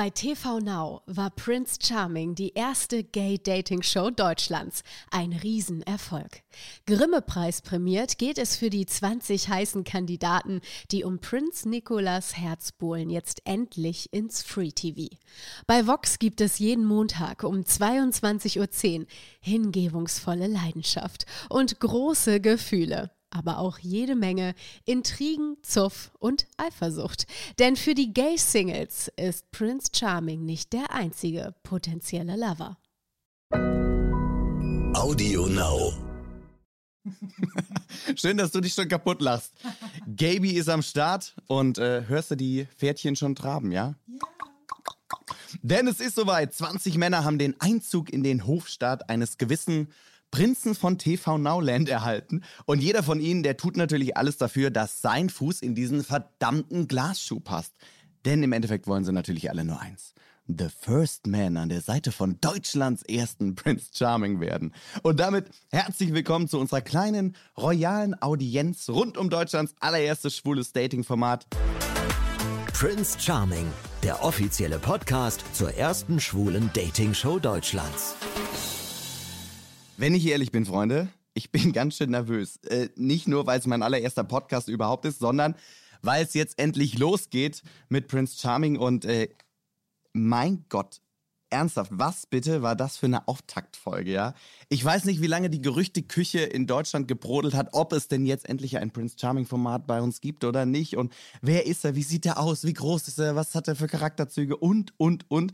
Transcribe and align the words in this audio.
Bei 0.00 0.08
TV 0.08 0.60
Now 0.60 1.02
war 1.04 1.28
Prince 1.28 1.78
Charming 1.78 2.34
die 2.34 2.54
erste 2.54 3.04
Gay-Dating-Show 3.04 4.08
Deutschlands. 4.08 4.82
Ein 5.10 5.34
Riesenerfolg. 5.34 6.40
Grimme-Preis 6.86 7.60
prämiert 7.60 8.16
geht 8.16 8.38
es 8.38 8.56
für 8.56 8.70
die 8.70 8.86
20 8.86 9.50
heißen 9.50 9.84
Kandidaten, 9.84 10.62
die 10.90 11.04
um 11.04 11.18
Prinz 11.18 11.66
Nicolas 11.66 12.34
Herz 12.34 12.72
bohlen, 12.72 13.10
jetzt 13.10 13.42
endlich 13.44 14.10
ins 14.10 14.42
Free 14.42 14.72
TV. 14.72 15.14
Bei 15.66 15.86
Vox 15.86 16.18
gibt 16.18 16.40
es 16.40 16.58
jeden 16.58 16.86
Montag 16.86 17.42
um 17.42 17.56
22.10 17.56 19.00
Uhr 19.00 19.06
hingebungsvolle 19.42 20.46
Leidenschaft 20.46 21.26
und 21.50 21.78
große 21.78 22.40
Gefühle 22.40 23.10
aber 23.30 23.58
auch 23.58 23.78
jede 23.78 24.16
Menge 24.16 24.54
Intrigen, 24.84 25.56
Zuff 25.62 26.10
und 26.18 26.46
Eifersucht. 26.56 27.26
Denn 27.58 27.76
für 27.76 27.94
die 27.94 28.12
Gay-Singles 28.12 29.10
ist 29.16 29.50
Prince 29.50 29.88
Charming 29.94 30.44
nicht 30.44 30.72
der 30.72 30.92
einzige 30.92 31.54
potenzielle 31.62 32.36
Lover. 32.36 32.76
Audio 34.94 35.46
Now. 35.46 35.92
Schön, 38.16 38.36
dass 38.36 38.50
du 38.50 38.60
dich 38.60 38.74
schon 38.74 38.88
kaputt 38.88 39.22
lachst. 39.22 39.52
Gaby 40.06 40.52
ist 40.52 40.68
am 40.68 40.82
Start 40.82 41.34
und 41.46 41.78
äh, 41.78 42.04
hörst 42.06 42.30
du 42.32 42.36
die 42.36 42.66
Pferdchen 42.76 43.16
schon 43.16 43.34
traben, 43.34 43.72
ja? 43.72 43.94
Ja. 44.06 44.18
Denn 45.62 45.86
es 45.86 46.00
ist 46.00 46.16
soweit. 46.16 46.54
20 46.54 46.96
Männer 46.96 47.24
haben 47.24 47.38
den 47.38 47.60
Einzug 47.60 48.10
in 48.10 48.22
den 48.22 48.46
Hofstaat 48.46 49.08
eines 49.10 49.38
gewissen 49.38 49.88
Prinzen 50.30 50.74
von 50.74 50.98
TV 50.98 51.38
Nowland 51.38 51.88
erhalten. 51.88 52.42
Und 52.66 52.82
jeder 52.82 53.02
von 53.02 53.20
ihnen, 53.20 53.42
der 53.42 53.56
tut 53.56 53.76
natürlich 53.76 54.16
alles 54.16 54.36
dafür, 54.36 54.70
dass 54.70 55.02
sein 55.02 55.28
Fuß 55.28 55.62
in 55.62 55.74
diesen 55.74 56.04
verdammten 56.04 56.88
Glasschuh 56.88 57.40
passt. 57.40 57.74
Denn 58.24 58.42
im 58.42 58.52
Endeffekt 58.52 58.86
wollen 58.86 59.04
sie 59.04 59.12
natürlich 59.12 59.50
alle 59.50 59.64
nur 59.64 59.80
eins. 59.80 60.14
The 60.46 60.68
First 60.68 61.26
Man 61.26 61.56
an 61.56 61.68
der 61.68 61.80
Seite 61.80 62.12
von 62.12 62.40
Deutschlands 62.40 63.02
ersten 63.02 63.54
Prince 63.54 63.90
Charming 63.94 64.40
werden. 64.40 64.74
Und 65.02 65.20
damit 65.20 65.48
herzlich 65.70 66.12
willkommen 66.12 66.48
zu 66.48 66.58
unserer 66.58 66.80
kleinen 66.80 67.36
royalen 67.56 68.20
Audienz 68.20 68.88
rund 68.88 69.16
um 69.16 69.30
Deutschlands 69.30 69.74
allererstes 69.80 70.36
schwules 70.36 70.72
Dating-Format. 70.72 71.46
Prince 72.72 73.18
Charming, 73.20 73.66
der 74.02 74.24
offizielle 74.24 74.78
Podcast 74.78 75.44
zur 75.52 75.74
ersten 75.74 76.18
schwulen 76.18 76.70
Dating-Show 76.74 77.38
Deutschlands. 77.38 78.16
Wenn 80.00 80.14
ich 80.14 80.24
ehrlich 80.28 80.50
bin, 80.50 80.64
Freunde, 80.64 81.08
ich 81.34 81.52
bin 81.52 81.72
ganz 81.74 81.96
schön 81.96 82.12
nervös. 82.12 82.56
Äh, 82.64 82.88
nicht 82.96 83.28
nur, 83.28 83.46
weil 83.46 83.58
es 83.58 83.66
mein 83.66 83.82
allererster 83.82 84.24
Podcast 84.24 84.68
überhaupt 84.68 85.04
ist, 85.04 85.18
sondern 85.18 85.54
weil 86.00 86.24
es 86.24 86.32
jetzt 86.32 86.58
endlich 86.58 86.98
losgeht 86.98 87.62
mit 87.90 88.08
Prince 88.08 88.38
Charming 88.38 88.78
und 88.78 89.04
äh, 89.04 89.28
mein 90.14 90.64
Gott, 90.70 91.02
ernsthaft, 91.50 91.90
was 91.92 92.24
bitte 92.24 92.62
war 92.62 92.76
das 92.76 92.96
für 92.96 93.06
eine 93.06 93.28
Auftaktfolge, 93.28 94.10
ja? 94.10 94.34
Ich 94.70 94.82
weiß 94.82 95.04
nicht, 95.04 95.20
wie 95.20 95.26
lange 95.26 95.50
die 95.50 95.60
Gerüchteküche 95.60 96.40
in 96.40 96.66
Deutschland 96.66 97.06
gebrodelt 97.06 97.52
hat, 97.52 97.68
ob 97.72 97.92
es 97.92 98.08
denn 98.08 98.24
jetzt 98.24 98.48
endlich 98.48 98.78
ein 98.78 98.92
Prince 98.92 99.16
Charming 99.20 99.44
Format 99.44 99.86
bei 99.86 100.00
uns 100.00 100.22
gibt 100.22 100.44
oder 100.44 100.64
nicht 100.64 100.96
und 100.96 101.12
wer 101.42 101.66
ist 101.66 101.84
er, 101.84 101.94
wie 101.94 102.04
sieht 102.04 102.24
er 102.24 102.38
aus, 102.38 102.64
wie 102.64 102.72
groß 102.72 103.06
ist 103.08 103.18
er, 103.18 103.36
was 103.36 103.54
hat 103.54 103.68
er 103.68 103.76
für 103.76 103.86
Charakterzüge 103.86 104.56
und, 104.56 104.94
und, 104.96 105.30
und. 105.30 105.52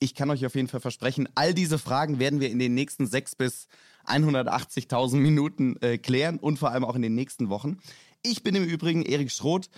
Ich 0.00 0.14
kann 0.14 0.30
euch 0.30 0.44
auf 0.44 0.54
jeden 0.54 0.68
Fall 0.68 0.80
versprechen, 0.80 1.28
all 1.34 1.54
diese 1.54 1.78
Fragen 1.78 2.18
werden 2.18 2.40
wir 2.40 2.50
in 2.50 2.58
den 2.58 2.74
nächsten 2.74 3.06
sechs 3.06 3.34
bis 3.34 3.68
180.000 4.06 5.16
Minuten 5.16 5.76
äh, 5.80 5.98
klären 5.98 6.38
und 6.38 6.58
vor 6.58 6.70
allem 6.70 6.84
auch 6.84 6.96
in 6.96 7.02
den 7.02 7.14
nächsten 7.14 7.48
Wochen. 7.48 7.78
Ich 8.22 8.42
bin 8.42 8.54
im 8.54 8.64
Übrigen 8.64 9.02
Erik 9.02 9.30
Schroth, 9.30 9.70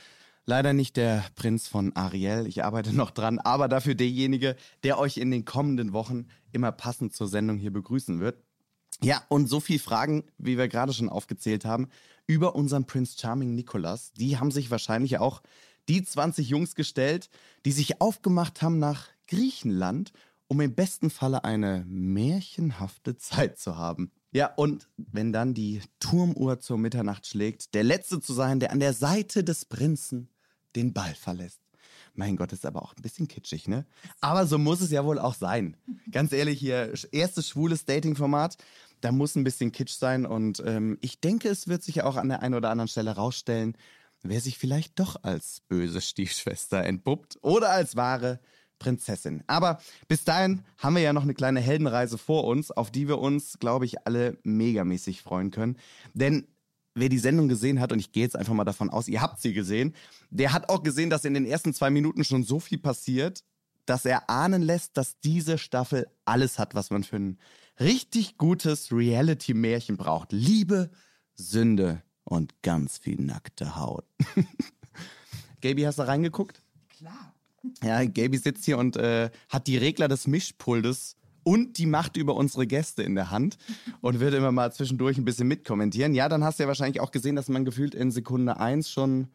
leider 0.46 0.72
nicht 0.72 0.96
der 0.96 1.24
Prinz 1.34 1.68
von 1.68 1.94
Ariel. 1.94 2.46
Ich 2.46 2.64
arbeite 2.64 2.94
noch 2.94 3.10
dran, 3.10 3.38
aber 3.38 3.68
dafür 3.68 3.94
derjenige, 3.94 4.56
der 4.82 4.98
euch 4.98 5.16
in 5.18 5.30
den 5.30 5.44
kommenden 5.44 5.92
Wochen 5.92 6.26
immer 6.52 6.72
passend 6.72 7.14
zur 7.14 7.28
Sendung 7.28 7.58
hier 7.58 7.72
begrüßen 7.72 8.20
wird. 8.20 8.42
Ja, 9.02 9.22
und 9.28 9.46
so 9.48 9.60
viele 9.60 9.78
Fragen, 9.78 10.24
wie 10.38 10.56
wir 10.56 10.68
gerade 10.68 10.92
schon 10.92 11.08
aufgezählt 11.08 11.64
haben, 11.64 11.88
über 12.26 12.56
unseren 12.56 12.86
Prince 12.86 13.16
Charming 13.18 13.54
Nicholas, 13.54 14.12
die 14.14 14.38
haben 14.38 14.50
sich 14.50 14.70
wahrscheinlich 14.70 15.18
auch 15.18 15.42
die 15.88 16.02
20 16.02 16.48
Jungs 16.48 16.74
gestellt, 16.74 17.28
die 17.64 17.72
sich 17.72 18.00
aufgemacht 18.00 18.62
haben 18.62 18.78
nach 18.78 19.08
Griechenland, 19.26 20.12
um 20.48 20.60
im 20.60 20.74
besten 20.74 21.10
Falle 21.10 21.44
eine 21.44 21.84
märchenhafte 21.86 23.16
Zeit 23.16 23.58
zu 23.58 23.76
haben. 23.76 24.10
Ja, 24.32 24.52
und 24.54 24.88
wenn 24.96 25.32
dann 25.32 25.54
die 25.54 25.80
Turmuhr 25.98 26.60
zur 26.60 26.78
Mitternacht 26.78 27.26
schlägt, 27.26 27.74
der 27.74 27.84
Letzte 27.84 28.20
zu 28.20 28.32
sein, 28.32 28.60
der 28.60 28.72
an 28.72 28.80
der 28.80 28.92
Seite 28.92 29.42
des 29.42 29.64
Prinzen 29.64 30.28
den 30.74 30.92
Ball 30.92 31.14
verlässt. 31.14 31.60
Mein 32.14 32.36
Gott, 32.36 32.52
ist 32.52 32.66
aber 32.66 32.82
auch 32.82 32.94
ein 32.96 33.02
bisschen 33.02 33.28
kitschig, 33.28 33.68
ne? 33.68 33.86
Aber 34.20 34.46
so 34.46 34.58
muss 34.58 34.80
es 34.80 34.90
ja 34.90 35.04
wohl 35.04 35.18
auch 35.18 35.34
sein. 35.34 35.76
Ganz 36.10 36.32
ehrlich, 36.32 36.58
hier, 36.58 36.92
erstes 37.12 37.48
schwules 37.48 37.84
Dating-Format, 37.84 38.56
da 39.00 39.12
muss 39.12 39.36
ein 39.36 39.44
bisschen 39.44 39.72
Kitsch 39.72 39.94
sein. 39.94 40.24
Und 40.26 40.62
ähm, 40.64 40.98
ich 41.00 41.20
denke, 41.20 41.48
es 41.48 41.68
wird 41.68 41.82
sich 41.82 42.02
auch 42.02 42.16
an 42.16 42.28
der 42.28 42.42
einen 42.42 42.54
oder 42.54 42.70
anderen 42.70 42.88
Stelle 42.88 43.12
rausstellen, 43.12 43.76
wer 44.22 44.40
sich 44.40 44.58
vielleicht 44.58 44.98
doch 44.98 45.22
als 45.22 45.60
böse 45.68 46.00
Stiefschwester 46.00 46.82
entpuppt 46.84 47.38
oder 47.42 47.70
als 47.70 47.96
wahre 47.96 48.40
Prinzessin. 48.78 49.42
Aber 49.46 49.80
bis 50.08 50.24
dahin 50.24 50.62
haben 50.78 50.96
wir 50.96 51.02
ja 51.02 51.12
noch 51.12 51.22
eine 51.22 51.34
kleine 51.34 51.60
Heldenreise 51.60 52.18
vor 52.18 52.44
uns, 52.44 52.70
auf 52.70 52.90
die 52.90 53.08
wir 53.08 53.18
uns, 53.18 53.58
glaube 53.58 53.84
ich, 53.84 54.06
alle 54.06 54.38
megamäßig 54.42 55.22
freuen 55.22 55.50
können. 55.50 55.78
Denn 56.14 56.46
wer 56.94 57.08
die 57.08 57.18
Sendung 57.18 57.48
gesehen 57.48 57.80
hat, 57.80 57.92
und 57.92 57.98
ich 57.98 58.12
gehe 58.12 58.24
jetzt 58.24 58.36
einfach 58.36 58.54
mal 58.54 58.64
davon 58.64 58.90
aus, 58.90 59.08
ihr 59.08 59.22
habt 59.22 59.40
sie 59.40 59.52
gesehen, 59.52 59.94
der 60.30 60.52
hat 60.52 60.68
auch 60.68 60.82
gesehen, 60.82 61.10
dass 61.10 61.24
in 61.24 61.34
den 61.34 61.46
ersten 61.46 61.74
zwei 61.74 61.90
Minuten 61.90 62.24
schon 62.24 62.42
so 62.42 62.58
viel 62.58 62.78
passiert, 62.78 63.44
dass 63.84 64.04
er 64.04 64.28
ahnen 64.28 64.62
lässt, 64.62 64.96
dass 64.96 65.20
diese 65.20 65.58
Staffel 65.58 66.08
alles 66.24 66.58
hat, 66.58 66.74
was 66.74 66.90
man 66.90 67.04
für 67.04 67.16
ein 67.16 67.38
richtig 67.78 68.36
gutes 68.36 68.90
Reality-Märchen 68.90 69.96
braucht. 69.96 70.32
Liebe, 70.32 70.90
Sünde 71.34 72.02
und 72.24 72.62
ganz 72.62 72.98
viel 72.98 73.20
nackte 73.20 73.76
Haut. 73.76 74.04
Gaby, 75.60 75.82
hast 75.82 75.98
du 75.98 76.06
reingeguckt? 76.06 76.62
Klar. 76.88 77.35
Ja, 77.82 78.04
Gaby 78.04 78.38
sitzt 78.38 78.64
hier 78.64 78.78
und 78.78 78.96
äh, 78.96 79.30
hat 79.48 79.66
die 79.66 79.76
Regler 79.76 80.08
des 80.08 80.26
Mischpultes 80.26 81.16
und 81.42 81.78
die 81.78 81.86
Macht 81.86 82.16
über 82.16 82.34
unsere 82.34 82.66
Gäste 82.66 83.02
in 83.02 83.14
der 83.14 83.30
Hand 83.30 83.56
und 84.00 84.18
wird 84.18 84.34
immer 84.34 84.50
mal 84.50 84.72
zwischendurch 84.72 85.16
ein 85.16 85.24
bisschen 85.24 85.46
mitkommentieren. 85.46 86.14
Ja, 86.14 86.28
dann 86.28 86.42
hast 86.42 86.58
du 86.58 86.64
ja 86.64 86.68
wahrscheinlich 86.68 87.00
auch 87.00 87.12
gesehen, 87.12 87.36
dass 87.36 87.48
man 87.48 87.64
gefühlt 87.64 87.94
in 87.94 88.10
Sekunde 88.10 88.58
eins 88.58 88.90
schon 88.90 89.28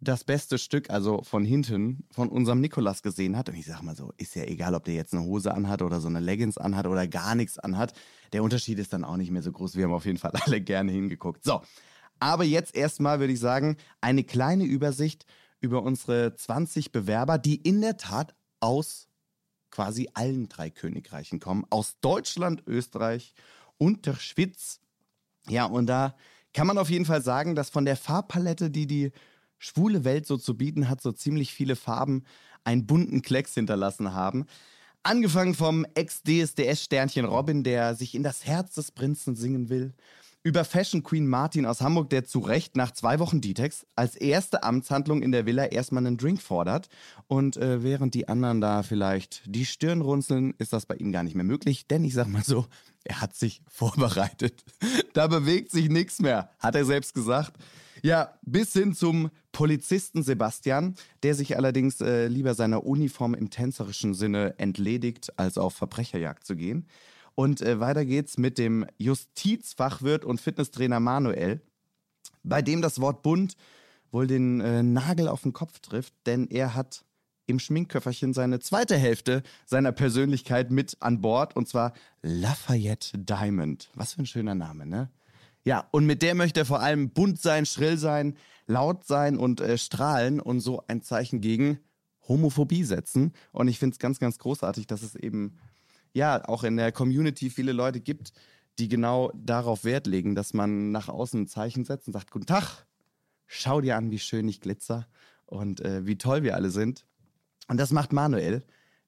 das 0.00 0.24
beste 0.24 0.58
Stück, 0.58 0.90
also 0.90 1.22
von 1.22 1.44
hinten, 1.44 2.04
von 2.10 2.28
unserem 2.28 2.60
Nikolas 2.60 3.02
gesehen 3.02 3.36
hat. 3.36 3.48
Und 3.48 3.56
ich 3.56 3.66
sag 3.66 3.82
mal 3.82 3.96
so, 3.96 4.12
ist 4.16 4.34
ja 4.34 4.44
egal, 4.44 4.74
ob 4.74 4.84
der 4.84 4.94
jetzt 4.94 5.12
eine 5.12 5.24
Hose 5.24 5.52
anhat 5.52 5.82
oder 5.82 6.00
so 6.00 6.08
eine 6.08 6.20
Leggings 6.20 6.58
anhat 6.58 6.86
oder 6.86 7.06
gar 7.06 7.34
nichts 7.34 7.58
anhat. 7.58 7.92
Der 8.32 8.42
Unterschied 8.42 8.78
ist 8.78 8.92
dann 8.92 9.04
auch 9.04 9.16
nicht 9.16 9.30
mehr 9.30 9.42
so 9.42 9.52
groß. 9.52 9.76
Wir 9.76 9.84
haben 9.84 9.92
auf 9.92 10.06
jeden 10.06 10.18
Fall 10.18 10.32
alle 10.44 10.60
gerne 10.60 10.92
hingeguckt. 10.92 11.44
So, 11.44 11.62
aber 12.20 12.44
jetzt 12.44 12.74
erstmal 12.74 13.20
würde 13.20 13.32
ich 13.32 13.40
sagen, 13.40 13.76
eine 14.00 14.24
kleine 14.24 14.64
Übersicht 14.64 15.24
über 15.60 15.82
unsere 15.82 16.34
20 16.34 16.92
Bewerber, 16.92 17.38
die 17.38 17.56
in 17.56 17.80
der 17.80 17.96
Tat 17.96 18.34
aus 18.60 19.08
quasi 19.70 20.08
allen 20.14 20.48
drei 20.48 20.70
Königreichen 20.70 21.40
kommen. 21.40 21.64
Aus 21.70 21.96
Deutschland, 22.00 22.62
Österreich 22.66 23.34
und 23.76 24.06
der 24.06 24.14
Schweiz. 24.14 24.80
Ja, 25.48 25.64
und 25.66 25.86
da 25.86 26.16
kann 26.52 26.66
man 26.66 26.78
auf 26.78 26.90
jeden 26.90 27.04
Fall 27.04 27.22
sagen, 27.22 27.54
dass 27.54 27.70
von 27.70 27.84
der 27.84 27.96
Farbpalette, 27.96 28.70
die 28.70 28.86
die 28.86 29.12
schwule 29.58 30.04
Welt 30.04 30.26
so 30.26 30.36
zu 30.36 30.56
bieten 30.56 30.88
hat, 30.88 31.00
so 31.00 31.12
ziemlich 31.12 31.52
viele 31.52 31.76
Farben 31.76 32.24
einen 32.64 32.86
bunten 32.86 33.22
Klecks 33.22 33.54
hinterlassen 33.54 34.14
haben. 34.14 34.46
Angefangen 35.02 35.54
vom 35.54 35.86
Ex-DSDS-Sternchen 35.94 37.24
Robin, 37.24 37.62
der 37.64 37.94
sich 37.94 38.14
in 38.14 38.22
das 38.22 38.44
Herz 38.46 38.74
des 38.74 38.90
Prinzen 38.90 39.36
singen 39.36 39.68
will, 39.68 39.94
über 40.48 40.64
Fashion 40.64 41.02
Queen 41.02 41.26
Martin 41.26 41.66
aus 41.66 41.82
Hamburg, 41.82 42.08
der 42.08 42.24
zu 42.24 42.38
Recht 42.38 42.74
nach 42.74 42.92
zwei 42.92 43.18
Wochen 43.18 43.42
Detox 43.42 43.86
als 43.96 44.16
erste 44.16 44.62
Amtshandlung 44.62 45.20
in 45.20 45.30
der 45.30 45.44
Villa 45.44 45.66
erstmal 45.66 46.06
einen 46.06 46.16
Drink 46.16 46.40
fordert. 46.40 46.88
Und 47.26 47.58
äh, 47.58 47.82
während 47.82 48.14
die 48.14 48.28
anderen 48.28 48.62
da 48.62 48.82
vielleicht 48.82 49.42
die 49.44 49.66
Stirn 49.66 50.00
runzeln, 50.00 50.54
ist 50.56 50.72
das 50.72 50.86
bei 50.86 50.94
ihm 50.94 51.12
gar 51.12 51.22
nicht 51.22 51.34
mehr 51.34 51.44
möglich. 51.44 51.86
Denn 51.86 52.02
ich 52.02 52.14
sag 52.14 52.28
mal 52.28 52.42
so, 52.42 52.64
er 53.04 53.20
hat 53.20 53.36
sich 53.36 53.60
vorbereitet. 53.68 54.64
da 55.12 55.26
bewegt 55.26 55.70
sich 55.70 55.90
nichts 55.90 56.18
mehr, 56.18 56.48
hat 56.58 56.76
er 56.76 56.86
selbst 56.86 57.12
gesagt. 57.12 57.52
Ja, 58.02 58.32
bis 58.40 58.72
hin 58.72 58.94
zum 58.94 59.28
Polizisten 59.52 60.22
Sebastian, 60.22 60.94
der 61.24 61.34
sich 61.34 61.58
allerdings 61.58 62.00
äh, 62.00 62.26
lieber 62.28 62.54
seiner 62.54 62.86
Uniform 62.86 63.34
im 63.34 63.50
tänzerischen 63.50 64.14
Sinne 64.14 64.54
entledigt, 64.56 65.38
als 65.38 65.58
auf 65.58 65.74
Verbrecherjagd 65.74 66.46
zu 66.46 66.56
gehen. 66.56 66.86
Und 67.38 67.60
äh, 67.60 67.78
weiter 67.78 68.04
geht's 68.04 68.36
mit 68.36 68.58
dem 68.58 68.84
Justizfachwirt 68.96 70.24
und 70.24 70.40
Fitnesstrainer 70.40 70.98
Manuel, 70.98 71.60
bei 72.42 72.62
dem 72.62 72.82
das 72.82 73.00
Wort 73.00 73.22
bunt 73.22 73.54
wohl 74.10 74.26
den 74.26 74.60
äh, 74.60 74.82
Nagel 74.82 75.28
auf 75.28 75.42
den 75.42 75.52
Kopf 75.52 75.78
trifft, 75.78 76.12
denn 76.26 76.48
er 76.48 76.74
hat 76.74 77.04
im 77.46 77.60
Schminkköfferchen 77.60 78.34
seine 78.34 78.58
zweite 78.58 78.96
Hälfte 78.96 79.44
seiner 79.66 79.92
Persönlichkeit 79.92 80.72
mit 80.72 80.96
an 80.98 81.20
Bord 81.20 81.54
und 81.54 81.68
zwar 81.68 81.92
Lafayette 82.22 83.16
Diamond. 83.18 83.88
Was 83.94 84.14
für 84.14 84.22
ein 84.22 84.26
schöner 84.26 84.56
Name, 84.56 84.84
ne? 84.84 85.08
Ja, 85.62 85.86
und 85.92 86.06
mit 86.06 86.22
der 86.22 86.34
möchte 86.34 86.58
er 86.58 86.66
vor 86.66 86.80
allem 86.80 87.10
bunt 87.10 87.40
sein, 87.40 87.66
schrill 87.66 87.98
sein, 87.98 88.36
laut 88.66 89.04
sein 89.04 89.36
und 89.36 89.60
äh, 89.60 89.78
strahlen 89.78 90.40
und 90.40 90.58
so 90.58 90.82
ein 90.88 91.02
Zeichen 91.02 91.40
gegen 91.40 91.78
Homophobie 92.26 92.82
setzen. 92.82 93.32
Und 93.52 93.68
ich 93.68 93.78
finde 93.78 93.94
es 93.94 94.00
ganz, 94.00 94.18
ganz 94.18 94.40
großartig, 94.40 94.88
dass 94.88 95.02
es 95.02 95.14
eben 95.14 95.56
ja 96.12 96.46
auch 96.48 96.64
in 96.64 96.76
der 96.76 96.92
Community 96.92 97.50
viele 97.50 97.72
Leute 97.72 98.00
gibt, 98.00 98.32
die 98.78 98.88
genau 98.88 99.32
darauf 99.34 99.84
Wert 99.84 100.06
legen, 100.06 100.34
dass 100.34 100.54
man 100.54 100.92
nach 100.92 101.08
außen 101.08 101.42
ein 101.42 101.48
Zeichen 101.48 101.84
setzt 101.84 102.06
und 102.06 102.12
sagt, 102.12 102.30
guten 102.30 102.46
Tag, 102.46 102.86
schau 103.46 103.80
dir 103.80 103.96
an, 103.96 104.10
wie 104.10 104.18
schön 104.18 104.48
ich 104.48 104.60
glitzer 104.60 105.06
und 105.46 105.80
äh, 105.80 106.06
wie 106.06 106.16
toll 106.16 106.42
wir 106.42 106.54
alle 106.54 106.70
sind. 106.70 107.04
Und 107.66 107.78
das 107.78 107.90
macht 107.90 108.12
Manuel, 108.12 108.64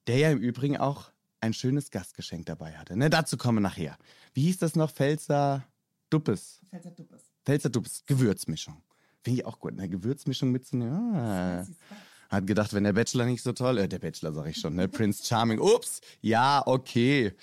der 0.07 0.17
ja 0.17 0.31
im 0.31 0.39
Übrigen 0.39 0.77
auch 0.77 1.11
ein 1.39 1.53
schönes 1.53 1.89
Gastgeschenk 1.89 2.45
dabei 2.45 2.77
hatte. 2.77 2.95
Ne, 2.95 3.09
dazu 3.09 3.37
kommen 3.37 3.57
wir 3.57 3.61
nachher. 3.61 3.97
Wie 4.33 4.43
hieß 4.43 4.59
das 4.59 4.75
noch? 4.75 4.91
Pfälzer 4.91 5.65
Duppes. 6.09 6.61
Pfälzer 6.69 6.91
Duppes. 6.91 7.21
Pfälzer 7.45 7.69
Duppes. 7.69 8.03
Gewürzmischung. 8.05 8.83
Finde 9.23 9.41
ich 9.41 9.45
auch 9.45 9.59
gut. 9.59 9.73
Eine 9.73 9.89
Gewürzmischung 9.89 10.51
mit 10.51 10.65
so 10.65 10.77
einer. 10.77 11.65
Ah. 11.65 11.95
Hat 12.31 12.47
gedacht, 12.47 12.73
wenn 12.73 12.85
der 12.85 12.93
Bachelor 12.93 13.25
nicht 13.25 13.43
so 13.43 13.51
toll, 13.51 13.77
äh, 13.77 13.89
der 13.89 13.99
Bachelor 13.99 14.31
sag 14.31 14.47
ich 14.47 14.57
schon, 14.57 14.75
ne? 14.75 14.87
Prince 14.87 15.25
Charming. 15.25 15.59
Ups, 15.59 15.99
ja, 16.21 16.63
okay. 16.65 17.33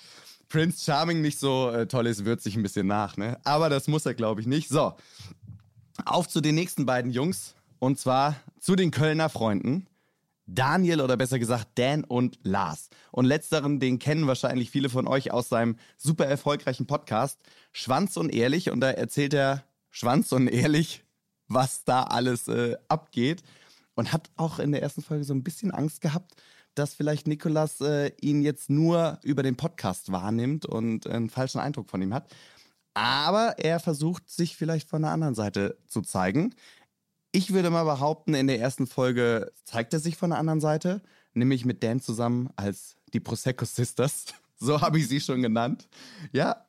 Prince 0.47 0.83
Charming 0.83 1.21
nicht 1.21 1.39
so 1.39 1.69
äh, 1.69 1.85
toll 1.85 2.07
ist, 2.07 2.25
würzt 2.25 2.43
sich 2.43 2.55
ein 2.55 2.63
bisschen 2.63 2.87
nach, 2.87 3.15
ne? 3.15 3.37
Aber 3.43 3.69
das 3.69 3.87
muss 3.87 4.07
er, 4.07 4.15
glaube 4.15 4.41
ich, 4.41 4.47
nicht. 4.47 4.67
So, 4.67 4.93
auf 6.05 6.27
zu 6.27 6.41
den 6.41 6.55
nächsten 6.55 6.87
beiden 6.87 7.11
Jungs. 7.11 7.53
Und 7.77 7.99
zwar 7.99 8.35
zu 8.59 8.75
den 8.75 8.89
Kölner 8.89 9.29
Freunden. 9.29 9.85
Daniel 10.47 11.01
oder 11.01 11.15
besser 11.15 11.37
gesagt 11.37 11.67
Dan 11.75 12.03
und 12.03 12.39
Lars. 12.41 12.89
Und 13.11 13.25
letzteren, 13.25 13.79
den 13.79 13.99
kennen 13.99 14.25
wahrscheinlich 14.25 14.71
viele 14.71 14.89
von 14.89 15.07
euch 15.07 15.31
aus 15.31 15.49
seinem 15.49 15.77
super 15.97 16.25
erfolgreichen 16.25 16.87
Podcast 16.87 17.39
Schwanz 17.71 18.17
und 18.17 18.33
Ehrlich. 18.33 18.71
Und 18.71 18.81
da 18.81 18.89
erzählt 18.89 19.35
er 19.35 19.63
Schwanz 19.91 20.31
und 20.31 20.47
Ehrlich, 20.47 21.03
was 21.47 21.83
da 21.83 22.03
alles 22.03 22.47
äh, 22.47 22.75
abgeht. 22.87 23.43
Und 23.99 24.13
hat 24.13 24.29
auch 24.37 24.59
in 24.59 24.71
der 24.71 24.81
ersten 24.81 25.01
Folge 25.01 25.25
so 25.25 25.33
ein 25.33 25.43
bisschen 25.43 25.71
Angst 25.71 25.99
gehabt, 25.99 26.41
dass 26.73 26.93
vielleicht 26.93 27.27
Nikolas 27.27 27.81
äh, 27.81 28.13
ihn 28.21 28.41
jetzt 28.41 28.69
nur 28.69 29.19
über 29.23 29.43
den 29.43 29.57
Podcast 29.57 30.09
wahrnimmt 30.09 30.65
und 30.65 31.05
einen 31.05 31.29
falschen 31.29 31.59
Eindruck 31.59 31.89
von 31.89 32.01
ihm 32.01 32.13
hat. 32.13 32.33
Aber 32.93 33.59
er 33.59 33.81
versucht, 33.81 34.29
sich 34.29 34.55
vielleicht 34.55 34.87
von 34.87 35.01
der 35.01 35.11
anderen 35.11 35.35
Seite 35.35 35.77
zu 35.87 36.01
zeigen. 36.01 36.55
Ich 37.33 37.51
würde 37.51 37.71
mal 37.71 37.83
behaupten, 37.83 38.35
in 38.35 38.47
der 38.47 38.61
ersten 38.61 38.87
Folge 38.87 39.51
zeigt 39.65 39.93
er 39.93 39.99
sich 39.99 40.15
von 40.15 40.29
der 40.29 40.39
anderen 40.39 40.61
Seite, 40.61 41.01
nämlich 41.33 41.65
mit 41.65 41.83
Dan 41.83 41.99
zusammen 41.99 42.51
als 42.55 42.95
die 43.13 43.19
Prosecco 43.19 43.65
Sisters. 43.65 44.27
So 44.61 44.79
habe 44.81 44.97
ich 44.97 45.07
sie 45.09 45.19
schon 45.19 45.41
genannt. 45.41 45.89
Ja, 46.33 46.65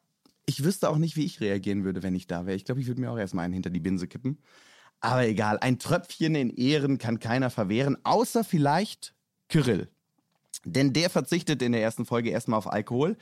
ich 0.47 0.65
wüsste 0.65 0.91
auch 0.91 0.99
nicht, 0.99 1.15
wie 1.17 1.25
ich 1.25 1.41
reagieren 1.41 1.85
würde, 1.85 2.03
wenn 2.03 2.15
ich 2.17 2.27
da 2.29 2.47
wäre. 2.47 2.57
Ich 2.57 2.65
glaube, 2.65 2.81
ich 2.81 2.89
würde 2.89 3.01
mir 3.01 3.11
auch 3.11 3.19
erstmal 3.19 3.45
einen 3.45 3.55
hinter 3.55 3.71
die 3.71 3.81
Binse 3.81 4.09
kippen. 4.09 4.39
Aber 5.01 5.27
egal, 5.27 5.59
ein 5.59 5.79
Tröpfchen 5.79 6.35
in 6.35 6.51
Ehren 6.51 6.99
kann 6.99 7.19
keiner 7.21 7.51
verwehren, 7.51 7.97
außer 8.05 8.45
vielleicht 8.45 9.15
Kyrill. 9.49 9.89
Denn 10.65 10.93
der 10.93 11.09
verzichtet 11.09 11.63
in 11.63 11.73
der 11.73 11.83
ersten 11.83 12.05
Folge 12.05 12.31
erstmal 12.31 12.59
auf 12.59 12.71
Alkohol. 12.71 13.17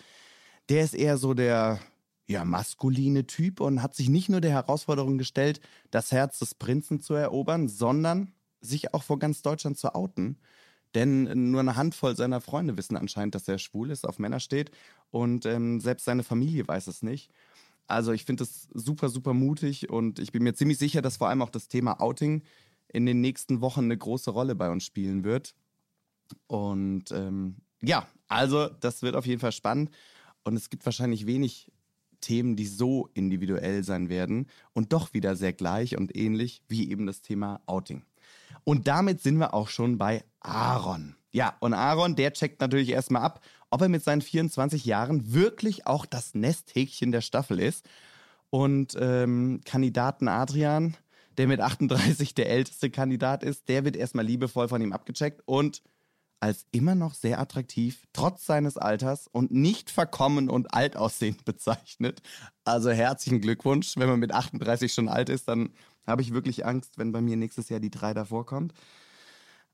Der 0.69 0.83
ist 0.83 0.95
eher 0.95 1.19
so 1.19 1.35
der 1.35 1.79
ja, 2.27 2.45
maskuline 2.45 3.27
Typ 3.27 3.61
und 3.61 3.83
hat 3.83 3.95
sich 3.95 4.09
nicht 4.09 4.29
nur 4.29 4.41
der 4.41 4.51
Herausforderung 4.51 5.19
gestellt, 5.19 5.61
das 5.91 6.13
Herz 6.13 6.39
des 6.41 6.55
Prinzen 6.55 7.01
zu 7.01 7.15
erobern, 7.15 7.69
sondern 7.69 8.33
sich 8.61 8.93
auch 8.93 9.03
vor 9.03 9.19
ganz 9.19 9.41
Deutschland 9.43 9.79
zu 9.79 9.95
outen. 9.95 10.37
Denn 10.95 11.51
nur 11.51 11.61
eine 11.61 11.77
Handvoll 11.77 12.17
seiner 12.17 12.41
Freunde 12.41 12.77
wissen 12.77 12.97
anscheinend, 12.97 13.35
dass 13.35 13.49
er 13.49 13.59
schwul 13.59 13.91
ist, 13.91 14.07
auf 14.07 14.19
Männer 14.19 14.41
steht 14.41 14.71
und 15.11 15.47
ähm, 15.47 15.81
selbst 15.81 16.05
seine 16.05 16.23
Familie 16.23 16.67
weiß 16.67 16.87
es 16.87 17.03
nicht. 17.03 17.31
Also 17.89 18.13
ich 18.13 18.25
finde 18.25 18.45
es 18.45 18.69
super, 18.73 19.09
super 19.09 19.35
mutig 19.35 19.91
und 19.91 20.19
ich 20.19 20.31
bin 20.31 20.43
mir 20.43 20.55
ziemlich 20.55 20.79
sicher, 20.79 21.03
dass 21.03 21.17
vor 21.17 21.29
allem 21.29 21.43
auch 21.43 21.51
das 21.51 21.69
Thema 21.69 22.01
Outing 22.01 22.43
in 22.89 23.07
den 23.07 23.21
nächsten 23.21 23.61
Wochen 23.61 23.85
eine 23.85 23.97
große 23.97 24.31
Rolle 24.31 24.55
bei 24.55 24.71
uns 24.71 24.85
spielen 24.85 25.25
wird. 25.25 25.55
Und 26.47 27.11
ähm, 27.13 27.57
ja, 27.81 28.07
also 28.29 28.69
das 28.69 29.03
wird 29.03 29.17
auf 29.17 29.27
jeden 29.27 29.41
Fall 29.41 29.53
spannend 29.53 29.91
und 30.45 30.55
es 30.55 30.69
gibt 30.71 30.85
wahrscheinlich 30.85 31.27
wenig 31.27 31.73
Themen, 32.21 32.57
die 32.57 32.67
so 32.67 33.09
individuell 33.15 33.85
sein 33.85 34.09
werden 34.09 34.49
und 34.73 34.93
doch 34.93 35.15
wieder 35.15 35.37
sehr 35.37 35.53
gleich 35.53 35.97
und 35.97 36.15
ähnlich 36.17 36.63
wie 36.69 36.91
eben 36.91 37.07
das 37.07 37.23
Thema 37.23 37.61
Outing. 37.67 38.03
Und 38.65 38.87
damit 38.87 39.23
sind 39.23 39.39
wir 39.39 39.55
auch 39.55 39.69
schon 39.69 39.99
bei 39.99 40.25
Aaron. 40.41 41.15
Ja, 41.31 41.57
und 41.61 41.75
Aaron, 41.75 42.17
der 42.17 42.33
checkt 42.33 42.61
natürlich 42.61 42.91
erstmal 42.91 43.23
ab, 43.23 43.41
ob 43.71 43.83
er 43.83 43.89
mit 43.89 44.03
seinen 44.03 44.23
24 44.23 44.85
Jahren 44.85 45.33
wirklich 45.33 45.87
auch 45.87 46.07
das 46.07 46.35
Nesthäkchen 46.35 47.13
der 47.13 47.21
Staffel 47.21 47.59
ist. 47.59 47.87
Und 48.51 48.97
ähm, 48.99 49.61
Kandidaten 49.65 50.29
Adrian, 50.29 50.97
der 51.37 51.47
mit 51.47 51.61
38 51.61 52.35
der 52.35 52.51
älteste 52.51 52.91
Kandidat 52.91 53.43
ist, 53.43 53.69
der 53.69 53.85
wird 53.85 53.97
erstmal 53.97 54.25
liebevoll 54.25 54.69
von 54.69 54.81
ihm 54.81 54.93
abgecheckt 54.93 55.43
und 55.45 55.83
als 56.41 56.67
immer 56.71 56.95
noch 56.95 57.15
sehr 57.15 57.41
attraktiv, 57.41 58.05
trotz 58.13 58.47
seines 58.47 58.77
Alters 58.77 59.27
und 59.27 59.51
nicht 59.51 59.91
verkommen 59.91 60.49
und 60.49 60.73
alt 60.73 60.97
aussehend 60.97 61.45
bezeichnet. 61.45 62.23
Also 62.65 62.91
herzlichen 62.91 63.41
Glückwunsch. 63.41 63.97
Wenn 63.97 64.09
man 64.09 64.21
mit 64.21 64.33
38 64.33 64.93
schon 64.93 65.09
alt 65.09 65.29
ist, 65.29 65.49
dann 65.49 65.71
habe 66.07 66.23
ich 66.23 66.33
wirklich 66.33 66.65
Angst, 66.65 66.97
wenn 66.97 67.13
bei 67.13 67.21
mir 67.21 67.37
nächstes 67.37 67.69
Jahr 67.69 67.81
die 67.81 67.91
drei 67.91 68.15
davor 68.15 68.47
kommt. 68.47 68.73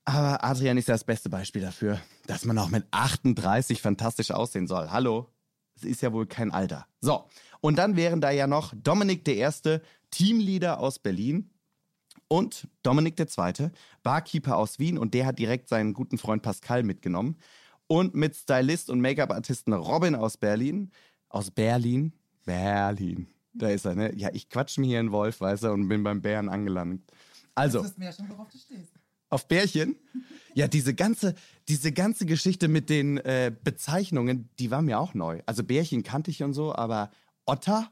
Aber 0.05 0.45
Adrian 0.45 0.77
ist 0.77 0.89
ja 0.89 0.95
das 0.95 1.05
beste 1.05 1.31
Beispiel 1.31 1.63
dafür, 1.63 2.01
dass 2.27 2.45
man 2.45 2.59
auch 2.59 2.69
mit 2.69 2.87
38 2.91 3.81
fantastisch 3.81 4.31
aussehen 4.31 4.67
soll. 4.67 4.91
Hallo? 4.91 5.31
Es 5.77 5.85
ist 5.85 6.03
ja 6.03 6.13
wohl 6.13 6.27
kein 6.27 6.53
Alter. 6.53 6.87
So, 7.01 7.29
und 7.61 7.77
dann 7.77 7.97
wären 7.97 8.21
da 8.21 8.31
ja 8.31 8.47
noch 8.47 8.75
Dominik 8.77 9.25
der 9.25 9.37
Erste, 9.37 9.83
Teamleader 10.11 10.79
aus 10.79 10.99
Berlin, 10.99 11.51
und 12.29 12.69
Dominik 12.83 13.19
II., 13.19 13.71
Barkeeper 14.03 14.57
aus 14.57 14.79
Wien 14.79 14.99
und 14.99 15.15
der 15.15 15.27
hat 15.27 15.39
direkt 15.39 15.69
seinen 15.69 15.93
guten 15.93 16.19
Freund 16.19 16.43
Pascal 16.43 16.83
mitgenommen. 16.83 17.37
Und 17.87 18.15
mit 18.15 18.35
Stylist 18.35 18.89
und 18.91 19.01
Make-up-Artisten 19.01 19.73
Robin 19.75 20.15
aus 20.15 20.37
Berlin. 20.39 20.91
Aus 21.29 21.51
Berlin? 21.51 22.13
Berlin. 22.45 23.29
Da 23.53 23.69
ist 23.69 23.85
er, 23.85 23.95
ne? 23.95 24.15
Ja, 24.17 24.31
ich 24.33 24.49
quatsch 24.49 24.79
mir 24.79 24.87
hier 24.87 25.01
in 25.01 25.13
Wolf, 25.13 25.41
weißt 25.41 25.65
du, 25.65 25.73
und 25.73 25.89
bin 25.89 26.03
beim 26.03 26.23
Bären 26.23 26.49
angelangt. 26.49 27.03
Also. 27.55 27.83
Das 27.83 27.91
ist 27.91 27.99
mir 27.99 28.13
schon, 28.13 28.29
worauf 28.31 28.49
du 28.49 28.59
stehst. 28.59 28.95
Auf 29.31 29.49
Bärchen? 29.49 29.97
Ja, 30.55 30.69
diese 30.69 30.95
ganze, 30.95 31.35
diese 31.69 31.93
ganze 31.93 32.27
Geschichte 32.27 32.69
mit 32.69 32.89
den 32.89 33.19
äh, 33.19 33.53
Bezeichnungen, 33.65 34.49
die 34.59 34.71
war 34.71 34.83
mir 34.83 35.01
auch 35.01 35.15
neu. 35.15 35.41
Also 35.47 35.65
Bärchen 35.65 36.03
kannte 36.03 36.31
ich 36.31 36.43
und 36.43 36.53
so, 36.53 36.75
aber 36.75 37.11
Otter? 37.45 37.91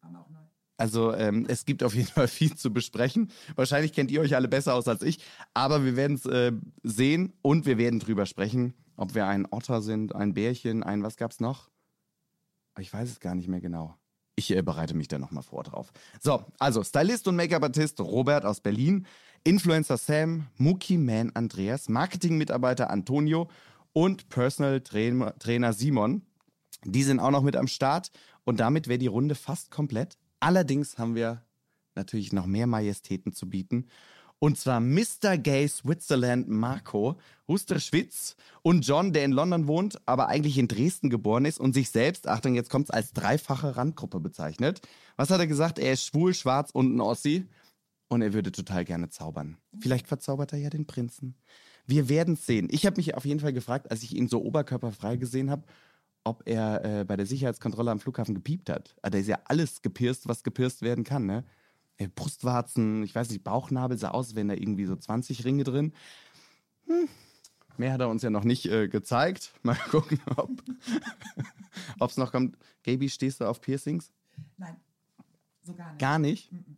War 0.00 0.20
auch 0.20 0.30
neu. 0.30 0.38
Also 0.76 1.14
ähm, 1.14 1.46
es 1.48 1.64
gibt 1.64 1.82
auf 1.82 1.94
jeden 1.94 2.08
Fall 2.08 2.28
viel 2.28 2.54
zu 2.56 2.72
besprechen. 2.72 3.30
Wahrscheinlich 3.54 3.92
kennt 3.92 4.10
ihr 4.10 4.20
euch 4.20 4.34
alle 4.34 4.48
besser 4.48 4.74
aus 4.74 4.88
als 4.88 5.02
ich, 5.02 5.18
aber 5.52 5.84
wir 5.84 5.96
werden 5.96 6.16
es 6.16 6.26
äh, 6.26 6.52
sehen 6.82 7.32
und 7.42 7.66
wir 7.66 7.78
werden 7.78 8.00
drüber 8.00 8.26
sprechen, 8.26 8.74
ob 8.96 9.14
wir 9.14 9.26
ein 9.26 9.46
Otter 9.50 9.82
sind, 9.82 10.14
ein 10.14 10.34
Bärchen, 10.34 10.82
ein 10.82 11.02
was 11.02 11.16
gab's 11.16 11.40
noch? 11.40 11.70
Ich 12.78 12.92
weiß 12.92 13.08
es 13.08 13.20
gar 13.20 13.34
nicht 13.34 13.48
mehr 13.48 13.60
genau. 13.60 13.96
Ich 14.36 14.50
äh, 14.50 14.62
bereite 14.62 14.94
mich 14.94 15.08
da 15.08 15.18
nochmal 15.18 15.42
vor 15.42 15.62
drauf. 15.62 15.92
So, 16.20 16.44
also 16.58 16.82
Stylist 16.82 17.28
und 17.28 17.36
Make-up-Artist 17.36 18.00
Robert 18.00 18.44
aus 18.44 18.60
Berlin, 18.60 19.06
Influencer 19.44 19.96
Sam, 19.96 20.46
Muki 20.56 20.98
Man 20.98 21.30
Andreas, 21.34 21.88
Marketing-Mitarbeiter 21.88 22.90
Antonio 22.90 23.48
und 23.92 24.28
Personal 24.28 24.80
Trainer 24.80 25.72
Simon. 25.72 26.22
Die 26.84 27.02
sind 27.02 27.20
auch 27.20 27.30
noch 27.30 27.42
mit 27.42 27.56
am 27.56 27.68
Start 27.68 28.10
und 28.44 28.60
damit 28.60 28.88
wäre 28.88 28.98
die 28.98 29.06
Runde 29.06 29.34
fast 29.34 29.70
komplett. 29.70 30.18
Allerdings 30.40 30.98
haben 30.98 31.14
wir 31.14 31.42
natürlich 31.94 32.32
noch 32.32 32.46
mehr 32.46 32.66
Majestäten 32.66 33.32
zu 33.32 33.48
bieten. 33.48 33.86
Und 34.44 34.58
zwar 34.58 34.78
Mr. 34.78 35.38
Gay 35.38 35.66
Switzerland 35.66 36.50
Marco, 36.50 37.16
Huster-Schwitz 37.48 38.36
und 38.60 38.86
John, 38.86 39.14
der 39.14 39.24
in 39.24 39.32
London 39.32 39.66
wohnt, 39.66 39.96
aber 40.04 40.28
eigentlich 40.28 40.58
in 40.58 40.68
Dresden 40.68 41.08
geboren 41.08 41.46
ist 41.46 41.58
und 41.58 41.72
sich 41.72 41.88
selbst, 41.88 42.28
Achtung, 42.28 42.54
jetzt 42.54 42.68
kommt 42.68 42.84
es 42.84 42.90
als 42.90 43.14
dreifache 43.14 43.78
Randgruppe 43.78 44.20
bezeichnet. 44.20 44.82
Was 45.16 45.30
hat 45.30 45.40
er 45.40 45.46
gesagt? 45.46 45.78
Er 45.78 45.94
ist 45.94 46.04
schwul, 46.04 46.34
schwarz 46.34 46.72
und 46.72 46.94
ein 46.94 47.00
Ossi. 47.00 47.46
Und 48.08 48.20
er 48.20 48.34
würde 48.34 48.52
total 48.52 48.84
gerne 48.84 49.08
zaubern. 49.08 49.56
Vielleicht 49.80 50.08
verzaubert 50.08 50.52
er 50.52 50.58
ja 50.58 50.68
den 50.68 50.86
Prinzen. 50.86 51.36
Wir 51.86 52.10
werden 52.10 52.36
sehen. 52.36 52.68
Ich 52.70 52.84
habe 52.84 52.98
mich 52.98 53.14
auf 53.14 53.24
jeden 53.24 53.40
Fall 53.40 53.54
gefragt, 53.54 53.90
als 53.90 54.02
ich 54.02 54.14
ihn 54.14 54.28
so 54.28 54.42
oberkörperfrei 54.42 55.16
gesehen 55.16 55.48
habe, 55.48 55.62
ob 56.22 56.42
er 56.44 56.84
äh, 56.84 57.04
bei 57.06 57.16
der 57.16 57.24
Sicherheitskontrolle 57.24 57.90
am 57.90 57.98
Flughafen 57.98 58.34
gepiept 58.34 58.68
hat. 58.68 58.94
Also, 59.00 59.12
da 59.12 59.18
ist 59.20 59.26
ja 59.26 59.38
alles 59.46 59.80
gepierst, 59.80 60.28
was 60.28 60.44
gepierst 60.44 60.82
werden 60.82 61.02
kann, 61.02 61.24
ne? 61.24 61.44
Äh, 61.96 62.08
Brustwarzen, 62.08 63.02
ich 63.02 63.14
weiß 63.14 63.30
nicht, 63.30 63.44
Bauchnabel 63.44 63.98
sah 63.98 64.10
aus, 64.10 64.34
wenn 64.34 64.48
da 64.48 64.54
irgendwie 64.54 64.86
so 64.86 64.96
20 64.96 65.44
Ringe 65.44 65.64
drin. 65.64 65.92
Hm. 66.86 67.08
Mehr 67.76 67.92
hat 67.92 68.00
er 68.00 68.08
uns 68.08 68.22
ja 68.22 68.30
noch 68.30 68.44
nicht 68.44 68.66
äh, 68.66 68.88
gezeigt. 68.88 69.52
Mal 69.62 69.76
gucken, 69.90 70.20
ob 71.98 72.10
es 72.10 72.16
noch 72.16 72.32
kommt. 72.32 72.56
Gaby, 72.82 73.08
stehst 73.08 73.40
du 73.40 73.46
auf 73.46 73.60
Piercings? 73.60 74.12
Nein, 74.56 74.76
so 75.62 75.74
gar 75.74 75.92
nicht. 75.92 76.00
Gar 76.00 76.18
nicht? 76.18 76.52
Mm 76.52 76.56
-mm. 76.56 76.76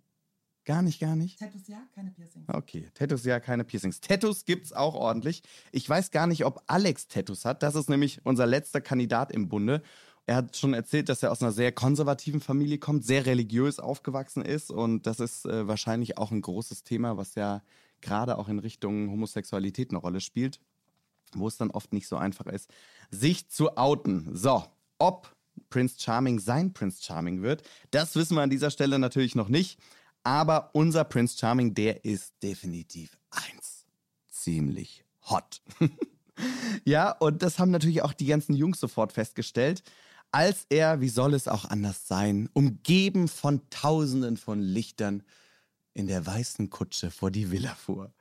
Gar 0.66 0.82
nicht, 0.82 0.98
gar 0.98 1.14
nicht. 1.14 1.38
Tattoos 1.38 1.68
ja, 1.68 1.80
keine 1.94 2.10
Piercings. 2.10 2.48
Okay, 2.48 2.88
Tattoos 2.92 3.24
ja, 3.24 3.38
keine 3.38 3.62
Piercings. 3.62 4.00
Tattoos 4.00 4.44
gibt's 4.44 4.72
auch 4.72 4.96
ordentlich. 4.96 5.44
Ich 5.70 5.88
weiß 5.88 6.10
gar 6.10 6.26
nicht, 6.26 6.44
ob 6.44 6.60
Alex 6.66 7.06
Tattoos 7.06 7.44
hat. 7.44 7.62
Das 7.62 7.76
ist 7.76 7.88
nämlich 7.88 8.20
unser 8.24 8.46
letzter 8.46 8.80
Kandidat 8.80 9.30
im 9.30 9.48
Bunde. 9.48 9.80
Er 10.26 10.36
hat 10.36 10.56
schon 10.56 10.74
erzählt, 10.74 11.08
dass 11.08 11.22
er 11.22 11.30
aus 11.30 11.40
einer 11.40 11.52
sehr 11.52 11.70
konservativen 11.70 12.40
Familie 12.40 12.78
kommt, 12.78 13.04
sehr 13.04 13.26
religiös 13.26 13.78
aufgewachsen 13.78 14.44
ist 14.44 14.70
und 14.70 15.06
das 15.06 15.20
ist 15.20 15.46
äh, 15.46 15.68
wahrscheinlich 15.68 16.18
auch 16.18 16.32
ein 16.32 16.42
großes 16.42 16.82
Thema, 16.82 17.16
was 17.16 17.36
ja 17.36 17.62
gerade 18.00 18.36
auch 18.36 18.48
in 18.48 18.58
Richtung 18.58 19.10
Homosexualität 19.10 19.90
eine 19.90 19.98
Rolle 19.98 20.20
spielt, 20.20 20.60
wo 21.32 21.46
es 21.46 21.56
dann 21.56 21.70
oft 21.70 21.92
nicht 21.92 22.08
so 22.08 22.16
einfach 22.16 22.46
ist, 22.46 22.70
sich 23.10 23.48
zu 23.48 23.76
outen. 23.76 24.34
So, 24.34 24.64
ob 24.98 25.34
Prince 25.70 25.96
Charming 25.98 26.40
sein 26.40 26.72
Prince 26.72 27.02
Charming 27.02 27.42
wird, 27.42 27.62
das 27.92 28.16
wissen 28.16 28.36
wir 28.36 28.42
an 28.42 28.50
dieser 28.50 28.70
Stelle 28.70 28.98
natürlich 28.98 29.36
noch 29.36 29.48
nicht. 29.48 29.78
Aber 30.24 30.70
unser 30.72 31.04
Prince 31.04 31.38
Charming, 31.38 31.74
der 31.74 32.04
ist 32.04 32.34
definitiv 32.42 33.16
eins. 33.30 33.86
Ziemlich 34.28 35.04
hot. 35.30 35.62
ja, 36.84 37.12
und 37.12 37.42
das 37.42 37.60
haben 37.60 37.70
natürlich 37.70 38.02
auch 38.02 38.12
die 38.12 38.26
ganzen 38.26 38.54
Jungs 38.54 38.80
sofort 38.80 39.12
festgestellt, 39.12 39.84
als 40.32 40.66
er, 40.68 41.00
wie 41.00 41.08
soll 41.08 41.34
es 41.34 41.48
auch 41.48 41.64
anders 41.64 42.08
sein, 42.08 42.48
umgeben 42.52 43.28
von 43.28 43.68
Tausenden 43.70 44.36
von 44.36 44.60
Lichtern 44.60 45.22
in 45.94 46.06
der 46.06 46.26
weißen 46.26 46.68
Kutsche 46.68 47.10
vor 47.10 47.30
die 47.30 47.50
Villa 47.50 47.74
fuhr. 47.74 48.12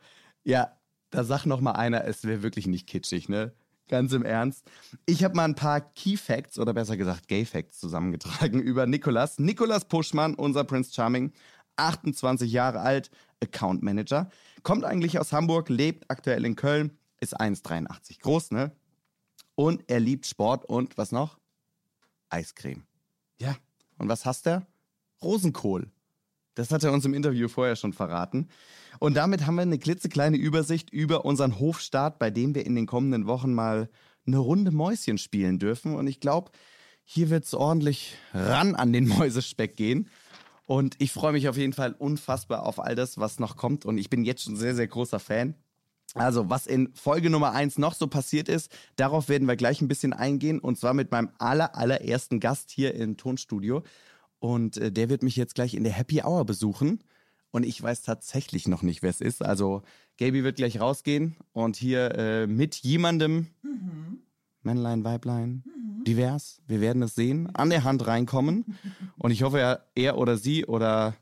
Ja, 0.44 0.78
da 1.10 1.24
sagt 1.24 1.46
noch 1.46 1.62
mal 1.62 1.74
einer, 1.74 2.06
es 2.06 2.24
wäre 2.24 2.42
wirklich 2.42 2.68
nicht 2.68 2.88
kitschig, 2.88 3.30
ne? 3.30 3.54
Ganz 3.88 4.14
im 4.14 4.24
Ernst. 4.24 4.64
Ich 5.06 5.24
habe 5.24 5.36
mal 5.36 5.46
ein 5.46 5.56
paar 5.56 5.80
Key 5.80 6.18
Facts 6.18 6.58
oder 6.58 6.74
besser 6.74 6.98
gesagt 6.98 7.28
Gay 7.28 7.46
Facts 7.46 7.80
zusammengetragen 7.80 8.60
über 8.62 8.88
Nikolas. 8.88 9.38
Nikolas 9.38 9.86
Puschmann, 9.86 10.34
unser 10.34 10.64
Prince 10.64 10.94
Charming, 10.94 11.34
28 11.76 12.52
Jahre 12.52 12.80
alt, 12.80 13.12
Account 13.44 13.84
Manager, 13.84 14.30
kommt 14.64 14.86
eigentlich 14.86 15.20
aus 15.20 15.34
Hamburg, 15.34 15.70
lebt 15.70 16.10
aktuell 16.10 16.46
in 16.46 16.56
Köln, 16.56 16.98
ist 17.20 17.40
1,83 17.40 18.22
groß, 18.22 18.52
ne? 18.52 18.72
Und 19.56 19.84
er 19.88 20.00
liebt 20.00 20.26
Sport 20.26 20.66
und 20.66 20.98
was 20.98 21.12
noch? 21.12 21.38
Eiscreme. 22.36 22.84
Ja. 23.40 23.56
Und 23.98 24.10
was 24.10 24.26
hasst 24.26 24.46
er? 24.46 24.68
Rosenkohl. 25.22 25.90
Das 26.56 26.72
hat 26.72 26.84
er 26.84 26.92
uns 26.92 27.06
im 27.06 27.14
Interview 27.14 27.48
vorher 27.48 27.76
schon 27.76 27.94
verraten. 27.94 28.50
Und 29.00 29.16
damit 29.16 29.46
haben 29.46 29.56
wir 29.56 29.62
eine 29.62 29.80
klitzekleine 29.80 30.38
Übersicht 30.38 30.90
über 30.90 31.26
unseren 31.26 31.60
Hofstart, 31.60 32.20
bei 32.20 32.30
dem 32.30 32.56
wir 32.56 32.66
in 32.66 32.76
den 32.76 32.86
kommenden 32.86 33.28
Wochen 33.28 33.54
mal 33.54 33.90
eine 34.26 34.38
Runde 34.38 34.72
Mäuschen 34.72 35.18
spielen 35.18 35.60
dürfen. 35.60 35.96
Und 35.96 36.08
ich 36.08 36.20
glaube, 36.20 36.52
hier 37.04 37.30
wird 37.30 37.46
es 37.46 37.54
ordentlich 37.54 38.18
ran 38.34 38.76
an 38.76 38.94
den 38.94 39.08
Mäusespeck 39.18 39.76
gehen. 39.76 40.10
Und 40.66 40.96
ich 41.00 41.12
freue 41.12 41.34
mich 41.34 41.48
auf 41.48 41.58
jeden 41.58 41.74
Fall 41.74 41.94
unfassbar 41.94 42.66
auf 42.66 42.80
all 42.80 42.96
das, 42.96 43.18
was 43.18 43.40
noch 43.40 43.56
kommt. 43.56 43.86
Und 43.86 43.98
ich 43.98 44.10
bin 44.10 44.26
jetzt 44.26 44.44
schon 44.44 44.56
sehr, 44.56 44.76
sehr 44.76 44.88
großer 44.88 45.20
Fan. 45.20 45.56
Also, 46.16 46.50
was 46.50 46.66
in 46.66 46.94
Folge 46.94 47.30
Nummer 47.30 47.52
1 47.52 47.78
noch 47.78 47.94
so 47.94 48.08
passiert 48.08 48.48
ist, 48.48 48.72
darauf 48.96 49.28
werden 49.28 49.48
wir 49.48 49.58
gleich 49.58 49.82
ein 49.82 49.90
bisschen 49.90 50.14
eingehen. 50.14 50.60
Und 50.60 50.80
zwar 50.80 50.94
mit 50.94 51.12
meinem 51.12 51.30
aller, 51.38 51.76
allerersten 51.76 52.40
Gast 52.40 52.72
hier 52.72 52.96
im 52.96 53.18
Tonstudio. 53.18 53.84
Und 54.40 54.78
äh, 54.78 54.92
der 54.92 55.10
wird 55.10 55.24
mich 55.24 55.36
jetzt 55.36 55.56
gleich 55.56 55.74
in 55.74 55.84
der 55.84 55.92
Happy 55.94 56.22
Hour 56.24 56.46
besuchen. 56.46 57.04
Und 57.52 57.66
ich 57.66 57.82
weiß 57.82 58.02
tatsächlich 58.02 58.68
noch 58.68 58.82
nicht, 58.82 59.04
wer 59.04 59.10
es 59.10 59.20
ist. 59.20 59.44
Also, 59.44 59.82
Gaby 60.18 60.46
wird 60.46 60.56
gleich 60.56 60.80
rausgehen 60.80 61.36
und 61.52 61.76
hier 61.76 62.16
äh, 62.16 62.48
mit 62.48 62.76
jemandem, 62.76 63.48
Männlein, 64.64 65.04
Weiblein, 65.04 65.64
divers, 66.08 66.62
wir 66.68 66.80
werden 66.80 67.02
es 67.04 67.16
sehen, 67.16 67.54
an 67.54 67.70
der 67.70 67.84
Hand 67.84 68.08
reinkommen. 68.08 68.78
Und 69.18 69.32
ich 69.32 69.44
hoffe, 69.44 69.82
er 69.94 70.18
oder 70.18 70.38
sie 70.38 70.66
oder 70.66 71.16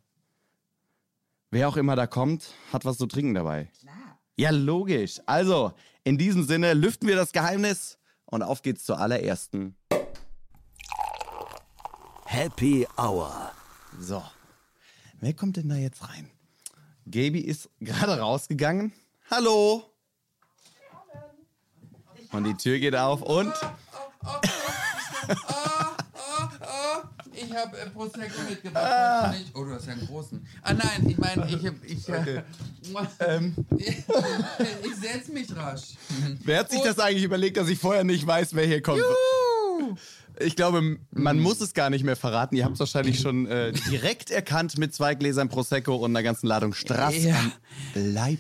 wer 1.52 1.68
auch 1.68 1.78
immer 1.78 1.96
da 1.96 2.08
kommt, 2.08 2.54
hat 2.72 2.86
was 2.86 2.98
zu 2.98 3.06
trinken 3.06 3.34
dabei. 3.34 3.70
Klar. 3.80 4.03
Ja, 4.36 4.50
logisch. 4.50 5.22
Also, 5.26 5.74
in 6.04 6.18
diesem 6.18 6.44
Sinne 6.44 6.74
lüften 6.74 7.08
wir 7.08 7.16
das 7.16 7.32
Geheimnis 7.32 7.98
und 8.26 8.42
auf 8.42 8.64
geht's 8.64 8.84
zur 8.84 9.00
allerersten. 9.00 9.76
Happy 12.26 12.88
Hour. 12.98 13.52
So, 14.00 14.24
wer 15.20 15.34
kommt 15.34 15.58
denn 15.58 15.70
da 15.70 15.76
jetzt 15.76 16.02
rein? 16.10 16.32
Gaby 17.06 17.42
ist 17.42 17.70
gerade 17.80 18.20
rausgegangen. 18.20 18.92
Hallo. 19.30 19.84
Und 22.32 22.46
die 22.46 22.56
Tür 22.56 22.80
geht 22.80 22.96
auf 22.96 23.22
und 23.22 23.54
Ich 27.54 27.60
habe 27.60 27.78
äh, 27.78 27.90
Prosecco 27.90 28.42
mitgebracht. 28.50 29.32
nicht? 29.38 29.52
Oh, 29.54 29.64
du 29.64 29.72
hast 29.74 29.86
ja 29.86 29.94
einen 29.94 30.08
großen. 30.08 30.46
Ah 30.64 30.74
nein, 30.74 31.08
ich 31.08 31.18
meine, 31.18 31.48
ich, 31.48 31.66
hab- 31.68 31.86
ich, 31.86 32.10
äh, 32.10 32.42
ähm, 33.28 33.56
ich 33.78 34.96
setz 35.00 35.28
mich 35.28 35.56
rasch. 35.56 35.90
wer 36.44 36.60
hat 36.60 36.72
sich 36.72 36.82
das 36.82 36.98
eigentlich 37.00 37.24
überlegt, 37.24 37.58
dass 37.58 37.70
ich 37.70 37.78
vorher 37.80 38.04
nicht 38.04 38.26
weiß, 38.26 38.56
wer 38.56 38.66
hier 38.66 38.82
kommt? 38.82 39.02
Ich 40.40 40.56
glaube, 40.56 40.98
man 41.12 41.40
muss 41.40 41.62
es 41.62 41.74
gar 41.76 41.92
nicht 41.92 42.04
mehr 42.04 42.16
verraten. 42.16 42.56
Ihr 42.56 42.66
habt 42.66 42.74
es 42.74 42.80
wahrscheinlich 42.80 43.20
schon 43.20 43.46
äh, 43.46 43.72
direkt 43.92 44.32
erkannt 44.32 44.80
mit 44.80 44.96
zwei 44.96 45.14
Gläsern 45.14 45.48
Prosecco 45.48 45.96
und 45.96 46.12
einer 46.12 46.24
ganzen 46.24 46.48
Ladung 46.48 46.74
Strass 46.74 47.16
Ja. 47.24 47.36
am 47.36 47.52
Leib. 47.94 48.40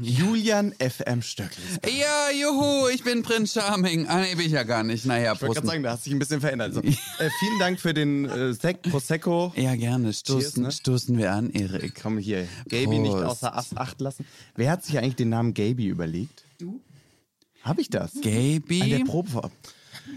Julian 0.00 0.72
FM 0.78 1.22
Stöcklis. 1.22 1.78
Ja, 1.86 2.30
juhu, 2.32 2.88
ich 2.88 3.04
bin 3.04 3.22
Prinz 3.22 3.52
Charming. 3.52 4.06
Ah, 4.08 4.20
nee, 4.22 4.34
bin 4.34 4.46
ich 4.46 4.52
ja 4.52 4.62
gar 4.62 4.82
nicht. 4.82 5.04
Naja, 5.06 5.32
Ich 5.34 5.42
wollte 5.42 5.54
gerade 5.54 5.66
sagen, 5.66 5.82
da 5.82 5.92
hast 5.92 6.04
dich 6.06 6.12
ein 6.12 6.18
bisschen 6.18 6.40
verändert. 6.40 6.74
So. 6.74 6.80
äh, 6.82 6.92
vielen 7.40 7.58
Dank 7.58 7.80
für 7.80 7.94
den 7.94 8.24
äh, 8.24 8.52
Sekt 8.54 8.90
Prosecco. 8.90 9.52
Ja, 9.56 9.74
gerne. 9.76 10.12
Stoßen, 10.12 10.40
Cheers, 10.40 10.56
ne? 10.56 10.72
stoßen 10.72 11.16
wir 11.18 11.32
an, 11.32 11.50
Erik. 11.50 11.94
Komm 12.02 12.18
hier, 12.18 12.46
Gaby 12.68 12.98
nicht 12.98 13.12
Prost. 13.12 13.24
außer 13.26 13.56
Ast- 13.56 13.76
Acht 13.78 14.00
lassen. 14.00 14.26
Wer 14.56 14.70
hat 14.70 14.84
sich 14.84 14.98
eigentlich 14.98 15.16
den 15.16 15.28
Namen 15.30 15.54
Gaby 15.54 15.86
überlegt? 15.86 16.44
Du? 16.58 16.80
Hab 17.62 17.78
ich 17.78 17.88
das? 17.88 18.12
Gaby? 18.20 18.82
An 18.82 18.90
der 18.90 18.98
Probe 19.04 19.30
vor. 19.30 19.50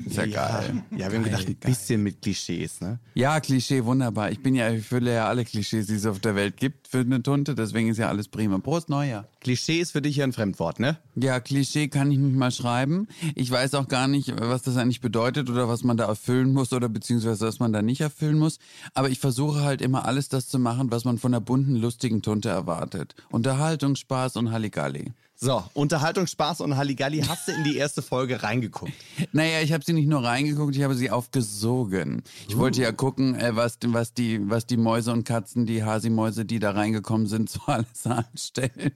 Ist 0.05 0.17
ja 0.17 0.25
geil. 0.25 0.83
Ja, 0.91 1.09
wir 1.11 1.17
haben 1.17 1.23
gedacht, 1.23 1.47
ein 1.47 1.57
Geil. 1.59 1.71
bisschen 1.71 2.03
mit 2.03 2.21
Klischees, 2.21 2.81
ne? 2.81 2.99
Ja, 3.13 3.39
Klischee, 3.39 3.85
wunderbar. 3.85 4.31
Ich 4.31 4.41
bin 4.41 4.55
ja, 4.55 4.69
ich 4.71 4.85
fülle 4.85 5.13
ja 5.13 5.27
alle 5.27 5.45
Klischees, 5.45 5.87
die 5.87 5.95
es 5.95 6.05
auf 6.05 6.19
der 6.19 6.35
Welt 6.35 6.57
gibt 6.57 6.87
für 6.87 6.99
eine 6.99 7.23
Tunte, 7.23 7.55
deswegen 7.55 7.89
ist 7.89 7.97
ja 7.97 8.09
alles 8.09 8.27
prima. 8.27 8.57
Prost, 8.59 8.89
Neujahr. 8.89 9.27
Klischee 9.41 9.79
ist 9.79 9.91
für 9.91 10.01
dich 10.01 10.17
ja 10.17 10.25
ein 10.25 10.33
Fremdwort, 10.33 10.79
ne? 10.79 10.97
Ja, 11.15 11.39
Klischee 11.39 11.87
kann 11.87 12.11
ich 12.11 12.17
nicht 12.17 12.35
mal 12.35 12.51
schreiben. 12.51 13.07
Ich 13.35 13.49
weiß 13.49 13.75
auch 13.75 13.87
gar 13.87 14.07
nicht, 14.07 14.33
was 14.39 14.61
das 14.63 14.77
eigentlich 14.77 15.01
bedeutet 15.01 15.49
oder 15.49 15.67
was 15.69 15.83
man 15.83 15.97
da 15.97 16.05
erfüllen 16.05 16.53
muss 16.53 16.73
oder 16.73 16.89
beziehungsweise 16.89 17.47
was 17.47 17.59
man 17.59 17.71
da 17.73 17.81
nicht 17.81 18.01
erfüllen 18.01 18.37
muss. 18.37 18.59
Aber 18.93 19.09
ich 19.09 19.19
versuche 19.19 19.61
halt 19.61 19.81
immer 19.81 20.05
alles 20.05 20.29
das 20.29 20.47
zu 20.47 20.59
machen, 20.59 20.91
was 20.91 21.05
man 21.05 21.17
von 21.17 21.33
einer 21.33 21.41
bunten, 21.41 21.75
lustigen 21.75 22.21
Tunte 22.21 22.49
erwartet. 22.49 23.15
Unterhaltung, 23.29 23.95
Spaß 23.95 24.35
und 24.35 24.51
Halligalli. 24.51 25.13
So, 25.39 25.63
Unterhaltung, 25.75 26.25
Spaß 26.25 26.61
und 26.61 26.77
Halligalli. 26.77 27.21
Hast 27.21 27.47
du 27.47 27.51
in 27.51 27.63
die 27.63 27.77
erste 27.77 28.01
Folge 28.01 28.41
reingeguckt? 28.41 28.91
Naja, 29.33 29.61
ich 29.61 29.71
habe 29.71 29.83
sie 29.83 29.93
nicht 29.93 30.07
nur 30.07 30.23
reingeguckt, 30.23 30.75
ich 30.75 30.81
habe 30.81 30.95
sie 30.95 31.11
aufgesogen. 31.11 32.23
Ich 32.47 32.57
wollte 32.57 32.81
ja 32.81 32.91
gucken, 32.91 33.35
äh, 33.35 33.55
was, 33.55 33.77
was, 33.85 34.13
die, 34.13 34.39
was 34.49 34.65
die 34.65 34.77
Mäuse 34.77 35.11
und 35.11 35.25
Katzen, 35.25 35.67
die 35.67 35.83
Hasimäuse, 35.83 36.45
die 36.45 36.57
da 36.57 36.71
reingekommen 36.71 37.27
sind, 37.27 37.49
so 37.49 37.59
alles 37.67 38.07
anstellen. 38.07 38.93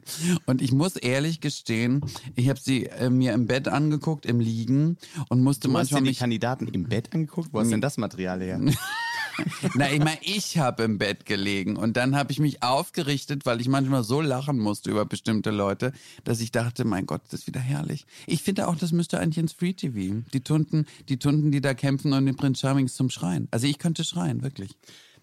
Und 0.48 0.64
ich 0.64 0.72
muss 0.72 0.96
ehrlich 0.96 1.42
gestehen, 1.42 2.02
ich 2.36 2.50
habe 2.50 2.60
sie 2.60 2.88
äh, 2.88 3.12
mir 3.12 3.34
im 3.34 3.46
Bett 3.46 3.68
angeguckt, 3.68 4.26
im 4.26 4.40
Liegen 4.40 4.98
und 5.30 5.44
musste 5.44 5.68
Du 5.68 5.78
hast 5.78 5.90
dir 5.90 5.96
manchmal 5.96 6.02
die 6.02 6.10
mich 6.10 6.20
Kandidaten 6.20 6.68
im 6.68 6.86
Bett 6.86 7.14
angeguckt? 7.14 7.50
Wo 7.52 7.60
hast 7.60 7.72
denn 7.72 7.82
das 7.82 7.98
Material 7.98 8.42
her? 8.42 8.60
Na, 9.76 9.92
ich 9.92 10.00
meine, 10.00 10.20
ich 10.22 10.58
habe 10.58 10.84
im 10.84 10.98
Bett 10.98 11.26
gelegen 11.26 11.78
und 11.78 11.98
dann 11.98 12.16
habe 12.16 12.32
ich 12.32 12.40
mich 12.40 12.64
aufgerichtet, 12.64 13.46
weil 13.46 13.62
ich 13.62 13.68
manchmal 13.68 14.04
so 14.04 14.22
lachen 14.22 14.60
musste 14.60 14.92
über 14.92 15.06
bestimmte 15.06 15.52
Leute, 15.52 15.94
dass 16.24 16.42
ich 16.42 16.52
dachte, 16.52 16.86
mein 16.86 17.06
Gott, 17.06 17.22
das 17.30 17.42
ist 17.42 17.48
wieder 17.48 17.60
herrlich. 17.60 18.06
Ich 18.28 18.44
finde 18.44 18.68
auch, 18.68 18.76
das 18.76 18.92
müsste 18.92 19.20
eigentlich 19.20 19.38
ins 19.38 19.54
Free 19.54 19.74
TV. 19.74 20.24
Die 20.34 20.42
Tunden, 20.42 20.86
die 21.10 21.18
Tunden, 21.18 21.52
die 21.52 21.62
da 21.62 21.74
kämpfen 21.74 22.14
und 22.14 22.26
den 22.26 22.36
Prinz 22.36 22.60
Charmings 22.60 22.94
zum 22.94 23.10
Schreien. 23.10 23.48
Also 23.52 23.68
ich 23.68 23.80
könnte 23.80 24.04
schreien, 24.04 24.44
wirklich. 24.44 24.72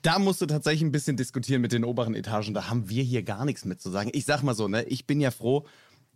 Da 0.03 0.19
musst 0.19 0.41
du 0.41 0.47
tatsächlich 0.47 0.83
ein 0.83 0.93
bisschen 0.93 1.17
diskutieren 1.17 1.61
mit 1.61 1.73
den 1.73 1.85
oberen 1.85 2.15
Etagen. 2.15 2.55
Da 2.55 2.69
haben 2.71 2.89
wir 2.89 3.03
hier 3.03 3.23
gar 3.23 3.45
nichts 3.45 3.65
mit 3.65 3.81
zu 3.81 3.91
sagen. 3.91 4.11
Ich 4.13 4.25
sag 4.25 4.43
mal 4.43 4.55
so, 4.55 4.69
ne? 4.69 4.85
Ich 4.85 5.07
bin 5.07 5.21
ja 5.21 5.33
froh, 5.33 5.67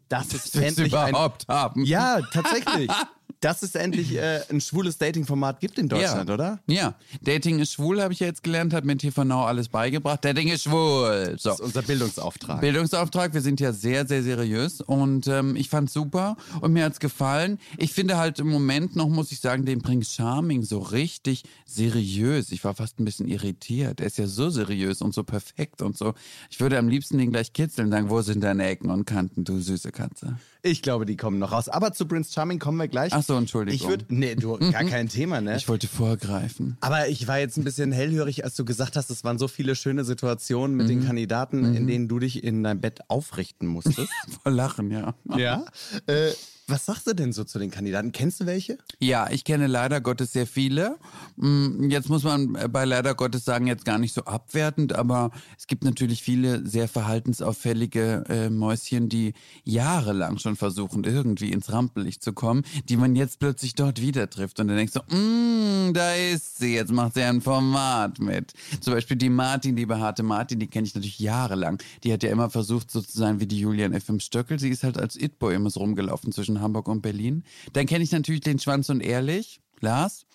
dass 0.09 0.35
es 0.35 0.55
wir 0.55 0.63
es 0.63 0.69
endlich 0.69 0.97
ein, 0.97 1.11
überhaupt 1.11 1.49
haben. 1.49 1.85
Ja, 1.85 2.21
tatsächlich. 2.33 2.91
dass 3.41 3.63
es 3.63 3.75
endlich 3.75 4.17
äh, 4.17 4.41
ein 4.51 4.61
schwules 4.61 4.99
Dating-Format 4.99 5.61
gibt 5.61 5.79
in 5.79 5.89
Deutschland, 5.89 6.29
ja. 6.29 6.35
oder? 6.35 6.61
Ja, 6.67 6.95
Dating 7.23 7.59
ist 7.59 7.73
schwul, 7.73 8.03
habe 8.03 8.13
ich 8.13 8.21
ja 8.21 8.27
jetzt 8.27 8.43
gelernt, 8.43 8.73
hat 8.73 8.85
mir 8.85 8.97
TV 8.97 9.25
Now 9.25 9.45
alles 9.45 9.69
beigebracht. 9.69 10.25
Dating 10.25 10.49
ist 10.49 10.65
schwul. 10.65 11.37
So. 11.39 11.51
Das 11.51 11.61
ist 11.61 11.65
unser 11.65 11.83
Bildungsauftrag. 11.83 12.61
Bildungsauftrag, 12.61 13.35
wir 13.35 13.41
sind 13.41 13.61
ja 13.61 13.73
sehr, 13.73 14.07
sehr 14.07 14.23
seriös 14.23 14.81
und 14.81 15.27
ähm, 15.27 15.57
ich 15.57 15.69
fand's 15.69 15.93
super 15.93 16.37
und 16.61 16.73
mir 16.73 16.85
hat's 16.85 17.01
gefallen. 17.01 17.59
Ich 17.79 17.93
finde 17.93 18.19
halt 18.19 18.39
im 18.39 18.49
Moment 18.49 18.97
noch, 18.97 19.09
muss 19.09 19.33
ich 19.33 19.41
sagen, 19.41 19.65
den 19.65 19.83
Prince 19.83 20.15
Charming 20.15 20.63
so 20.63 20.79
richtig 20.79 21.45
seriös. 21.67 22.53
Ich 22.53 22.63
war 22.65 22.75
fast 22.75 23.01
ein 23.01 23.05
bisschen 23.05 23.29
irritiert. 23.29 24.01
Er 24.01 24.07
ist 24.07 24.19
ja 24.19 24.27
so 24.27 24.51
seriös 24.51 25.03
und 25.03 25.15
so 25.15 25.25
perfekt 25.25 25.83
und 25.83 25.97
so. 25.97 26.15
Ich 26.51 26.61
würde 26.61 26.79
am 26.79 26.89
liebsten 26.89 27.19
den 27.19 27.31
gleich 27.31 27.53
kitzeln 27.53 27.87
und 27.87 27.93
sagen, 27.93 28.11
wo 28.11 28.21
sind 28.23 28.43
deine 28.43 28.67
Ecken 28.67 28.91
und 28.91 29.05
Kanten, 29.05 29.45
du 29.45 29.61
süße 29.61 29.93
Katze. 29.93 30.39
Ich 30.65 30.81
glaube, 30.81 31.07
die 31.07 31.17
kommen 31.17 31.41
noch 31.41 31.51
raus. 31.51 31.69
Aber 31.69 31.93
zu 31.93 32.07
Prince 32.07 32.33
Charming 32.33 32.61
kommen 32.61 32.79
wir 32.79 32.87
gleich. 32.87 33.13
Ach 33.13 33.23
so, 33.23 33.37
Entschuldigung. 33.37 33.75
Ich 33.81 33.89
würde, 33.89 34.05
nee, 34.09 34.37
du, 34.37 34.57
gar 34.59 34.85
kein 34.85 35.09
Thema, 35.09 35.41
ne? 35.41 35.57
Ich 35.57 35.69
wollte 35.69 35.89
vorgreifen. 35.89 36.77
Aber 36.81 37.09
ich 37.09 37.27
war 37.27 37.41
jetzt 37.41 37.57
ein 37.57 37.65
bisschen 37.65 37.91
hellhörig, 37.91 38.45
als 38.45 38.55
du 38.55 38.65
gesagt 38.65 38.95
hast, 38.95 39.11
es 39.11 39.25
waren 39.25 39.39
so 39.39 39.49
viele 39.49 39.75
schöne 39.75 40.05
Situationen 40.05 40.77
mit 40.77 40.87
Mhm. 40.87 40.91
den 40.91 41.07
Kandidaten, 41.07 41.75
in 41.75 41.87
denen 41.89 42.07
du 42.07 42.21
dich 42.21 42.45
in 42.45 42.63
dein 42.63 42.81
Bett 42.81 43.01
aufrichten 43.09 43.67
musstest. 43.67 44.09
Voll 44.45 44.53
lachen, 44.55 44.91
ja. 44.93 45.15
ja. 45.37 45.65
Äh, 46.07 46.31
Was 46.69 46.87
sagst 46.87 47.07
du 47.07 47.15
denn 47.15 47.33
so 47.33 47.45
zu 47.45 47.59
den 47.59 47.71
Kandidaten? 47.71 48.13
Kennst 48.13 48.41
du 48.41 48.47
welche? 48.47 48.79
Ja, 49.01 49.29
ich 49.31 49.45
kenne 49.45 49.67
leider 49.67 50.01
Gottes 50.01 50.33
sehr 50.33 50.47
viele. 50.47 50.97
Mm, 51.37 51.91
Jetzt 51.91 52.09
muss 52.09 52.23
man 52.23 52.53
bei 52.71 52.85
leider 52.85 53.15
Gottes 53.15 53.45
sagen, 53.45 53.67
jetzt 53.67 53.85
gar 53.85 53.99
nicht 53.99 54.15
so 54.15 54.23
abwertend, 54.23 54.95
aber 54.95 55.33
es 55.59 55.67
gibt 55.67 55.85
natürlich 55.85 56.23
viele 56.23 56.67
sehr 56.67 56.89
verhaltensauffällige 56.89 58.25
äh, 58.29 58.49
Mäuschen, 58.49 59.09
die 59.09 59.35
jahrelang 59.65 60.39
schon 60.39 60.57
versuchen, 60.57 61.05
irgendwie 61.05 61.51
ins 61.53 61.73
Rampenlicht 61.73 62.23
zu 62.23 62.33
kommen, 62.33 62.63
die 62.89 62.97
man 62.97 63.17
jetzt 63.17 63.41
plötzlich 63.41 63.75
dort 63.75 64.01
wieder 64.01 64.31
trifft. 64.31 64.61
Und 64.61 64.69
dann 64.69 64.77
denkst 64.77 64.95
du, 64.95 65.01
mm, 65.15 65.93
da 65.93 66.15
ist 66.15 66.59
sie, 66.59 66.75
jetzt 66.75 66.93
macht 66.93 67.15
sie 67.15 67.23
ein 67.23 67.41
Format 67.41 68.21
mit. 68.21 68.53
Zum 68.81 68.95
Beispiel 68.95 69.17
die 69.17 69.29
Martin, 69.29 69.77
die 69.77 69.87
behaarte 69.87 70.23
Martin, 70.23 70.61
die 70.61 70.69
kenne 70.69 70.87
ich 70.87 70.95
natürlich 70.95 71.19
jahrelang. 71.19 71.83
Die 72.05 72.13
hat 72.13 72.23
ja 72.23 72.31
immer 72.31 72.51
versucht, 72.51 72.91
so 72.91 73.01
zu 73.01 73.19
sein 73.19 73.41
wie 73.41 73.47
die 73.47 73.59
Julian 73.59 73.99
FM 73.99 74.21
Stöckel. 74.21 74.59
Sie 74.59 74.69
ist 74.71 74.85
halt 74.85 74.97
als 74.97 75.17
It-Boy 75.21 75.57
immer 75.57 75.69
so 75.71 75.81
rumgelaufen 75.81 76.33
zwischen 76.33 76.62
Hamburg 76.63 76.89
und 76.89 77.03
Berlin. 77.03 77.45
Dann 77.73 77.87
kenne 77.87 78.05
ich 78.05 78.13
natürlich 78.13 78.41
den 78.41 78.59
Schwanz 78.59 78.89
und 78.89 79.01
Ehrlich, 79.01 79.61
Lars. 79.81 80.27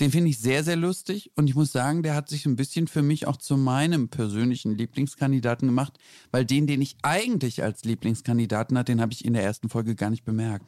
Den 0.00 0.10
finde 0.10 0.30
ich 0.30 0.38
sehr, 0.38 0.64
sehr 0.64 0.74
lustig 0.74 1.30
und 1.36 1.48
ich 1.48 1.54
muss 1.54 1.70
sagen, 1.70 2.02
der 2.02 2.16
hat 2.16 2.28
sich 2.28 2.46
ein 2.46 2.56
bisschen 2.56 2.88
für 2.88 3.02
mich 3.02 3.28
auch 3.28 3.36
zu 3.36 3.56
meinem 3.56 4.08
persönlichen 4.08 4.76
Lieblingskandidaten 4.76 5.68
gemacht, 5.68 5.98
weil 6.32 6.44
den, 6.44 6.66
den 6.66 6.82
ich 6.82 6.96
eigentlich 7.02 7.62
als 7.62 7.84
Lieblingskandidaten 7.84 8.76
hatte, 8.76 8.90
den 8.90 9.00
habe 9.00 9.12
ich 9.12 9.24
in 9.24 9.34
der 9.34 9.44
ersten 9.44 9.68
Folge 9.68 9.94
gar 9.94 10.10
nicht 10.10 10.24
bemerkt. 10.24 10.66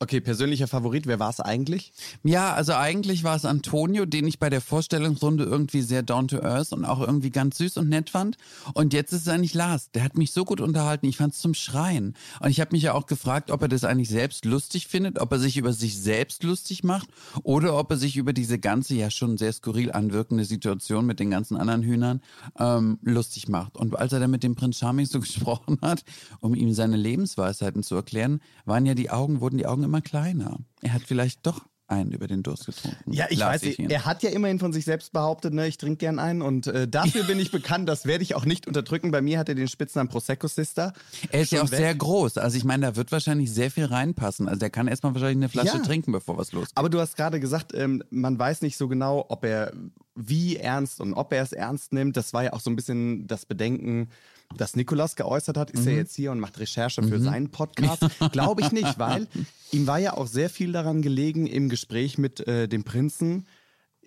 Okay, 0.00 0.20
persönlicher 0.20 0.68
Favorit, 0.68 1.08
wer 1.08 1.18
war 1.18 1.30
es 1.30 1.40
eigentlich? 1.40 1.92
Ja, 2.22 2.54
also 2.54 2.72
eigentlich 2.74 3.24
war 3.24 3.34
es 3.34 3.44
Antonio, 3.44 4.06
den 4.06 4.28
ich 4.28 4.38
bei 4.38 4.48
der 4.48 4.60
Vorstellungsrunde 4.60 5.42
irgendwie 5.42 5.82
sehr 5.82 6.04
down 6.04 6.28
to 6.28 6.38
earth 6.38 6.72
und 6.72 6.84
auch 6.84 7.00
irgendwie 7.00 7.30
ganz 7.30 7.58
süß 7.58 7.78
und 7.78 7.88
nett 7.88 8.08
fand. 8.08 8.36
Und 8.74 8.92
jetzt 8.92 9.12
ist 9.12 9.22
es 9.22 9.28
eigentlich 9.28 9.54
Lars. 9.54 9.90
Der 9.90 10.04
hat 10.04 10.16
mich 10.16 10.30
so 10.30 10.44
gut 10.44 10.60
unterhalten, 10.60 11.06
ich 11.06 11.16
fand 11.16 11.34
es 11.34 11.40
zum 11.40 11.52
Schreien. 11.52 12.14
Und 12.38 12.50
ich 12.50 12.60
habe 12.60 12.76
mich 12.76 12.84
ja 12.84 12.92
auch 12.92 13.06
gefragt, 13.06 13.50
ob 13.50 13.60
er 13.60 13.66
das 13.66 13.82
eigentlich 13.82 14.08
selbst 14.08 14.44
lustig 14.44 14.86
findet, 14.86 15.18
ob 15.18 15.32
er 15.32 15.40
sich 15.40 15.56
über 15.56 15.72
sich 15.72 15.98
selbst 15.98 16.44
lustig 16.44 16.84
macht 16.84 17.08
oder 17.42 17.76
ob 17.76 17.90
er 17.90 17.96
sich 17.96 18.16
über 18.16 18.32
diese 18.32 18.60
ganze 18.60 18.94
ja 18.94 19.10
schon 19.10 19.36
sehr 19.36 19.52
skurril 19.52 19.90
anwirkende 19.90 20.44
Situation 20.44 21.06
mit 21.06 21.18
den 21.18 21.30
ganzen 21.30 21.56
anderen 21.56 21.82
Hühnern 21.82 22.20
ähm, 22.56 23.00
lustig 23.02 23.48
macht. 23.48 23.76
Und 23.76 23.98
als 23.98 24.12
er 24.12 24.20
dann 24.20 24.30
mit 24.30 24.44
dem 24.44 24.54
Prinz 24.54 24.78
Charming 24.78 25.06
so 25.06 25.18
gesprochen 25.28 25.78
hat, 25.82 26.04
um 26.38 26.54
ihm 26.54 26.72
seine 26.72 26.96
Lebensweisheiten 26.96 27.82
zu 27.82 27.96
erklären, 27.96 28.40
waren 28.64 28.86
ja 28.86 28.94
die 28.94 29.10
Augen, 29.10 29.40
wurden 29.40 29.58
die 29.58 29.66
Augen 29.66 29.87
immer 29.88 30.00
kleiner. 30.02 30.58
Er 30.82 30.92
hat 30.92 31.02
vielleicht 31.06 31.46
doch 31.46 31.64
einen 31.90 32.12
über 32.12 32.26
den 32.26 32.42
Durst 32.42 32.66
getrunken. 32.66 33.10
Ja, 33.10 33.24
ich 33.30 33.38
Las 33.38 33.62
weiß, 33.62 33.78
ihn. 33.78 33.88
er 33.88 34.04
hat 34.04 34.22
ja 34.22 34.28
immerhin 34.28 34.58
von 34.58 34.74
sich 34.74 34.84
selbst 34.84 35.10
behauptet, 35.14 35.54
ne, 35.54 35.66
ich 35.66 35.78
trinke 35.78 35.96
gern 35.96 36.18
einen 36.18 36.42
und 36.42 36.66
äh, 36.66 36.86
dafür 36.86 37.24
bin 37.24 37.40
ich 37.40 37.50
bekannt, 37.58 37.88
das 37.88 38.04
werde 38.04 38.22
ich 38.22 38.34
auch 38.34 38.44
nicht 38.44 38.66
unterdrücken. 38.66 39.10
Bei 39.10 39.22
mir 39.22 39.38
hat 39.38 39.48
er 39.48 39.54
den 39.54 39.68
Spitznamen 39.68 40.10
Prosecco 40.10 40.48
Sister. 40.48 40.92
Er 41.30 41.40
ist 41.40 41.50
ja 41.52 41.62
auch 41.62 41.70
weg. 41.70 41.78
sehr 41.78 41.94
groß. 41.94 42.36
Also 42.36 42.58
ich 42.58 42.64
meine, 42.64 42.84
da 42.84 42.96
wird 42.96 43.10
wahrscheinlich 43.10 43.50
sehr 43.50 43.70
viel 43.70 43.86
reinpassen. 43.86 44.48
Also 44.48 44.58
der 44.60 44.68
kann 44.68 44.86
erstmal 44.86 45.14
wahrscheinlich 45.14 45.38
eine 45.38 45.48
Flasche 45.48 45.78
Ja. 45.78 45.82
trinken, 45.82 46.12
bevor 46.12 46.36
was 46.36 46.52
losgeht. 46.52 46.76
Aber 46.76 46.90
du 46.90 47.00
hast 47.00 47.16
gerade 47.16 47.40
gesagt, 47.40 47.72
ähm, 47.74 48.02
man 48.10 48.38
weiß 48.38 48.60
nicht 48.60 48.76
so 48.76 48.86
genau, 48.86 49.24
ob 49.30 49.46
er 49.46 49.72
wie 50.14 50.56
ernst 50.56 51.00
und 51.00 51.14
ob 51.14 51.32
er 51.32 51.42
es 51.42 51.52
ernst 51.52 51.94
nimmt. 51.94 52.18
Das 52.18 52.34
war 52.34 52.44
ja 52.44 52.52
auch 52.52 52.60
so 52.60 52.68
ein 52.68 52.76
bisschen 52.76 53.26
das 53.26 53.46
Bedenken, 53.46 54.10
das 54.56 54.76
Nikolas 54.76 55.16
geäußert 55.16 55.56
hat. 55.56 55.70
Ist 55.70 55.86
er 55.86 55.94
jetzt 55.94 56.14
hier 56.14 56.32
und 56.32 56.40
macht 56.40 56.58
Recherche 56.58 57.02
für 57.02 57.20
seinen 57.20 57.50
Podcast? 57.50 58.04
Glaube 58.32 58.62
ich 58.62 58.72
nicht, 58.72 58.98
weil 58.98 59.28
ihm 59.72 59.86
war 59.86 59.98
ja 59.98 60.14
auch 60.14 60.26
sehr 60.26 60.50
viel 60.50 60.72
daran 60.72 61.02
gelegen, 61.02 61.46
im 61.46 61.68
Gespräch 61.68 62.18
mit 62.18 62.46
äh, 62.46 62.68
dem 62.68 62.84
Prinzen 62.84 63.46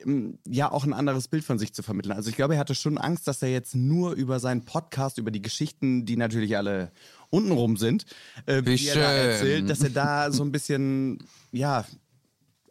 ähm, 0.06 0.40
ja 0.48 0.72
auch 0.72 0.84
ein 0.84 0.94
anderes 0.94 1.28
Bild 1.28 1.44
von 1.44 1.60
sich 1.60 1.74
zu 1.74 1.84
vermitteln. 1.84 2.14
Also 2.14 2.30
ich 2.30 2.36
glaube, 2.36 2.56
er 2.56 2.60
hatte 2.60 2.76
schon 2.76 2.98
Angst, 2.98 3.28
dass 3.28 3.42
er 3.42 3.52
jetzt 3.52 3.76
nur 3.76 4.14
über 4.14 4.40
seinen 4.40 4.66
Podcast, 4.66 5.18
über 5.18 5.32
die 5.32 5.42
Geschichten, 5.42 6.06
die 6.06 6.18
natürlich 6.18 6.58
alle 6.58 6.92
untenrum 7.30 7.78
sind, 7.78 8.06
äh, 8.46 8.64
Wie 8.66 8.76
die 8.76 8.88
er 8.88 8.96
da 8.96 9.12
erzählt, 9.12 9.70
dass 9.70 9.82
er 9.82 9.90
da 9.92 10.32
so 10.32 10.44
ein 10.44 10.52
bisschen, 10.52 11.20
ja, 11.52 11.86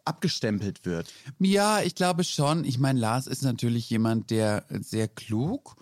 abgestempelt 0.03 0.85
wird. 0.85 1.13
Ja, 1.39 1.81
ich 1.81 1.95
glaube 1.95 2.23
schon. 2.23 2.65
Ich 2.65 2.79
meine, 2.79 2.99
Lars 2.99 3.27
ist 3.27 3.43
natürlich 3.43 3.89
jemand, 3.89 4.31
der 4.31 4.65
sehr 4.69 5.07
klug 5.07 5.75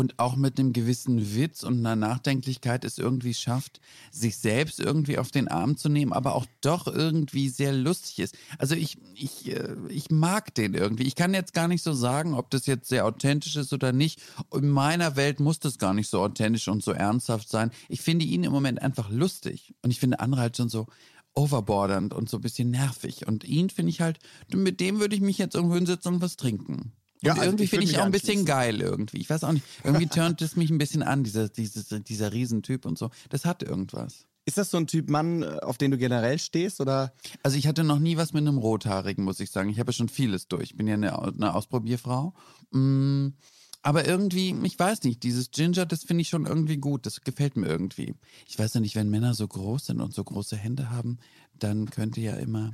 und 0.00 0.18
auch 0.18 0.34
mit 0.34 0.58
einem 0.58 0.72
gewissen 0.72 1.34
Witz 1.34 1.62
und 1.62 1.80
einer 1.80 1.94
Nachdenklichkeit 1.94 2.86
es 2.86 2.96
irgendwie 2.96 3.34
schafft, 3.34 3.82
sich 4.10 4.38
selbst 4.38 4.80
irgendwie 4.80 5.18
auf 5.18 5.30
den 5.30 5.46
Arm 5.46 5.76
zu 5.76 5.90
nehmen, 5.90 6.14
aber 6.14 6.36
auch 6.36 6.46
doch 6.62 6.86
irgendwie 6.86 7.50
sehr 7.50 7.74
lustig 7.74 8.20
ist. 8.20 8.34
Also 8.56 8.74
ich, 8.74 8.96
ich, 9.14 9.54
äh, 9.54 9.76
ich 9.90 10.10
mag 10.10 10.54
den 10.54 10.72
irgendwie. 10.72 11.02
Ich 11.02 11.16
kann 11.16 11.34
jetzt 11.34 11.52
gar 11.52 11.68
nicht 11.68 11.82
so 11.82 11.92
sagen, 11.92 12.32
ob 12.32 12.48
das 12.48 12.64
jetzt 12.64 12.88
sehr 12.88 13.04
authentisch 13.04 13.56
ist 13.56 13.74
oder 13.74 13.92
nicht. 13.92 14.22
In 14.54 14.70
meiner 14.70 15.16
Welt 15.16 15.38
muss 15.38 15.58
das 15.58 15.76
gar 15.76 15.92
nicht 15.92 16.08
so 16.08 16.22
authentisch 16.22 16.68
und 16.68 16.82
so 16.82 16.92
ernsthaft 16.92 17.50
sein. 17.50 17.70
Ich 17.90 18.00
finde 18.00 18.24
ihn 18.24 18.42
im 18.42 18.52
Moment 18.52 18.80
einfach 18.80 19.10
lustig 19.10 19.74
und 19.82 19.90
ich 19.90 20.00
finde 20.00 20.20
andere 20.20 20.40
halt 20.40 20.56
schon 20.56 20.70
so 20.70 20.86
overbordernd 21.34 22.14
und 22.14 22.30
so 22.30 22.38
ein 22.38 22.40
bisschen 22.40 22.70
nervig. 22.70 23.26
Und 23.28 23.44
ihn 23.44 23.68
finde 23.68 23.90
ich 23.90 24.00
halt, 24.00 24.18
mit 24.50 24.80
dem 24.80 24.98
würde 24.98 25.14
ich 25.14 25.20
mich 25.20 25.36
jetzt 25.36 25.54
irgendwo 25.54 25.74
hinsetzen 25.74 26.14
und 26.14 26.22
was 26.22 26.38
trinken. 26.38 26.92
Ja, 27.22 27.32
also 27.32 27.44
irgendwie 27.44 27.64
ich 27.64 27.70
finde 27.70 27.84
ich 27.84 27.98
auch 27.98 28.04
ein 28.04 28.12
bisschen 28.12 28.44
geil 28.44 28.80
irgendwie. 28.80 29.18
Ich 29.18 29.28
weiß 29.28 29.44
auch 29.44 29.52
nicht. 29.52 29.64
Irgendwie 29.84 30.06
turnt 30.06 30.40
es 30.42 30.56
mich 30.56 30.70
ein 30.70 30.78
bisschen 30.78 31.02
an, 31.02 31.22
dieser, 31.22 31.48
dieser, 31.48 32.00
dieser 32.00 32.32
Riesentyp 32.32 32.86
und 32.86 32.98
so. 32.98 33.10
Das 33.28 33.44
hat 33.44 33.62
irgendwas. 33.62 34.26
Ist 34.46 34.58
das 34.58 34.70
so 34.70 34.78
ein 34.78 34.86
Typ 34.86 35.10
Mann, 35.10 35.42
äh, 35.42 35.58
auf 35.62 35.78
den 35.78 35.90
du 35.90 35.98
generell 35.98 36.38
stehst? 36.38 36.80
Oder? 36.80 37.12
Also 37.42 37.56
ich 37.56 37.66
hatte 37.66 37.84
noch 37.84 37.98
nie 37.98 38.16
was 38.16 38.32
mit 38.32 38.46
einem 38.46 38.58
Rothaarigen, 38.58 39.24
muss 39.24 39.40
ich 39.40 39.50
sagen. 39.50 39.68
Ich 39.68 39.78
habe 39.78 39.90
ja 39.90 39.92
schon 39.92 40.08
vieles 40.08 40.48
durch. 40.48 40.70
Ich 40.70 40.76
bin 40.76 40.88
ja 40.88 40.94
eine, 40.94 41.16
eine 41.18 41.54
Ausprobierfrau. 41.54 42.34
Mm, 42.70 43.28
aber 43.82 44.06
irgendwie, 44.06 44.54
ich 44.64 44.78
weiß 44.78 45.04
nicht, 45.04 45.22
dieses 45.22 45.50
Ginger, 45.50 45.86
das 45.86 46.04
finde 46.04 46.22
ich 46.22 46.28
schon 46.28 46.46
irgendwie 46.46 46.78
gut. 46.78 47.06
Das 47.06 47.20
gefällt 47.22 47.56
mir 47.56 47.66
irgendwie. 47.66 48.14
Ich 48.46 48.58
weiß 48.58 48.74
ja 48.74 48.80
nicht, 48.80 48.94
wenn 48.94 49.08
Männer 49.08 49.34
so 49.34 49.46
groß 49.46 49.86
sind 49.86 50.00
und 50.00 50.12
so 50.12 50.24
große 50.24 50.56
Hände 50.56 50.90
haben, 50.90 51.18
dann 51.58 51.90
könnte 51.90 52.20
ja 52.20 52.34
immer. 52.34 52.72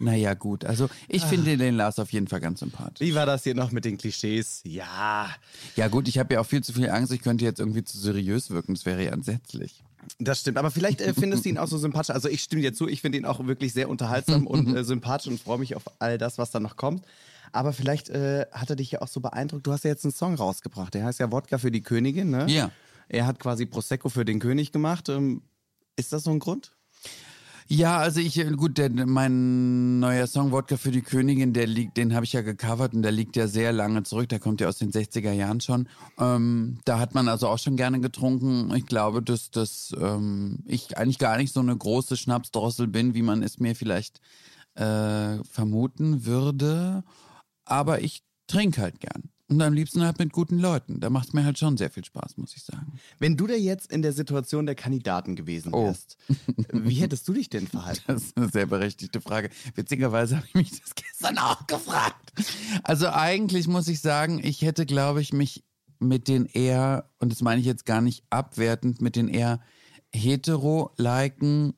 Naja, 0.00 0.34
gut. 0.34 0.64
Also 0.64 0.88
ich 1.08 1.24
finde 1.24 1.56
den 1.56 1.74
Lars 1.74 1.98
auf 1.98 2.12
jeden 2.12 2.28
Fall 2.28 2.40
ganz 2.40 2.60
sympathisch. 2.60 3.00
Wie 3.06 3.14
war 3.14 3.26
das 3.26 3.42
hier 3.42 3.54
noch 3.54 3.72
mit 3.72 3.84
den 3.84 3.98
Klischees? 3.98 4.60
Ja, 4.64 5.28
Ja, 5.74 5.88
gut, 5.88 6.06
ich 6.06 6.18
habe 6.18 6.34
ja 6.34 6.40
auch 6.40 6.46
viel 6.46 6.62
zu 6.62 6.72
viel 6.72 6.88
Angst, 6.88 7.12
ich 7.12 7.20
könnte 7.20 7.44
jetzt 7.44 7.58
irgendwie 7.58 7.82
zu 7.82 7.98
seriös 7.98 8.50
wirken. 8.50 8.74
Das 8.74 8.86
wäre 8.86 9.04
ja 9.04 9.12
entsetzlich. 9.12 9.82
das 10.20 10.40
stimmt. 10.40 10.56
Aber 10.56 10.70
vielleicht 10.70 11.00
äh, 11.00 11.12
findest 11.14 11.44
du 11.44 11.48
ihn 11.48 11.58
auch 11.58 11.66
so 11.66 11.78
sympathisch. 11.78 12.14
Also 12.14 12.28
ich 12.28 12.42
stimme 12.42 12.62
dir 12.62 12.72
zu, 12.72 12.86
ich 12.86 13.00
finde 13.00 13.18
ihn 13.18 13.24
auch 13.24 13.44
wirklich 13.46 13.72
sehr 13.72 13.88
unterhaltsam 13.88 14.46
und 14.46 14.74
äh, 14.76 14.84
sympathisch 14.84 15.32
und 15.32 15.40
freue 15.40 15.58
mich 15.58 15.74
auf 15.74 15.82
all 15.98 16.16
das, 16.16 16.38
was 16.38 16.52
da 16.52 16.60
noch 16.60 16.76
kommt. 16.76 17.04
Aber 17.50 17.72
vielleicht 17.72 18.08
äh, 18.10 18.46
hat 18.52 18.70
er 18.70 18.76
dich 18.76 18.92
ja 18.92 19.02
auch 19.02 19.08
so 19.08 19.20
beeindruckt. 19.20 19.66
Du 19.66 19.72
hast 19.72 19.82
ja 19.82 19.90
jetzt 19.90 20.04
einen 20.04 20.12
Song 20.12 20.34
rausgebracht. 20.34 20.94
Der 20.94 21.04
heißt 21.04 21.18
ja 21.18 21.32
Wodka 21.32 21.58
für 21.58 21.70
die 21.72 21.82
Königin, 21.82 22.30
ne? 22.30 22.46
Ja. 22.48 22.70
Er 23.08 23.26
hat 23.26 23.40
quasi 23.40 23.66
Prosecco 23.66 24.10
für 24.10 24.24
den 24.24 24.38
König 24.38 24.70
gemacht. 24.70 25.08
Ähm, 25.08 25.42
ist 25.96 26.12
das 26.12 26.22
so 26.24 26.30
ein 26.30 26.38
Grund? 26.38 26.72
Ja, 27.70 27.98
also 27.98 28.20
ich, 28.20 28.38
äh, 28.38 28.50
gut, 28.52 28.78
der, 28.78 28.88
mein 28.90 29.98
neuer 29.98 30.26
Song 30.26 30.52
Wodka 30.52 30.78
für 30.78 30.90
die 30.90 31.02
Königin, 31.02 31.52
der 31.52 31.66
liegt, 31.66 31.98
den 31.98 32.14
habe 32.14 32.24
ich 32.24 32.32
ja 32.32 32.40
gecovert 32.40 32.94
und 32.94 33.02
der 33.02 33.12
liegt 33.12 33.36
ja 33.36 33.46
sehr 33.46 33.72
lange 33.72 34.04
zurück, 34.04 34.30
der 34.30 34.38
kommt 34.38 34.62
ja 34.62 34.68
aus 34.68 34.78
den 34.78 34.90
60er 34.90 35.32
Jahren 35.32 35.60
schon. 35.60 35.86
Ähm, 36.18 36.78
da 36.86 36.98
hat 36.98 37.14
man 37.14 37.28
also 37.28 37.46
auch 37.46 37.58
schon 37.58 37.76
gerne 37.76 38.00
getrunken. 38.00 38.74
Ich 38.74 38.86
glaube, 38.86 39.22
dass, 39.22 39.50
dass 39.50 39.94
ähm, 40.00 40.60
ich 40.64 40.96
eigentlich 40.96 41.18
gar 41.18 41.36
nicht 41.36 41.52
so 41.52 41.60
eine 41.60 41.76
große 41.76 42.16
Schnapsdrossel 42.16 42.86
bin, 42.86 43.12
wie 43.12 43.20
man 43.22 43.42
es 43.42 43.58
mir 43.58 43.76
vielleicht 43.76 44.22
äh, 44.74 45.44
vermuten 45.44 46.24
würde. 46.24 47.04
Aber 47.66 48.00
ich 48.00 48.22
trinke 48.46 48.80
halt 48.80 48.98
gern. 48.98 49.28
Und 49.50 49.62
am 49.62 49.72
liebsten 49.72 50.02
halt 50.02 50.18
mit 50.18 50.32
guten 50.32 50.58
Leuten. 50.58 51.00
Da 51.00 51.08
macht 51.08 51.28
es 51.28 51.32
mir 51.32 51.42
halt 51.44 51.58
schon 51.58 51.78
sehr 51.78 51.88
viel 51.90 52.04
Spaß, 52.04 52.36
muss 52.36 52.54
ich 52.54 52.62
sagen. 52.62 52.92
Wenn 53.18 53.36
du 53.38 53.46
da 53.46 53.54
jetzt 53.54 53.90
in 53.90 54.02
der 54.02 54.12
Situation 54.12 54.66
der 54.66 54.74
Kandidaten 54.74 55.36
gewesen 55.36 55.72
Oh. 55.72 55.86
wärst, 55.86 56.18
wie 56.72 56.96
hättest 56.96 57.26
du 57.28 57.32
dich 57.32 57.48
denn 57.48 57.66
verhalten? 57.66 58.02
Das 58.08 58.24
ist 58.24 58.36
eine 58.36 58.50
sehr 58.50 58.66
berechtigte 58.66 59.20
Frage. 59.22 59.48
Witzigerweise 59.74 60.36
habe 60.36 60.46
ich 60.48 60.54
mich 60.54 60.70
das 60.80 60.94
gestern 60.94 61.38
auch 61.38 61.66
gefragt. 61.66 62.32
Also 62.82 63.08
eigentlich 63.08 63.68
muss 63.68 63.88
ich 63.88 64.00
sagen, 64.00 64.38
ich 64.44 64.60
hätte, 64.62 64.84
glaube 64.84 65.22
ich, 65.22 65.32
mich 65.32 65.64
mit 65.98 66.28
den 66.28 66.44
eher, 66.46 67.08
und 67.18 67.32
das 67.32 67.40
meine 67.40 67.60
ich 67.60 67.66
jetzt 67.66 67.86
gar 67.86 68.02
nicht 68.02 68.24
abwertend, 68.30 69.00
mit 69.00 69.16
den 69.16 69.28
eher 69.28 69.60
hetero-liken 70.14 71.74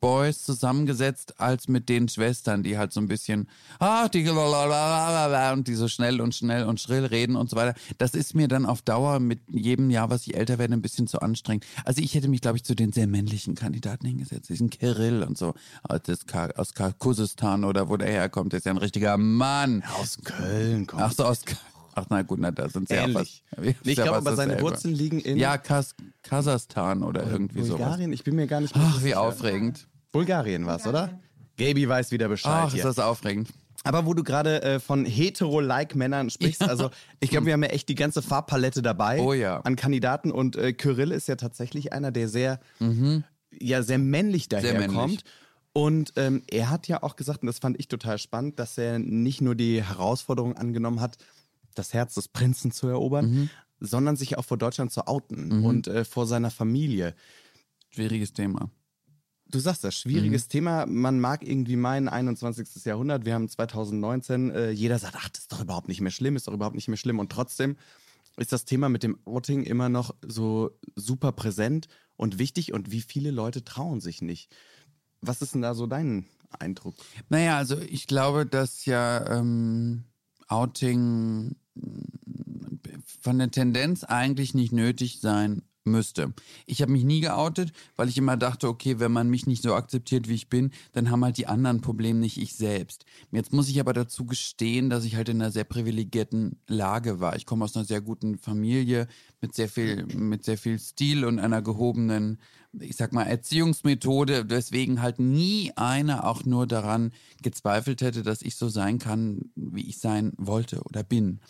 Boys 0.00 0.42
zusammengesetzt, 0.42 1.40
als 1.40 1.68
mit 1.68 1.88
den 1.88 2.08
Schwestern, 2.08 2.62
die 2.62 2.78
halt 2.78 2.92
so 2.92 3.00
ein 3.00 3.08
bisschen, 3.08 3.48
ah, 3.80 4.08
die 4.08 4.28
und 4.28 5.68
die 5.68 5.74
so 5.74 5.88
schnell 5.88 6.20
und 6.20 6.34
schnell 6.34 6.64
und 6.64 6.80
schrill 6.80 7.04
reden 7.04 7.36
und 7.36 7.50
so 7.50 7.56
weiter. 7.56 7.74
Das 7.98 8.14
ist 8.14 8.34
mir 8.34 8.48
dann 8.48 8.66
auf 8.66 8.82
Dauer 8.82 9.18
mit 9.18 9.40
jedem 9.50 9.90
Jahr, 9.90 10.10
was 10.10 10.26
ich 10.26 10.36
älter 10.36 10.58
werde, 10.58 10.74
ein 10.74 10.82
bisschen 10.82 11.06
zu 11.06 11.20
anstrengend. 11.20 11.66
Also 11.84 12.00
ich 12.00 12.14
hätte 12.14 12.28
mich, 12.28 12.40
glaube 12.40 12.56
ich, 12.56 12.64
zu 12.64 12.74
den 12.74 12.92
sehr 12.92 13.06
männlichen 13.06 13.54
Kandidaten 13.54 14.06
hingesetzt, 14.06 14.48
diesen 14.48 14.70
Kirill 14.70 15.22
und 15.22 15.36
so, 15.36 15.54
aus, 15.82 16.02
des 16.02 16.26
Ka 16.26 16.50
aus 16.56 16.74
Kirgisistan 16.74 17.64
oder 17.64 17.88
wo 17.88 17.96
der 17.96 18.08
herkommt, 18.08 18.52
der 18.52 18.58
ist 18.58 18.64
ja 18.66 18.72
ein 18.72 18.78
richtiger 18.78 19.16
Mann. 19.16 19.82
Aus 20.00 20.18
Köln 20.22 20.86
kommt. 20.86 21.02
Ach 21.02 21.12
so, 21.12 21.24
aus 21.24 21.44
Ka- 21.44 21.56
Ach 21.94 22.06
na 22.10 22.22
gut, 22.22 22.40
na 22.40 22.50
da 22.50 22.68
sind 22.68 22.88
sie 22.88 22.94
ja 22.94 23.04
Ähnlich. 23.04 23.44
fast. 23.54 23.66
ist 23.66 23.76
Ich 23.86 23.96
ja 23.98 24.04
glaube, 24.04 24.18
aber 24.18 24.36
seine. 24.36 24.60
Wurzeln 24.60 24.94
liegen 24.94 25.20
in 25.20 25.36
Ja, 25.36 25.58
Kas 25.58 25.94
Kasachstan 26.22 27.02
oder 27.02 27.24
irgendwie 27.30 27.62
sowas. 27.62 27.78
Bulgarien. 27.80 28.12
Ich 28.12 28.24
bin 28.24 28.34
mir 28.36 28.46
gar 28.46 28.60
nicht 28.60 28.74
mehr 28.74 28.84
Ach, 28.88 28.98
wie 28.98 29.02
sicher. 29.08 29.20
aufregend. 29.20 29.86
Bulgarien 30.12 30.66
war 30.66 30.76
es, 30.76 30.86
oder? 30.86 31.18
Gaby 31.56 31.88
weiß 31.88 32.10
wieder 32.10 32.28
Bescheid. 32.28 32.66
Ach, 32.68 32.74
ist 32.74 32.84
das 32.84 32.98
aufregend. 32.98 33.48
Aber 33.84 34.06
wo 34.06 34.14
du 34.14 34.22
gerade 34.24 34.62
äh, 34.62 34.80
von 34.80 35.04
hetero-like-Männern 35.04 36.30
sprichst, 36.30 36.62
also 36.62 36.90
ich 37.20 37.30
glaube, 37.30 37.46
wir 37.46 37.52
haben 37.52 37.62
ja 37.62 37.68
echt 37.68 37.88
die 37.88 37.94
ganze 37.94 38.22
Farbpalette 38.22 38.80
dabei 38.82 39.20
Oh 39.20 39.32
ja. 39.34 39.60
an 39.60 39.76
Kandidaten 39.76 40.30
und 40.30 40.56
äh, 40.56 40.72
Kyrill 40.72 41.12
ist 41.12 41.28
ja 41.28 41.36
tatsächlich 41.36 41.92
einer, 41.92 42.10
der 42.10 42.28
sehr, 42.28 42.60
ja, 43.60 43.82
sehr 43.82 43.98
männlich 43.98 44.48
daherkommt. 44.48 45.22
Und 45.74 46.12
ähm, 46.16 46.42
er 46.50 46.70
hat 46.70 46.86
ja 46.88 47.02
auch 47.02 47.16
gesagt, 47.16 47.42
und 47.42 47.46
das 47.48 47.58
fand 47.58 47.78
ich 47.78 47.88
total 47.88 48.18
spannend, 48.18 48.58
dass 48.58 48.78
er 48.78 48.98
nicht 49.00 49.40
nur 49.40 49.54
die 49.56 49.82
Herausforderung 49.82 50.56
angenommen 50.56 51.00
hat, 51.00 51.16
das 51.74 51.92
Herz 51.92 52.14
des 52.14 52.28
Prinzen 52.28 52.70
zu 52.72 52.86
erobern, 52.88 53.30
Mhm. 53.30 53.50
sondern 53.80 54.16
sich 54.16 54.38
auch 54.38 54.44
vor 54.44 54.56
Deutschland 54.56 54.92
zu 54.92 55.06
outen 55.06 55.64
und 55.64 55.86
äh, 55.88 56.04
vor 56.04 56.26
seiner 56.26 56.50
Familie. 56.50 57.14
Schwieriges 57.90 58.32
Thema. 58.32 58.70
Du 59.46 59.58
sagst 59.60 59.84
das, 59.84 59.94
schwieriges 59.96 60.48
Thema. 60.48 60.86
Man 60.86 61.20
mag 61.20 61.46
irgendwie 61.46 61.76
meinen, 61.76 62.08
21. 62.08 62.84
Jahrhundert, 62.86 63.24
wir 63.24 63.34
haben 63.34 63.48
2019, 63.48 64.50
äh, 64.50 64.70
jeder 64.70 64.98
sagt, 64.98 65.14
ach, 65.18 65.28
das 65.28 65.42
ist 65.42 65.52
doch 65.52 65.60
überhaupt 65.60 65.86
nicht 65.88 66.00
mehr 66.00 66.10
schlimm, 66.10 66.34
ist 66.34 66.48
doch 66.48 66.54
überhaupt 66.54 66.74
nicht 66.74 66.88
mehr 66.88 66.96
schlimm. 66.96 67.18
Und 67.18 67.30
trotzdem 67.30 67.76
ist 68.36 68.52
das 68.52 68.64
Thema 68.64 68.88
mit 68.88 69.02
dem 69.04 69.18
Outing 69.26 69.62
immer 69.62 69.88
noch 69.88 70.14
so 70.26 70.70
super 70.96 71.30
präsent 71.30 71.86
und 72.16 72.38
wichtig. 72.38 72.72
Und 72.72 72.90
wie 72.90 73.02
viele 73.02 73.30
Leute 73.30 73.64
trauen 73.64 74.00
sich 74.00 74.22
nicht? 74.22 74.52
Was 75.20 75.40
ist 75.40 75.54
denn 75.54 75.62
da 75.62 75.74
so 75.74 75.86
dein 75.86 76.26
Eindruck? 76.58 76.96
Naja, 77.28 77.56
also 77.56 77.78
ich 77.78 78.06
glaube, 78.08 78.46
dass 78.46 78.86
ja 78.86 79.38
ähm, 79.38 80.04
Outing 80.48 81.54
von 83.20 83.38
der 83.38 83.50
Tendenz 83.50 84.04
eigentlich 84.04 84.54
nicht 84.54 84.72
nötig 84.72 85.20
sein 85.20 85.62
müsste. 85.84 86.32
Ich 86.66 86.82
habe 86.82 86.92
mich 86.92 87.04
nie 87.04 87.20
geoutet, 87.20 87.72
weil 87.96 88.08
ich 88.08 88.18
immer 88.18 88.36
dachte, 88.36 88.68
okay, 88.68 88.98
wenn 88.98 89.12
man 89.12 89.28
mich 89.28 89.46
nicht 89.46 89.62
so 89.62 89.74
akzeptiert, 89.74 90.28
wie 90.28 90.34
ich 90.34 90.48
bin, 90.48 90.70
dann 90.92 91.10
haben 91.10 91.24
halt 91.24 91.36
die 91.36 91.46
anderen 91.46 91.80
Probleme 91.80 92.20
nicht 92.20 92.38
ich 92.38 92.54
selbst. 92.54 93.04
Jetzt 93.30 93.52
muss 93.52 93.68
ich 93.68 93.80
aber 93.80 93.92
dazu 93.92 94.24
gestehen, 94.24 94.90
dass 94.90 95.04
ich 95.04 95.16
halt 95.16 95.28
in 95.28 95.40
einer 95.40 95.50
sehr 95.50 95.64
privilegierten 95.64 96.58
Lage 96.66 97.20
war. 97.20 97.36
Ich 97.36 97.46
komme 97.46 97.64
aus 97.64 97.76
einer 97.76 97.84
sehr 97.84 98.00
guten 98.00 98.38
Familie 98.38 99.06
mit 99.40 99.54
sehr 99.54 99.68
viel, 99.68 100.06
mit 100.06 100.44
sehr 100.44 100.58
viel 100.58 100.78
Stil 100.78 101.24
und 101.24 101.38
einer 101.38 101.62
gehobenen, 101.62 102.38
ich 102.78 102.96
sag 102.96 103.12
mal, 103.12 103.24
Erziehungsmethode, 103.24 104.48
weswegen 104.48 105.02
halt 105.02 105.18
nie 105.18 105.72
einer 105.76 106.24
auch 106.24 106.44
nur 106.44 106.66
daran 106.66 107.12
gezweifelt 107.42 108.00
hätte, 108.00 108.22
dass 108.22 108.42
ich 108.42 108.56
so 108.56 108.68
sein 108.68 108.98
kann, 108.98 109.50
wie 109.54 109.86
ich 109.88 109.98
sein 109.98 110.32
wollte 110.36 110.82
oder 110.82 111.02
bin. 111.02 111.40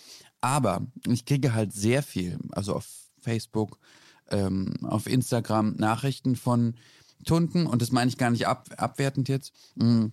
Aber 0.40 0.86
ich 1.06 1.24
kriege 1.24 1.54
halt 1.54 1.72
sehr 1.72 2.02
viel, 2.02 2.38
also 2.52 2.74
auf 2.74 2.86
Facebook, 3.18 3.78
ähm, 4.30 4.74
auf 4.82 5.06
Instagram 5.06 5.76
Nachrichten 5.76 6.36
von 6.36 6.74
Tunden, 7.24 7.66
und 7.66 7.82
das 7.82 7.92
meine 7.92 8.08
ich 8.08 8.18
gar 8.18 8.30
nicht 8.30 8.46
ab, 8.46 8.68
abwertend 8.76 9.28
jetzt, 9.28 9.52
mh, 9.76 10.10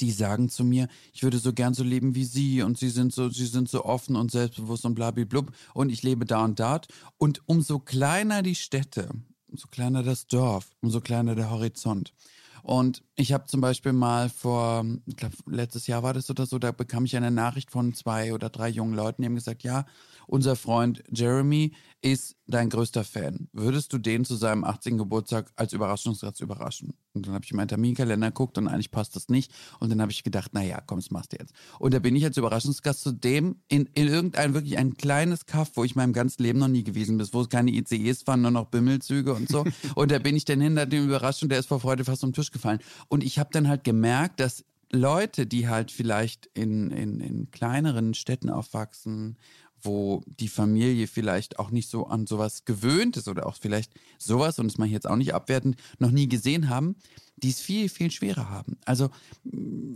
die 0.00 0.10
sagen 0.10 0.48
zu 0.50 0.64
mir, 0.64 0.88
ich 1.12 1.22
würde 1.22 1.38
so 1.38 1.52
gern 1.52 1.74
so 1.74 1.82
leben 1.82 2.14
wie 2.14 2.24
sie 2.24 2.62
und 2.62 2.78
sie 2.78 2.90
sind 2.90 3.12
so, 3.12 3.30
sie 3.30 3.46
sind 3.46 3.68
so 3.68 3.84
offen 3.84 4.16
und 4.16 4.30
selbstbewusst 4.30 4.84
und 4.84 4.94
blablablub 4.94 5.52
und 5.74 5.90
ich 5.90 6.02
lebe 6.02 6.26
da 6.26 6.44
und 6.44 6.60
dort. 6.60 6.88
Und 7.16 7.42
umso 7.46 7.78
kleiner 7.78 8.42
die 8.42 8.54
Städte, 8.54 9.08
umso 9.50 9.68
kleiner 9.68 10.02
das 10.02 10.26
Dorf, 10.26 10.70
umso 10.82 11.00
kleiner 11.00 11.34
der 11.34 11.50
Horizont. 11.50 12.12
Und 12.62 13.02
ich 13.14 13.32
habe 13.32 13.46
zum 13.46 13.60
Beispiel 13.60 13.92
mal 13.92 14.28
vor, 14.28 14.84
ich 15.06 15.16
glaube, 15.16 15.36
letztes 15.46 15.86
Jahr 15.86 16.02
war 16.02 16.12
das 16.12 16.28
oder 16.28 16.44
so, 16.44 16.58
da 16.58 16.70
bekam 16.70 17.06
ich 17.06 17.16
eine 17.16 17.30
Nachricht 17.30 17.70
von 17.70 17.94
zwei 17.94 18.34
oder 18.34 18.50
drei 18.50 18.68
jungen 18.68 18.94
Leuten, 18.94 19.22
die 19.22 19.26
haben 19.26 19.36
gesagt, 19.36 19.62
ja, 19.62 19.86
unser 20.26 20.54
Freund 20.54 21.02
Jeremy 21.10 21.72
ist 22.00 22.36
dein 22.46 22.70
größter 22.70 23.02
Fan. 23.02 23.48
Würdest 23.52 23.92
du 23.92 23.98
den 23.98 24.24
zu 24.24 24.36
seinem 24.36 24.62
18. 24.62 24.98
Geburtstag 24.98 25.50
als 25.56 25.72
Überraschungsgast 25.72 26.40
überraschen? 26.40 26.94
Und 27.12 27.26
dann 27.26 27.34
habe 27.34 27.44
ich 27.44 27.50
in 27.50 27.56
meinen 27.56 27.68
Terminkalender 27.68 28.28
geguckt 28.28 28.56
und 28.56 28.68
eigentlich 28.68 28.92
passt 28.92 29.16
das 29.16 29.28
nicht. 29.28 29.52
Und 29.80 29.90
dann 29.90 30.00
habe 30.00 30.12
ich 30.12 30.22
gedacht, 30.22 30.54
naja, 30.54 30.80
komm, 30.86 31.00
das 31.00 31.10
machst 31.10 31.32
du 31.32 31.36
jetzt. 31.38 31.52
Und 31.80 31.92
da 31.94 31.98
bin 31.98 32.14
ich 32.14 32.24
als 32.24 32.36
Überraschungsgast 32.36 33.02
zu 33.02 33.12
dem 33.12 33.56
in, 33.68 33.86
in 33.94 34.06
irgendein 34.06 34.54
wirklich 34.54 34.78
ein 34.78 34.94
kleines 34.94 35.46
Kaff, 35.46 35.72
wo 35.74 35.82
ich 35.82 35.96
meinem 35.96 36.12
ganzen 36.12 36.42
Leben 36.42 36.60
noch 36.60 36.68
nie 36.68 36.84
gewesen 36.84 37.18
bin, 37.18 37.28
wo 37.32 37.40
es 37.40 37.48
keine 37.48 37.72
ICEs 37.72 38.22
fahren, 38.22 38.42
nur 38.42 38.52
noch 38.52 38.66
Bimmelzüge 38.66 39.34
und 39.34 39.48
so. 39.48 39.64
und 39.96 40.10
da 40.12 40.18
bin 40.20 40.36
ich 40.36 40.44
dann 40.44 40.60
hinter 40.60 40.86
dem 40.86 41.06
Überraschung, 41.06 41.48
der 41.48 41.58
ist 41.58 41.66
vor 41.66 41.80
Freude 41.80 42.04
fast 42.04 42.20
vom 42.20 42.32
Tisch 42.32 42.52
gefallen. 42.52 42.78
Und 43.08 43.24
ich 43.24 43.38
habe 43.38 43.50
dann 43.52 43.66
halt 43.66 43.82
gemerkt, 43.82 44.38
dass 44.38 44.64
Leute, 44.90 45.46
die 45.46 45.68
halt 45.68 45.90
vielleicht 45.90 46.46
in, 46.54 46.90
in, 46.90 47.20
in 47.20 47.50
kleineren 47.50 48.14
Städten 48.14 48.48
aufwachsen, 48.48 49.36
wo 49.82 50.22
die 50.26 50.48
Familie 50.48 51.06
vielleicht 51.06 51.58
auch 51.58 51.70
nicht 51.70 51.88
so 51.88 52.06
an 52.06 52.26
sowas 52.26 52.64
gewöhnt 52.64 53.16
ist 53.16 53.28
oder 53.28 53.46
auch 53.46 53.56
vielleicht 53.56 53.92
sowas, 54.18 54.58
und 54.58 54.66
das 54.66 54.78
mache 54.78 54.88
ich 54.88 54.94
jetzt 54.94 55.08
auch 55.08 55.16
nicht 55.16 55.34
abwertend, 55.34 55.76
noch 55.98 56.10
nie 56.10 56.28
gesehen 56.28 56.68
haben, 56.68 56.96
die 57.36 57.50
es 57.50 57.60
viel, 57.60 57.88
viel 57.88 58.10
schwerer 58.10 58.50
haben. 58.50 58.76
Also 58.84 59.10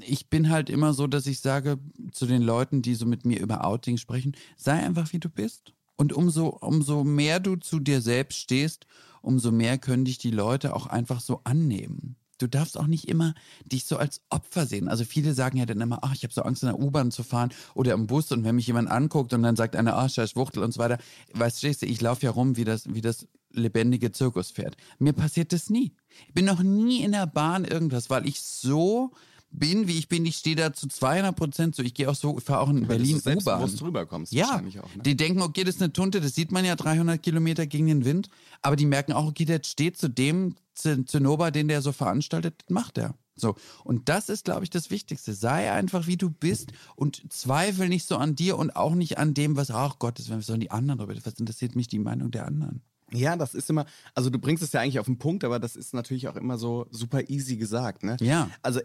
ich 0.00 0.28
bin 0.28 0.48
halt 0.50 0.70
immer 0.70 0.94
so, 0.94 1.06
dass 1.06 1.26
ich 1.26 1.40
sage 1.40 1.78
zu 2.12 2.26
den 2.26 2.42
Leuten, 2.42 2.82
die 2.82 2.94
so 2.94 3.06
mit 3.06 3.24
mir 3.24 3.40
über 3.40 3.66
Outing 3.66 3.96
sprechen, 3.96 4.36
sei 4.56 4.74
einfach 4.74 5.12
wie 5.12 5.18
du 5.18 5.28
bist. 5.28 5.72
Und 5.96 6.12
umso, 6.12 6.48
umso 6.48 7.04
mehr 7.04 7.40
du 7.40 7.56
zu 7.56 7.78
dir 7.78 8.00
selbst 8.00 8.38
stehst, 8.38 8.86
umso 9.20 9.52
mehr 9.52 9.78
können 9.78 10.04
dich 10.04 10.18
die 10.18 10.30
Leute 10.30 10.74
auch 10.74 10.86
einfach 10.86 11.20
so 11.20 11.40
annehmen. 11.44 12.16
Du 12.42 12.48
darfst 12.48 12.76
auch 12.76 12.88
nicht 12.88 13.08
immer 13.08 13.34
dich 13.64 13.84
so 13.84 13.96
als 13.96 14.20
Opfer 14.28 14.66
sehen. 14.66 14.88
Also 14.88 15.04
viele 15.04 15.32
sagen 15.32 15.58
ja 15.58 15.64
dann 15.64 15.80
immer, 15.80 16.00
ach, 16.02 16.12
ich 16.12 16.24
habe 16.24 16.32
so 16.32 16.42
Angst 16.42 16.64
in 16.64 16.70
der 16.70 16.78
U-Bahn 16.80 17.12
zu 17.12 17.22
fahren 17.22 17.50
oder 17.74 17.92
im 17.92 18.08
Bus 18.08 18.32
und 18.32 18.42
wenn 18.42 18.56
mich 18.56 18.66
jemand 18.66 18.90
anguckt 18.90 19.32
und 19.32 19.44
dann 19.44 19.54
sagt 19.54 19.76
einer, 19.76 19.96
ah, 19.96 20.08
scheiß 20.08 20.34
Wuchtel 20.34 20.64
und 20.64 20.74
so 20.74 20.80
weiter. 20.80 20.98
Weißt 21.34 21.62
du, 21.62 21.68
ich 21.68 22.00
laufe 22.00 22.26
ja 22.26 22.32
rum 22.32 22.56
wie 22.56 22.64
das, 22.64 22.92
wie 22.92 23.00
das 23.00 23.28
lebendige 23.52 24.10
Zirkuspferd. 24.10 24.76
Mir 24.98 25.12
passiert 25.12 25.52
das 25.52 25.70
nie. 25.70 25.92
Ich 26.26 26.34
bin 26.34 26.46
noch 26.46 26.64
nie 26.64 27.04
in 27.04 27.12
der 27.12 27.28
Bahn 27.28 27.64
irgendwas, 27.64 28.10
weil 28.10 28.26
ich 28.26 28.40
so 28.40 29.12
bin, 29.52 29.86
wie 29.86 29.98
ich 29.98 30.08
bin. 30.08 30.24
Ich 30.26 30.36
stehe 30.36 30.56
da 30.56 30.72
zu 30.72 30.88
200 30.88 31.36
Prozent 31.36 31.74
so. 31.76 31.82
Ich 31.82 31.94
gehe 31.94 32.10
auch 32.10 32.14
so, 32.14 32.38
ich 32.38 32.44
fahre 32.44 32.60
auch 32.60 32.68
in 32.70 32.76
Weil 32.76 32.82
du 32.82 32.88
Berlin 32.88 33.16
U-Bahn. 33.16 33.22
selbstbewusst 33.22 33.82
rüberkommst 33.82 34.32
Ja, 34.32 34.46
wahrscheinlich 34.48 34.80
auch. 34.80 34.94
Ne? 34.94 35.02
die 35.02 35.16
denken, 35.16 35.42
okay, 35.42 35.64
das 35.64 35.76
ist 35.76 35.82
eine 35.82 35.92
Tunte, 35.92 36.20
das 36.20 36.34
sieht 36.34 36.52
man 36.52 36.64
ja 36.64 36.76
300 36.76 37.22
Kilometer 37.22 37.66
gegen 37.66 37.86
den 37.86 38.04
Wind. 38.04 38.28
Aber 38.62 38.76
die 38.76 38.86
merken 38.86 39.12
auch, 39.12 39.26
okay, 39.26 39.44
der 39.44 39.60
steht 39.64 39.98
zu 39.98 40.08
dem 40.08 40.54
Zinnober, 40.74 41.50
den 41.50 41.68
der 41.68 41.82
so 41.82 41.92
veranstaltet, 41.92 42.54
das 42.66 42.70
macht 42.70 42.98
er. 42.98 43.14
So. 43.34 43.56
Und 43.84 44.08
das 44.08 44.28
ist, 44.28 44.44
glaube 44.44 44.64
ich, 44.64 44.70
das 44.70 44.90
Wichtigste. 44.90 45.32
Sei 45.34 45.72
einfach, 45.72 46.06
wie 46.06 46.16
du 46.16 46.30
bist 46.30 46.72
und 46.96 47.22
zweifel 47.32 47.88
nicht 47.88 48.06
so 48.06 48.16
an 48.16 48.34
dir 48.34 48.58
und 48.58 48.76
auch 48.76 48.94
nicht 48.94 49.18
an 49.18 49.34
dem, 49.34 49.56
was, 49.56 49.70
ach 49.70 49.98
Gott, 49.98 50.18
das 50.18 50.26
sollen 50.46 50.60
die 50.60 50.70
anderen 50.70 50.98
darüber? 50.98 51.14
Was 51.24 51.38
interessiert 51.40 51.76
mich 51.76 51.88
die 51.88 51.98
Meinung 51.98 52.30
der 52.30 52.46
anderen? 52.46 52.82
Ja, 53.12 53.36
das 53.36 53.54
ist 53.54 53.68
immer, 53.68 53.84
also 54.14 54.30
du 54.30 54.38
bringst 54.38 54.62
es 54.62 54.72
ja 54.72 54.80
eigentlich 54.80 54.98
auf 54.98 55.06
den 55.06 55.18
Punkt, 55.18 55.44
aber 55.44 55.58
das 55.58 55.76
ist 55.76 55.92
natürlich 55.92 56.28
auch 56.28 56.36
immer 56.36 56.56
so 56.56 56.86
super 56.90 57.28
easy 57.28 57.56
gesagt, 57.56 58.02
ne? 58.04 58.16
Ja. 58.20 58.50
Also 58.62 58.80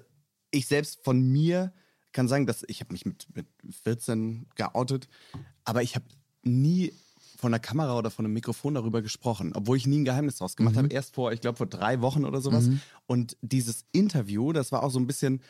ich 0.58 0.68
selbst 0.68 1.00
von 1.04 1.22
mir 1.22 1.74
kann 2.12 2.28
sagen, 2.28 2.46
dass 2.48 2.64
ich 2.68 2.80
habe 2.82 2.94
mich 2.94 3.06
mit, 3.06 3.28
mit 3.36 3.48
14 3.84 4.48
geoutet, 4.56 5.08
aber 5.64 5.84
ich 5.84 5.96
habe 5.96 6.06
nie 6.44 6.94
von 7.38 7.52
der 7.52 7.60
Kamera 7.60 7.96
oder 7.98 8.10
von 8.10 8.26
einem 8.26 8.34
Mikrofon 8.34 8.74
darüber 8.74 9.04
gesprochen, 9.04 9.52
obwohl 9.54 9.78
ich 9.78 9.86
nie 9.86 10.00
ein 10.00 10.06
Geheimnis 10.06 10.38
draus 10.38 10.56
gemacht 10.56 10.76
habe. 10.76 10.88
Erst 10.96 11.14
vor, 11.14 11.32
ich 11.32 11.42
glaube, 11.42 11.58
vor 11.58 11.68
drei 11.68 12.02
Wochen 12.02 12.26
oder 12.26 12.42
sowas. 12.42 12.66
Und 13.06 13.38
dieses 13.42 13.86
Interview, 13.92 14.54
das 14.54 14.72
war 14.72 14.82
auch 14.82 14.90
so 14.90 15.00
ein 15.00 15.06
bisschen 15.06 15.42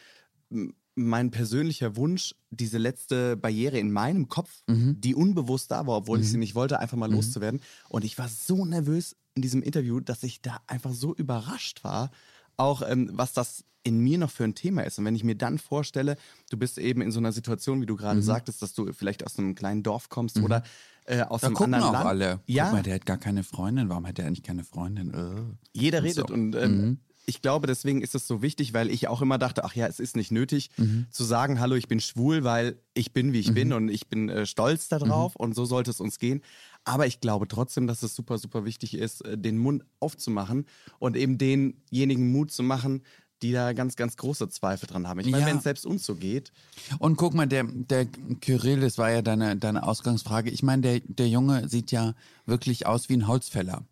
mein 0.96 1.32
persönlicher 1.32 1.96
Wunsch, 1.96 2.36
diese 2.50 2.78
letzte 2.80 3.38
Barriere 3.38 3.78
in 3.80 3.92
meinem 3.92 4.28
Kopf, 4.28 4.64
die 5.00 5.16
unbewusst 5.16 5.72
da 5.72 5.88
war, 5.88 5.98
obwohl 5.98 6.20
ich 6.20 6.30
sie 6.30 6.38
nicht 6.38 6.56
wollte, 6.56 6.80
einfach 6.80 6.98
mal 6.98 7.12
loszuwerden. 7.12 7.62
Und 7.88 8.04
ich 8.04 8.18
war 8.18 8.28
so 8.28 8.66
nervös 8.66 9.16
in 9.36 9.42
diesem 9.42 9.62
Interview, 9.62 10.00
dass 10.00 10.24
ich 10.24 10.42
da 10.42 10.60
einfach 10.68 10.92
so 10.92 11.16
überrascht 11.16 11.84
war, 11.84 12.12
auch 12.58 12.82
ähm, 12.88 13.10
was 13.14 13.34
das 13.34 13.64
in 13.84 14.00
mir 14.00 14.18
noch 14.18 14.32
für 14.32 14.44
ein 14.44 14.54
Thema 14.56 14.82
ist. 14.82 15.00
Und 15.00 15.06
wenn 15.06 15.16
ich 15.16 15.24
mir 15.24 15.36
dann 15.36 15.58
vorstelle, 15.60 16.18
du 16.50 16.58
bist 16.58 16.78
eben 16.78 17.02
in 17.02 17.12
so 17.12 17.20
einer 17.20 17.32
Situation, 17.32 17.80
wie 17.82 17.86
du 17.86 17.96
gerade 17.96 18.22
sagtest, 18.22 18.62
dass 18.62 18.74
du 18.74 18.92
vielleicht 18.92 19.26
aus 19.26 19.40
einem 19.40 19.56
kleinen 19.56 19.82
Dorf 19.82 20.10
kommst 20.10 20.40
oder 20.42 20.64
äh, 21.06 21.22
aus 21.22 21.40
Da 21.42 21.48
einem 21.48 21.56
gucken 21.56 21.74
anderen 21.76 21.90
auch 21.90 21.94
Land. 21.94 22.06
alle. 22.10 22.40
Ja, 22.48 22.66
Guck 22.66 22.74
mal, 22.74 22.84
der 22.84 22.96
hat 22.96 23.06
gar 23.06 23.18
keine 23.18 23.44
Freundin. 23.44 23.88
Warum 23.88 24.06
hat 24.06 24.18
der 24.18 24.26
eigentlich 24.28 24.44
keine 24.44 24.66
Freundin? 24.66 25.14
Äh. 25.14 25.42
jeder 25.72 26.00
Und 26.00 26.04
redet 26.04 26.28
so. 26.28 26.34
und 26.34 26.56
ähm, 26.56 27.00
ich 27.30 27.42
glaube, 27.42 27.68
deswegen 27.68 28.02
ist 28.02 28.16
es 28.16 28.26
so 28.26 28.42
wichtig, 28.42 28.74
weil 28.74 28.90
ich 28.90 29.10
auch 29.10 29.22
immer 29.22 29.38
dachte, 29.38 29.66
ach 29.66 29.76
ja, 29.76 29.86
es 29.88 30.00
ist 30.00 30.16
nicht 30.16 30.32
nötig 30.32 30.70
zu 31.12 31.24
sagen, 31.26 31.60
hallo, 31.60 31.76
ich 31.76 31.90
bin 31.90 32.00
schwul, 32.00 32.46
weil 32.46 32.78
ich 32.94 33.12
bin, 33.12 33.34
wie 33.34 33.40
ich 33.42 33.54
bin 33.54 33.74
und 33.74 33.90
ich 33.90 34.08
bin 34.08 34.30
äh, 34.30 34.46
stolz 34.46 34.88
darauf 34.88 35.36
und 35.36 35.54
so 35.54 35.66
sollte 35.66 35.92
es 35.92 36.00
uns 36.00 36.20
gehen. 36.20 36.42
Aber 36.88 37.06
ich 37.06 37.20
glaube 37.20 37.48
trotzdem, 37.48 37.86
dass 37.86 38.02
es 38.02 38.16
super, 38.16 38.38
super 38.38 38.64
wichtig 38.66 38.94
ist, 38.96 39.26
äh, 39.26 39.38
den 39.38 39.58
Mund 39.58 39.84
aufzumachen 40.00 40.66
und 41.00 41.16
eben 41.18 41.38
denjenigen 41.38 42.32
Mut 42.32 42.52
zu 42.52 42.64
machen, 42.64 43.04
die 43.44 43.52
da 43.52 43.74
ganz, 43.74 43.96
ganz 43.96 44.18
große 44.18 44.50
Zweifel 44.50 44.88
dran 44.88 45.08
haben. 45.08 45.20
Ich 45.20 45.28
meine, 45.28 45.42
Ja. 45.44 45.50
wenn 45.50 45.58
es 45.58 45.64
selbst 45.64 45.86
uns 45.86 46.04
so 46.06 46.16
geht, 46.16 46.52
Und 46.98 47.18
guck 47.18 47.34
mal, 47.36 47.46
der, 47.46 47.66
der 47.66 48.08
Kyrill, 48.42 48.80
das 48.80 48.98
war 48.98 49.12
ja 49.12 49.22
deine, 49.22 49.56
deine 49.58 49.84
Ausgangsfrage. 49.84 50.50
Ich 50.50 50.64
meine, 50.64 50.82
der, 50.82 51.00
der 51.02 51.28
Junge 51.28 51.68
sieht 51.70 51.92
ja 51.92 52.16
wirklich 52.48 52.88
aus 52.88 53.10
wie 53.10 53.14
ein 53.14 53.28
Holzfäller. 53.28 53.84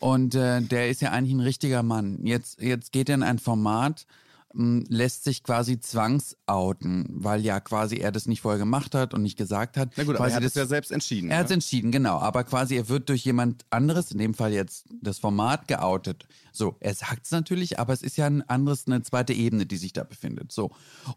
Und 0.00 0.34
äh, 0.34 0.62
der 0.62 0.88
ist 0.90 1.00
ja 1.00 1.12
eigentlich 1.12 1.34
ein 1.34 1.40
richtiger 1.40 1.82
Mann. 1.84 2.24
Jetzt, 2.26 2.60
jetzt 2.60 2.90
geht 2.92 3.08
er 3.08 3.14
in 3.16 3.22
ein 3.22 3.38
Format, 3.38 4.06
lässt 4.54 5.24
sich 5.24 5.42
quasi 5.42 5.78
zwangsouten, 5.78 7.06
weil 7.10 7.42
ja 7.42 7.60
quasi 7.60 7.96
er 7.96 8.12
das 8.12 8.26
nicht 8.26 8.40
vorher 8.40 8.58
gemacht 8.58 8.94
hat 8.94 9.12
und 9.12 9.22
nicht 9.22 9.36
gesagt 9.36 9.76
hat. 9.76 9.90
na 9.96 10.04
gut, 10.04 10.16
aber 10.16 10.24
quasi 10.24 10.32
er 10.32 10.36
hat 10.36 10.44
das, 10.44 10.52
es 10.52 10.56
ja 10.56 10.66
selbst 10.66 10.90
entschieden. 10.90 11.30
Er 11.30 11.38
hat 11.38 11.44
es 11.44 11.50
ne? 11.50 11.54
entschieden, 11.54 11.92
genau. 11.92 12.18
Aber 12.18 12.44
quasi 12.44 12.76
er 12.76 12.88
wird 12.88 13.08
durch 13.10 13.24
jemand 13.24 13.66
anderes, 13.70 14.10
in 14.10 14.18
dem 14.18 14.32
Fall 14.32 14.52
jetzt 14.52 14.86
das 15.02 15.18
Format, 15.18 15.68
geoutet. 15.68 16.26
So, 16.50 16.76
er 16.80 16.94
sagt 16.94 17.26
es 17.26 17.30
natürlich, 17.30 17.78
aber 17.78 17.92
es 17.92 18.02
ist 18.02 18.16
ja 18.16 18.26
ein 18.26 18.42
anderes, 18.48 18.86
eine 18.86 19.02
zweite 19.02 19.34
Ebene, 19.34 19.66
die 19.66 19.76
sich 19.76 19.92
da 19.92 20.02
befindet. 20.02 20.50
So. 20.50 20.70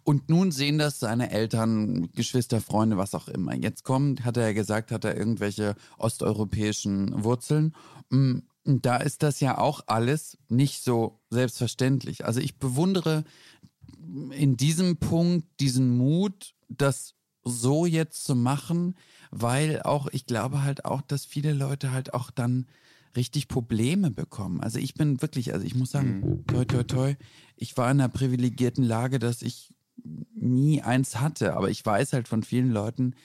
Und 0.03 0.29
nun 0.29 0.51
sehen 0.51 0.77
das 0.77 0.99
seine 0.99 1.31
Eltern, 1.31 2.11
Geschwister, 2.13 2.59
Freunde, 2.59 2.97
was 2.97 3.15
auch 3.15 3.29
immer. 3.29 3.55
Jetzt 3.55 3.83
kommt, 3.83 4.25
hat 4.25 4.35
er 4.35 4.47
ja 4.47 4.53
gesagt, 4.53 4.91
hat 4.91 5.05
er 5.05 5.15
irgendwelche 5.15 5.75
osteuropäischen 5.97 7.23
Wurzeln. 7.23 7.73
Da 8.63 8.97
ist 8.97 9.23
das 9.23 9.39
ja 9.39 9.57
auch 9.57 9.81
alles 9.87 10.37
nicht 10.47 10.83
so 10.83 11.19
selbstverständlich. 11.29 12.25
Also 12.25 12.39
ich 12.39 12.57
bewundere 12.57 13.23
in 14.31 14.57
diesem 14.57 14.97
Punkt 14.97 15.47
diesen 15.59 15.97
Mut, 15.97 16.53
das 16.69 17.15
so 17.43 17.85
jetzt 17.85 18.23
zu 18.23 18.35
machen, 18.35 18.95
weil 19.31 19.81
auch, 19.81 20.07
ich 20.11 20.25
glaube 20.25 20.63
halt 20.63 20.85
auch, 20.85 21.01
dass 21.01 21.25
viele 21.25 21.53
Leute 21.53 21.91
halt 21.91 22.13
auch 22.13 22.29
dann 22.29 22.67
richtig 23.15 23.47
Probleme 23.47 24.11
bekommen. 24.11 24.61
Also 24.61 24.79
ich 24.79 24.93
bin 24.93 25.21
wirklich, 25.21 25.53
also 25.53 25.65
ich 25.65 25.75
muss 25.75 25.91
sagen, 25.91 26.43
toi, 26.47 26.65
toi, 26.65 26.83
toi, 26.83 27.15
ich 27.55 27.75
war 27.77 27.89
in 27.91 27.99
einer 27.99 28.09
privilegierten 28.09 28.83
Lage, 28.83 29.19
dass 29.19 29.41
ich 29.41 29.73
nie 30.33 30.81
eins 30.81 31.19
hatte, 31.19 31.55
aber 31.55 31.69
ich 31.69 31.85
weiß 31.85 32.13
halt 32.13 32.27
von 32.27 32.43
vielen 32.43 32.71
Leuten, 32.71 33.15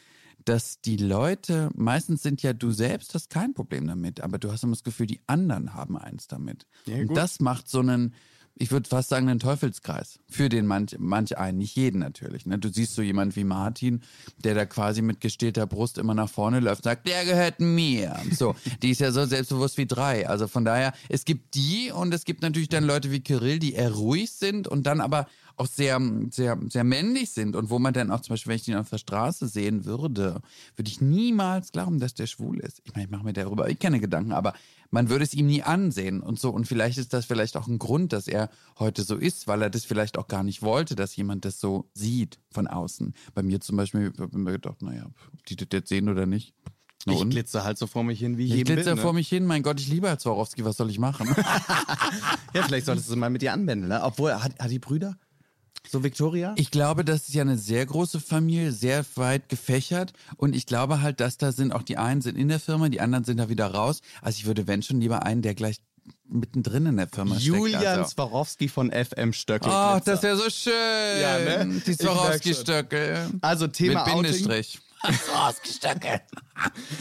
dass 0.46 0.80
die 0.80 0.96
Leute, 0.96 1.70
meistens 1.74 2.22
sind 2.22 2.42
ja 2.42 2.52
du 2.52 2.70
selbst, 2.70 3.14
hast 3.14 3.30
kein 3.30 3.52
Problem 3.52 3.86
damit, 3.86 4.20
aber 4.20 4.38
du 4.38 4.50
hast 4.50 4.62
immer 4.62 4.72
das 4.72 4.84
Gefühl, 4.84 5.06
die 5.06 5.20
anderen 5.26 5.74
haben 5.74 5.98
eins 5.98 6.28
damit. 6.28 6.66
Ja, 6.86 6.96
Und 6.96 7.14
das 7.16 7.40
macht 7.40 7.68
so 7.68 7.80
einen, 7.80 8.14
ich 8.54 8.70
würde 8.70 8.88
fast 8.88 9.08
sagen, 9.08 9.28
einen 9.28 9.40
Teufelskreis. 9.40 10.20
Für 10.28 10.48
den 10.48 10.64
manch, 10.64 10.96
manch 11.00 11.36
einen, 11.36 11.58
nicht 11.58 11.74
jeden 11.74 11.98
natürlich. 11.98 12.46
Ne? 12.46 12.58
Du 12.58 12.68
siehst 12.68 12.94
so 12.94 13.02
jemand 13.02 13.34
wie 13.34 13.42
Martin, 13.42 14.02
der 14.38 14.54
da 14.54 14.66
quasi 14.66 15.02
mit 15.02 15.20
gestählter 15.20 15.66
Brust 15.66 15.98
immer 15.98 16.14
nach 16.14 16.30
vorne 16.30 16.60
läuft, 16.60 16.84
sagt, 16.84 17.08
der 17.08 17.24
gehört 17.24 17.58
mir. 17.58 18.16
So, 18.30 18.54
die 18.82 18.90
ist 18.90 19.00
ja 19.00 19.10
so 19.10 19.26
selbstbewusst 19.26 19.78
wie 19.78 19.86
drei. 19.86 20.28
Also 20.28 20.46
von 20.46 20.64
daher, 20.64 20.92
es 21.08 21.24
gibt 21.24 21.56
die 21.56 21.90
und 21.90 22.14
es 22.14 22.24
gibt 22.24 22.42
natürlich 22.42 22.68
dann 22.68 22.84
Leute 22.84 23.10
wie 23.10 23.20
Kirill, 23.20 23.58
die 23.58 23.72
eher 23.72 23.92
ruhig 23.92 24.30
sind 24.30 24.68
und 24.68 24.86
dann 24.86 25.00
aber 25.00 25.26
auch 25.56 25.66
sehr, 25.66 26.00
sehr, 26.30 26.58
sehr 26.68 26.84
männlich 26.84 27.30
sind 27.30 27.56
und 27.56 27.70
wo 27.70 27.78
man 27.78 27.94
dann 27.94 28.10
auch 28.10 28.20
zum 28.20 28.34
Beispiel, 28.34 28.50
wenn 28.50 28.56
ich 28.56 28.68
ihn 28.68 28.76
auf 28.76 28.90
der 28.90 28.98
Straße 28.98 29.48
sehen 29.48 29.84
würde, 29.84 30.40
würde 30.76 30.90
ich 30.90 31.00
niemals 31.00 31.72
glauben, 31.72 31.98
dass 31.98 32.14
der 32.14 32.26
schwul 32.26 32.60
ist. 32.60 32.80
Ich 32.84 32.94
meine, 32.94 33.06
ich 33.06 33.10
mache 33.10 33.24
mir 33.24 33.32
darüber 33.32 33.68
ich 33.68 33.78
keine 33.78 34.00
Gedanken, 34.00 34.32
aber 34.32 34.54
man 34.90 35.08
würde 35.08 35.24
es 35.24 35.34
ihm 35.34 35.46
nie 35.46 35.62
ansehen 35.62 36.20
und 36.20 36.38
so. 36.38 36.50
Und 36.50 36.66
vielleicht 36.66 36.98
ist 36.98 37.12
das 37.12 37.24
vielleicht 37.24 37.56
auch 37.56 37.66
ein 37.68 37.78
Grund, 37.78 38.12
dass 38.12 38.28
er 38.28 38.50
heute 38.78 39.02
so 39.02 39.16
ist, 39.16 39.48
weil 39.48 39.62
er 39.62 39.70
das 39.70 39.84
vielleicht 39.84 40.18
auch 40.18 40.28
gar 40.28 40.42
nicht 40.42 40.62
wollte, 40.62 40.94
dass 40.94 41.16
jemand 41.16 41.44
das 41.44 41.58
so 41.60 41.88
sieht 41.94 42.38
von 42.50 42.66
außen. 42.66 43.14
Bei 43.34 43.42
mir 43.42 43.60
zum 43.60 43.76
Beispiel 43.76 44.12
habe 44.18 44.28
ich 44.30 44.38
mir 44.38 44.52
gedacht, 44.52 44.82
naja, 44.82 45.06
ob 45.32 45.46
die 45.46 45.56
das 45.56 45.68
jetzt 45.72 45.88
sehen 45.88 46.08
oder 46.08 46.26
nicht. 46.26 46.54
Na 47.06 47.14
Ich 47.14 47.20
und? 47.20 47.30
glitze 47.30 47.64
halt 47.64 47.78
so 47.78 47.86
vor 47.86 48.04
mich 48.04 48.18
hin, 48.18 48.36
wie 48.36 48.46
ich 48.46 48.54
Ich 48.54 48.64
glitzer 48.64 48.90
bin. 48.90 48.96
Ne? 48.96 49.02
vor 49.02 49.12
mich 49.12 49.28
hin, 49.28 49.46
mein 49.46 49.62
Gott, 49.62 49.80
ich 49.80 49.88
liebe 49.88 50.08
halt 50.08 50.20
Swarovski, 50.20 50.64
was 50.64 50.76
soll 50.76 50.90
ich 50.90 50.98
machen? 50.98 51.28
Ja, 52.54 52.62
vielleicht 52.62 52.86
solltest 52.86 53.10
du 53.10 53.16
mal 53.16 53.28
mit 53.28 53.42
dir 53.42 53.52
anwenden. 53.52 53.88
Ne? 53.88 54.02
Obwohl, 54.02 54.32
hat, 54.32 54.58
hat 54.58 54.70
die 54.70 54.78
Brüder? 54.78 55.18
So 55.88 56.02
Victoria? 56.02 56.54
Ich 56.56 56.70
glaube, 56.70 57.04
das 57.04 57.28
ist 57.28 57.34
ja 57.34 57.42
eine 57.42 57.58
sehr 57.58 57.86
große 57.86 58.20
Familie, 58.20 58.72
sehr 58.72 59.04
weit 59.14 59.48
gefächert. 59.48 60.12
Und 60.36 60.56
ich 60.56 60.66
glaube 60.66 61.00
halt, 61.00 61.20
dass 61.20 61.38
da 61.38 61.52
sind 61.52 61.72
auch 61.72 61.82
die 61.82 61.96
einen 61.96 62.22
sind 62.22 62.36
in 62.36 62.48
der 62.48 62.60
Firma, 62.60 62.88
die 62.88 63.00
anderen 63.00 63.24
sind 63.24 63.38
da 63.38 63.48
wieder 63.48 63.66
raus. 63.66 64.00
Also 64.22 64.38
ich 64.38 64.46
würde, 64.46 64.66
wenn 64.66 64.82
schon, 64.82 65.00
lieber 65.00 65.24
einen, 65.24 65.42
der 65.42 65.54
gleich 65.54 65.80
mittendrin 66.28 66.86
in 66.86 66.96
der 66.96 67.08
Firma 67.08 67.36
Julian 67.36 67.80
steckt. 67.80 67.98
Also. 67.98 68.10
Swarovski 68.10 68.68
von 68.68 68.90
FM 68.90 69.32
Stöckel. 69.32 69.70
Oh, 69.72 69.98
das 70.04 70.22
wäre 70.22 70.36
so 70.36 70.50
schön. 70.50 70.72
Ja, 71.20 71.38
ne? 71.38 71.80
Die 71.86 71.90
Ich 71.92 71.98
merk 71.98 72.16
Swarovski-Stöckel. 72.16 73.30
Also 73.40 73.66
Thema 73.68 74.04
Mit 74.04 74.14
Outing. 74.14 74.22
Bindestrich. 74.22 74.80
Swarovski-Stöckel. 75.26 76.20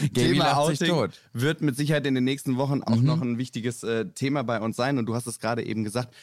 Gaby 0.12 0.32
Thema 0.32 0.56
Outing. 0.58 0.94
Mhm. 0.94 1.10
wird 1.32 1.60
mit 1.60 1.76
Sicherheit 1.76 2.06
in 2.06 2.14
den 2.14 2.24
nächsten 2.24 2.56
Wochen 2.56 2.82
auch 2.82 2.96
noch 2.96 3.20
ein 3.20 3.38
wichtiges 3.38 3.82
äh, 3.82 4.06
Thema 4.06 4.42
bei 4.44 4.60
uns 4.60 4.76
sein. 4.76 4.98
Und 4.98 5.06
du 5.06 5.14
hast 5.14 5.26
es 5.26 5.40
gerade 5.40 5.64
eben 5.64 5.84
gesagt, 5.84 6.14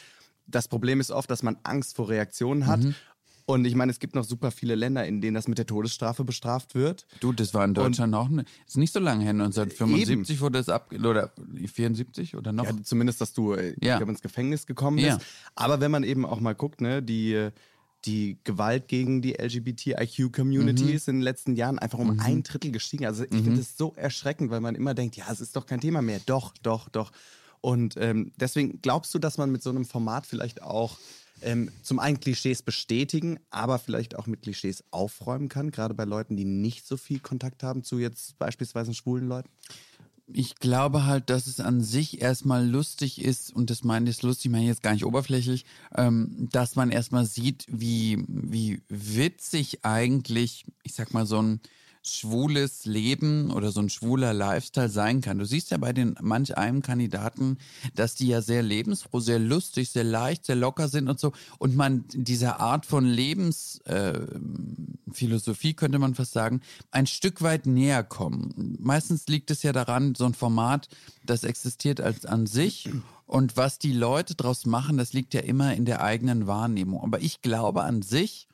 das 0.46 0.68
Problem 0.68 1.00
ist 1.00 1.10
oft, 1.10 1.30
dass 1.30 1.42
man 1.42 1.56
Angst 1.62 1.96
vor 1.96 2.08
Reaktionen 2.08 2.66
hat. 2.66 2.80
Mhm. 2.82 2.94
Und 3.46 3.66
ich 3.66 3.74
meine, 3.74 3.92
es 3.92 3.98
gibt 3.98 4.14
noch 4.14 4.24
super 4.24 4.50
viele 4.50 4.74
Länder, 4.74 5.06
in 5.06 5.20
denen 5.20 5.34
das 5.34 5.48
mit 5.48 5.58
der 5.58 5.66
Todesstrafe 5.66 6.24
bestraft 6.24 6.74
wird. 6.74 7.06
Du, 7.20 7.30
das 7.32 7.52
war 7.52 7.62
in 7.66 7.74
Deutschland 7.74 8.14
auch, 8.14 8.30
ne, 8.30 8.46
ist 8.66 8.78
nicht 8.78 8.94
so 8.94 9.00
lange 9.00 9.22
her, 9.22 9.30
1975 9.32 10.40
wurde 10.40 10.58
es 10.60 10.70
ab, 10.70 10.90
oder 10.98 11.30
74 11.66 12.36
oder 12.36 12.52
noch? 12.52 12.64
Ja, 12.64 12.72
zumindest, 12.82 13.20
dass 13.20 13.34
du 13.34 13.52
äh, 13.52 13.74
Ja. 13.82 13.98
glaube, 13.98 14.12
ins 14.12 14.22
Gefängnis 14.22 14.66
gekommen 14.66 14.96
bist. 14.96 15.08
Ja. 15.08 15.18
Aber 15.56 15.80
wenn 15.80 15.90
man 15.90 16.04
eben 16.04 16.24
auch 16.24 16.40
mal 16.40 16.54
guckt, 16.54 16.80
ne, 16.80 17.02
die, 17.02 17.50
die 18.06 18.38
Gewalt 18.44 18.88
gegen 18.88 19.20
die 19.20 19.34
LGBTIQ-Community 19.38 20.84
Mhm. 20.84 20.90
ist 20.94 21.08
in 21.08 21.16
den 21.16 21.22
letzten 21.22 21.54
Jahren 21.54 21.78
einfach 21.78 21.98
um 21.98 22.18
ein 22.20 22.42
Drittel 22.44 22.70
gestiegen. 22.72 23.06
Also 23.06 23.24
ich 23.24 23.30
finde 23.42 23.56
das 23.56 23.76
so 23.76 23.92
erschreckend, 23.96 24.50
weil 24.50 24.60
man 24.60 24.74
immer 24.74 24.94
denkt, 24.94 25.16
ja, 25.16 25.24
es 25.30 25.40
ist 25.40 25.54
doch 25.56 25.66
kein 25.66 25.80
Thema 25.80 26.02
mehr. 26.02 26.20
Doch, 26.26 26.54
doch, 26.62 26.88
doch. 26.88 27.12
Und 27.64 27.96
ähm, 27.96 28.30
deswegen 28.36 28.82
glaubst 28.82 29.14
du, 29.14 29.18
dass 29.18 29.38
man 29.38 29.50
mit 29.50 29.62
so 29.62 29.70
einem 29.70 29.86
Format 29.86 30.26
vielleicht 30.26 30.62
auch 30.62 30.98
ähm, 31.40 31.70
zum 31.82 31.98
einen 31.98 32.20
Klischees 32.20 32.60
bestätigen, 32.60 33.40
aber 33.48 33.78
vielleicht 33.78 34.16
auch 34.16 34.26
mit 34.26 34.42
Klischees 34.42 34.84
aufräumen 34.90 35.48
kann, 35.48 35.70
gerade 35.70 35.94
bei 35.94 36.04
Leuten, 36.04 36.36
die 36.36 36.44
nicht 36.44 36.86
so 36.86 36.98
viel 36.98 37.20
Kontakt 37.20 37.62
haben 37.62 37.82
zu 37.82 37.98
jetzt 37.98 38.38
beispielsweise 38.38 38.92
schwulen 38.92 39.28
Leuten? 39.28 39.48
ich 40.26 40.56
glaube 40.56 41.04
halt, 41.04 41.28
dass 41.28 41.46
es 41.46 41.60
an 41.60 41.82
sich 41.82 42.22
erstmal 42.22 42.66
lustig 42.66 43.22
ist, 43.22 43.54
und 43.54 43.68
das 43.68 43.84
meine 43.84 44.08
ich 44.08 44.22
lustig, 44.22 44.50
meine 44.50 44.64
ich 44.64 44.68
jetzt 44.68 44.82
gar 44.82 44.92
nicht 44.92 45.04
oberflächlich, 45.04 45.66
ähm, 45.94 46.48
dass 46.50 46.76
man 46.76 46.90
erstmal 46.90 47.26
sieht, 47.26 47.66
wie, 47.68 48.24
wie 48.26 48.80
witzig 48.88 49.84
eigentlich, 49.84 50.64
ich 50.82 50.94
sag 50.94 51.12
mal, 51.12 51.26
so 51.26 51.42
ein 51.42 51.60
schwules 52.06 52.84
Leben 52.84 53.50
oder 53.50 53.72
so 53.72 53.80
ein 53.80 53.88
schwuler 53.88 54.34
Lifestyle 54.34 54.88
sein 54.88 55.20
kann. 55.20 55.38
Du 55.38 55.46
siehst 55.46 55.70
ja 55.70 55.78
bei 55.78 55.92
den 55.92 56.16
manch 56.20 56.56
einem 56.56 56.82
Kandidaten, 56.82 57.58
dass 57.94 58.14
die 58.14 58.28
ja 58.28 58.42
sehr 58.42 58.62
lebensfroh, 58.62 59.20
sehr 59.20 59.38
lustig, 59.38 59.90
sehr 59.90 60.04
leicht, 60.04 60.46
sehr 60.46 60.56
locker 60.56 60.88
sind 60.88 61.08
und 61.08 61.18
so. 61.18 61.32
Und 61.58 61.76
man 61.76 62.04
dieser 62.12 62.60
Art 62.60 62.86
von 62.86 63.06
Lebensphilosophie, 63.06 65.74
könnte 65.74 65.98
man 65.98 66.14
fast 66.14 66.32
sagen, 66.32 66.60
ein 66.90 67.06
Stück 67.06 67.42
weit 67.42 67.66
näher 67.66 68.02
kommen. 68.02 68.76
Meistens 68.80 69.26
liegt 69.26 69.50
es 69.50 69.62
ja 69.62 69.72
daran, 69.72 70.14
so 70.14 70.26
ein 70.26 70.34
Format, 70.34 70.88
das 71.24 71.44
existiert 71.44 72.00
als 72.00 72.26
an 72.26 72.46
sich. 72.46 72.90
Und 73.26 73.56
was 73.56 73.78
die 73.78 73.92
Leute 73.92 74.34
draus 74.34 74.66
machen, 74.66 74.98
das 74.98 75.14
liegt 75.14 75.32
ja 75.32 75.40
immer 75.40 75.74
in 75.74 75.86
der 75.86 76.02
eigenen 76.02 76.46
Wahrnehmung. 76.46 77.02
Aber 77.02 77.20
ich 77.20 77.40
glaube 77.40 77.82
an 77.82 78.02
sich, 78.02 78.46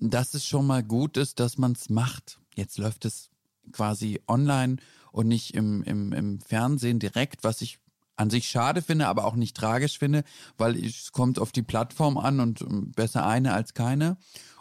dass 0.00 0.34
es 0.34 0.46
schon 0.46 0.66
mal 0.66 0.82
gut 0.82 1.16
ist, 1.16 1.40
dass 1.40 1.58
man 1.58 1.72
es 1.72 1.90
macht. 1.90 2.38
Jetzt 2.54 2.78
läuft 2.78 3.04
es 3.04 3.30
quasi 3.72 4.20
online 4.26 4.76
und 5.12 5.28
nicht 5.28 5.54
im, 5.54 5.82
im, 5.82 6.12
im 6.12 6.40
Fernsehen 6.40 6.98
direkt, 6.98 7.44
was 7.44 7.62
ich 7.62 7.78
an 8.16 8.30
sich 8.30 8.48
schade 8.48 8.82
finde, 8.82 9.06
aber 9.06 9.24
auch 9.24 9.36
nicht 9.36 9.56
tragisch 9.56 9.98
finde, 9.98 10.24
weil 10.56 10.76
es 10.84 11.12
kommt 11.12 11.38
auf 11.38 11.52
die 11.52 11.62
Plattform 11.62 12.18
an 12.18 12.40
und 12.40 12.60
ähm, 12.62 12.92
besser 12.92 13.26
eine 13.26 13.52
als 13.52 13.74
keine. 13.74 14.16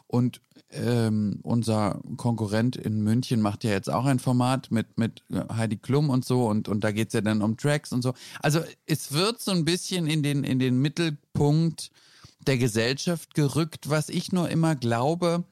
Und 0.06 0.41
ähm, 0.71 1.39
unser 1.43 2.02
Konkurrent 2.15 2.76
in 2.78 3.02
München 3.02 3.41
macht 3.41 3.63
ja 3.63 3.71
jetzt 3.71 3.89
auch 3.89 4.06
ein 4.06 4.19
Format 4.19 4.71
mit, 4.71 4.97
mit 4.97 5.23
Heidi 5.52 5.78
Klum 5.78 6.10
und 6.10 6.23
so 6.23 6.47
und, 6.47 6.69
und 6.69 6.84
da 6.84 6.91
geht's 6.91 7.13
ja 7.13 7.21
dann 7.21 7.41
um 7.41 7.58
Tracks 7.58 7.91
und 7.91 8.02
so. 8.02 8.13
Also 8.41 8.62
es 8.86 9.12
wird 9.12 9.41
so 9.41 9.52
ein 9.52 9.65
bisschen 9.65 10.08
in 10.08 10.23
den, 10.23 10.43
in 10.43 10.60
den 10.60 10.80
Mittelpunkt 10.80 11.91
der 12.48 12.58
Gesellschaft 12.58 13.34
gerückt, 13.34 13.90
was 13.90 14.10
ich 14.10 14.32
nur 14.32 14.50
immer 14.50 14.76
glaube, 14.76 15.44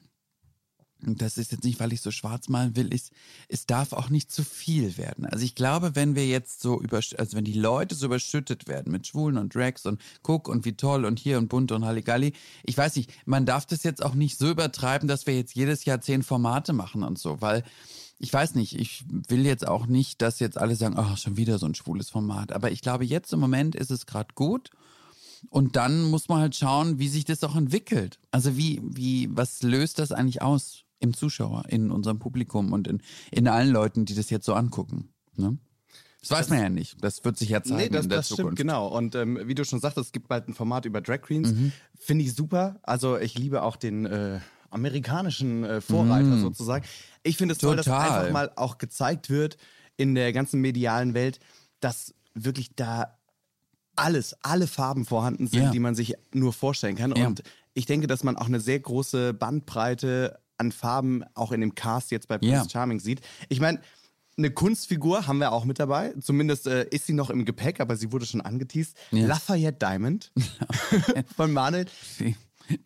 und 1.04 1.20
das 1.20 1.36
ist 1.36 1.52
jetzt 1.52 1.64
nicht, 1.64 1.78
weil 1.78 1.92
ich 1.92 2.00
so 2.00 2.10
schwarz 2.10 2.48
malen 2.48 2.74
will, 2.74 2.92
ist, 2.92 3.12
es 3.48 3.66
darf 3.66 3.92
auch 3.92 4.08
nicht 4.08 4.32
zu 4.32 4.42
viel 4.42 4.96
werden. 4.96 5.26
Also 5.26 5.44
ich 5.44 5.54
glaube, 5.54 5.94
wenn 5.94 6.14
wir 6.14 6.26
jetzt 6.26 6.60
so 6.60 6.80
über, 6.80 6.96
also 6.96 7.36
wenn 7.36 7.44
die 7.44 7.52
Leute 7.52 7.94
so 7.94 8.06
überschüttet 8.06 8.66
werden 8.66 8.90
mit 8.90 9.06
Schwulen 9.06 9.36
und 9.36 9.54
Drags 9.54 9.84
und 9.84 10.00
guck 10.22 10.48
und 10.48 10.64
wie 10.64 10.72
toll 10.72 11.04
und 11.04 11.18
hier 11.18 11.38
und 11.38 11.48
bunt 11.48 11.70
und 11.70 11.84
Halligalli, 11.84 12.32
ich 12.64 12.76
weiß 12.76 12.96
nicht, 12.96 13.12
man 13.26 13.44
darf 13.44 13.66
das 13.66 13.82
jetzt 13.82 14.02
auch 14.02 14.14
nicht 14.14 14.38
so 14.38 14.50
übertreiben, 14.50 15.06
dass 15.06 15.26
wir 15.26 15.36
jetzt 15.36 15.54
jedes 15.54 15.84
Jahr 15.84 16.00
zehn 16.00 16.22
Formate 16.22 16.72
machen 16.72 17.02
und 17.02 17.18
so, 17.18 17.40
weil 17.40 17.62
ich 18.18 18.32
weiß 18.32 18.54
nicht, 18.54 18.78
ich 18.78 19.04
will 19.28 19.44
jetzt 19.44 19.68
auch 19.68 19.86
nicht, 19.86 20.22
dass 20.22 20.40
jetzt 20.40 20.56
alle 20.56 20.74
sagen, 20.74 20.96
oh, 20.98 21.16
schon 21.16 21.36
wieder 21.36 21.58
so 21.58 21.66
ein 21.66 21.74
schwules 21.74 22.08
Format. 22.08 22.52
Aber 22.52 22.70
ich 22.70 22.80
glaube, 22.80 23.04
jetzt 23.04 23.32
im 23.34 23.40
Moment 23.40 23.74
ist 23.74 23.90
es 23.90 24.06
gerade 24.06 24.30
gut. 24.34 24.70
Und 25.50 25.76
dann 25.76 26.04
muss 26.04 26.28
man 26.28 26.40
halt 26.40 26.54
schauen, 26.56 26.98
wie 26.98 27.08
sich 27.08 27.24
das 27.24 27.42
auch 27.44 27.56
entwickelt. 27.56 28.18
Also 28.30 28.56
wie, 28.56 28.80
wie, 28.82 29.28
was 29.30 29.62
löst 29.62 29.98
das 29.98 30.12
eigentlich 30.12 30.42
aus 30.42 30.84
im 30.98 31.14
Zuschauer, 31.14 31.64
in 31.68 31.90
unserem 31.90 32.18
Publikum 32.18 32.72
und 32.72 32.88
in, 32.88 33.02
in 33.30 33.48
allen 33.48 33.70
Leuten, 33.70 34.04
die 34.06 34.14
das 34.14 34.30
jetzt 34.30 34.46
so 34.46 34.54
angucken. 34.54 35.10
Ne? 35.36 35.58
Das 36.22 36.30
weiß 36.30 36.48
man 36.48 36.58
ja 36.60 36.68
nicht. 36.70 36.96
Das 37.04 37.24
wird 37.24 37.36
sich 37.38 37.50
ja 37.50 37.62
zeigen 37.62 37.76
Nee, 37.76 37.88
das, 37.90 38.04
in 38.04 38.08
der 38.10 38.18
das 38.18 38.26
stimmt, 38.26 38.36
Zukunft. 38.38 38.56
genau. 38.58 38.88
Und 38.88 39.14
ähm, 39.14 39.38
wie 39.44 39.54
du 39.54 39.64
schon 39.64 39.78
sagtest, 39.80 40.06
es 40.06 40.12
gibt 40.12 40.26
bald 40.28 40.48
ein 40.48 40.54
Format 40.54 40.84
über 40.86 41.00
Drag 41.00 41.20
Queens. 41.20 41.52
Mhm. 41.52 41.72
Finde 41.98 42.24
ich 42.24 42.34
super. 42.34 42.80
Also 42.82 43.18
ich 43.18 43.38
liebe 43.38 43.62
auch 43.62 43.76
den 43.76 44.06
äh, 44.06 44.40
amerikanischen 44.70 45.64
äh, 45.64 45.80
Vorreiter 45.80 46.38
sozusagen. 46.38 46.84
Ich 47.22 47.36
finde 47.36 47.52
es 47.52 47.58
toll, 47.58 47.76
dass 47.76 47.86
Mhm. 47.86 47.90
Total. 47.92 48.10
einfach 48.20 48.32
mal 48.32 48.52
auch 48.56 48.78
gezeigt 48.78 49.30
wird 49.30 49.56
in 49.96 50.14
der 50.14 50.32
ganzen 50.32 50.60
medialen 50.60 51.14
Welt, 51.14 51.38
dass 51.80 52.14
wirklich 52.34 52.74
da 52.74 53.16
alles, 53.96 54.36
alle 54.42 54.66
Farben 54.66 55.04
vorhanden 55.04 55.46
sind, 55.46 55.62
Ja. 55.64 55.70
die 55.70 55.78
man 55.80 55.94
sich 55.94 56.14
nur 56.32 56.52
vorstellen 56.52 56.96
kann. 56.96 57.14
Ja. 57.16 57.26
Und 57.26 57.42
ich 57.74 57.86
denke, 57.86 58.06
dass 58.06 58.22
man 58.24 58.36
auch 58.36 58.46
eine 58.46 58.60
sehr 58.60 58.78
große 58.80 59.34
Bandbreite 59.34 60.38
an 60.58 60.72
Farben 60.72 61.22
auch 61.34 61.52
in 61.52 61.60
dem 61.60 61.74
Cast 61.74 62.10
jetzt 62.10 62.28
bei 62.28 62.38
Prince 62.38 62.54
Ja. 62.54 62.68
Charming 62.68 63.00
sieht. 63.00 63.20
Ich 63.48 63.60
meine, 63.60 63.80
eine 64.38 64.50
Kunstfigur 64.50 65.26
haben 65.26 65.38
wir 65.38 65.52
auch 65.52 65.64
mit 65.64 65.78
dabei. 65.78 66.14
Zumindest 66.20 66.66
äh, 66.66 66.86
ist 66.90 67.06
sie 67.06 67.12
noch 67.14 67.30
im 67.30 67.44
Gepäck, 67.44 67.80
aber 67.80 67.96
sie 67.96 68.12
wurde 68.12 68.26
schon 68.26 68.40
angeteased. 68.42 68.96
Ja. 69.10 69.26
Lafayette 69.26 69.78
Diamond 69.78 70.30
von 71.36 71.52
Manuel. 71.52 71.86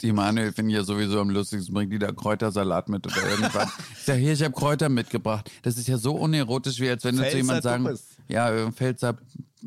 Die, 0.03 0.13
Manuel 0.13 0.53
finde 0.53 0.73
ich 0.73 0.77
ja 0.77 0.85
sowieso 0.85 1.21
am 1.21 1.31
lustigsten, 1.31 1.73
bringt 1.75 1.93
die 1.93 1.99
da 1.99 2.13
Kräutersalat 2.13 2.89
mit 2.89 3.07
oder 3.07 3.31
irgendwas. 3.31 3.71
ich 3.99 4.05
sag, 4.05 4.19
hier, 4.19 4.33
ich 4.35 4.43
habe 4.43 4.53
Kräuter 4.55 4.89
mitgebracht. 4.91 5.51
Das 5.63 5.79
ist 5.79 5.89
ja 5.89 5.97
so 5.97 6.15
unerotisch, 6.17 6.81
wie 6.81 6.91
als 6.91 7.03
wenn 7.05 7.17
du 7.17 7.23
zu 7.23 7.31
Pfälzer 7.31 7.37
jemand 7.39 7.63
sagen, 7.63 7.99
ja, 8.29 8.71
Pfälzer 8.73 9.17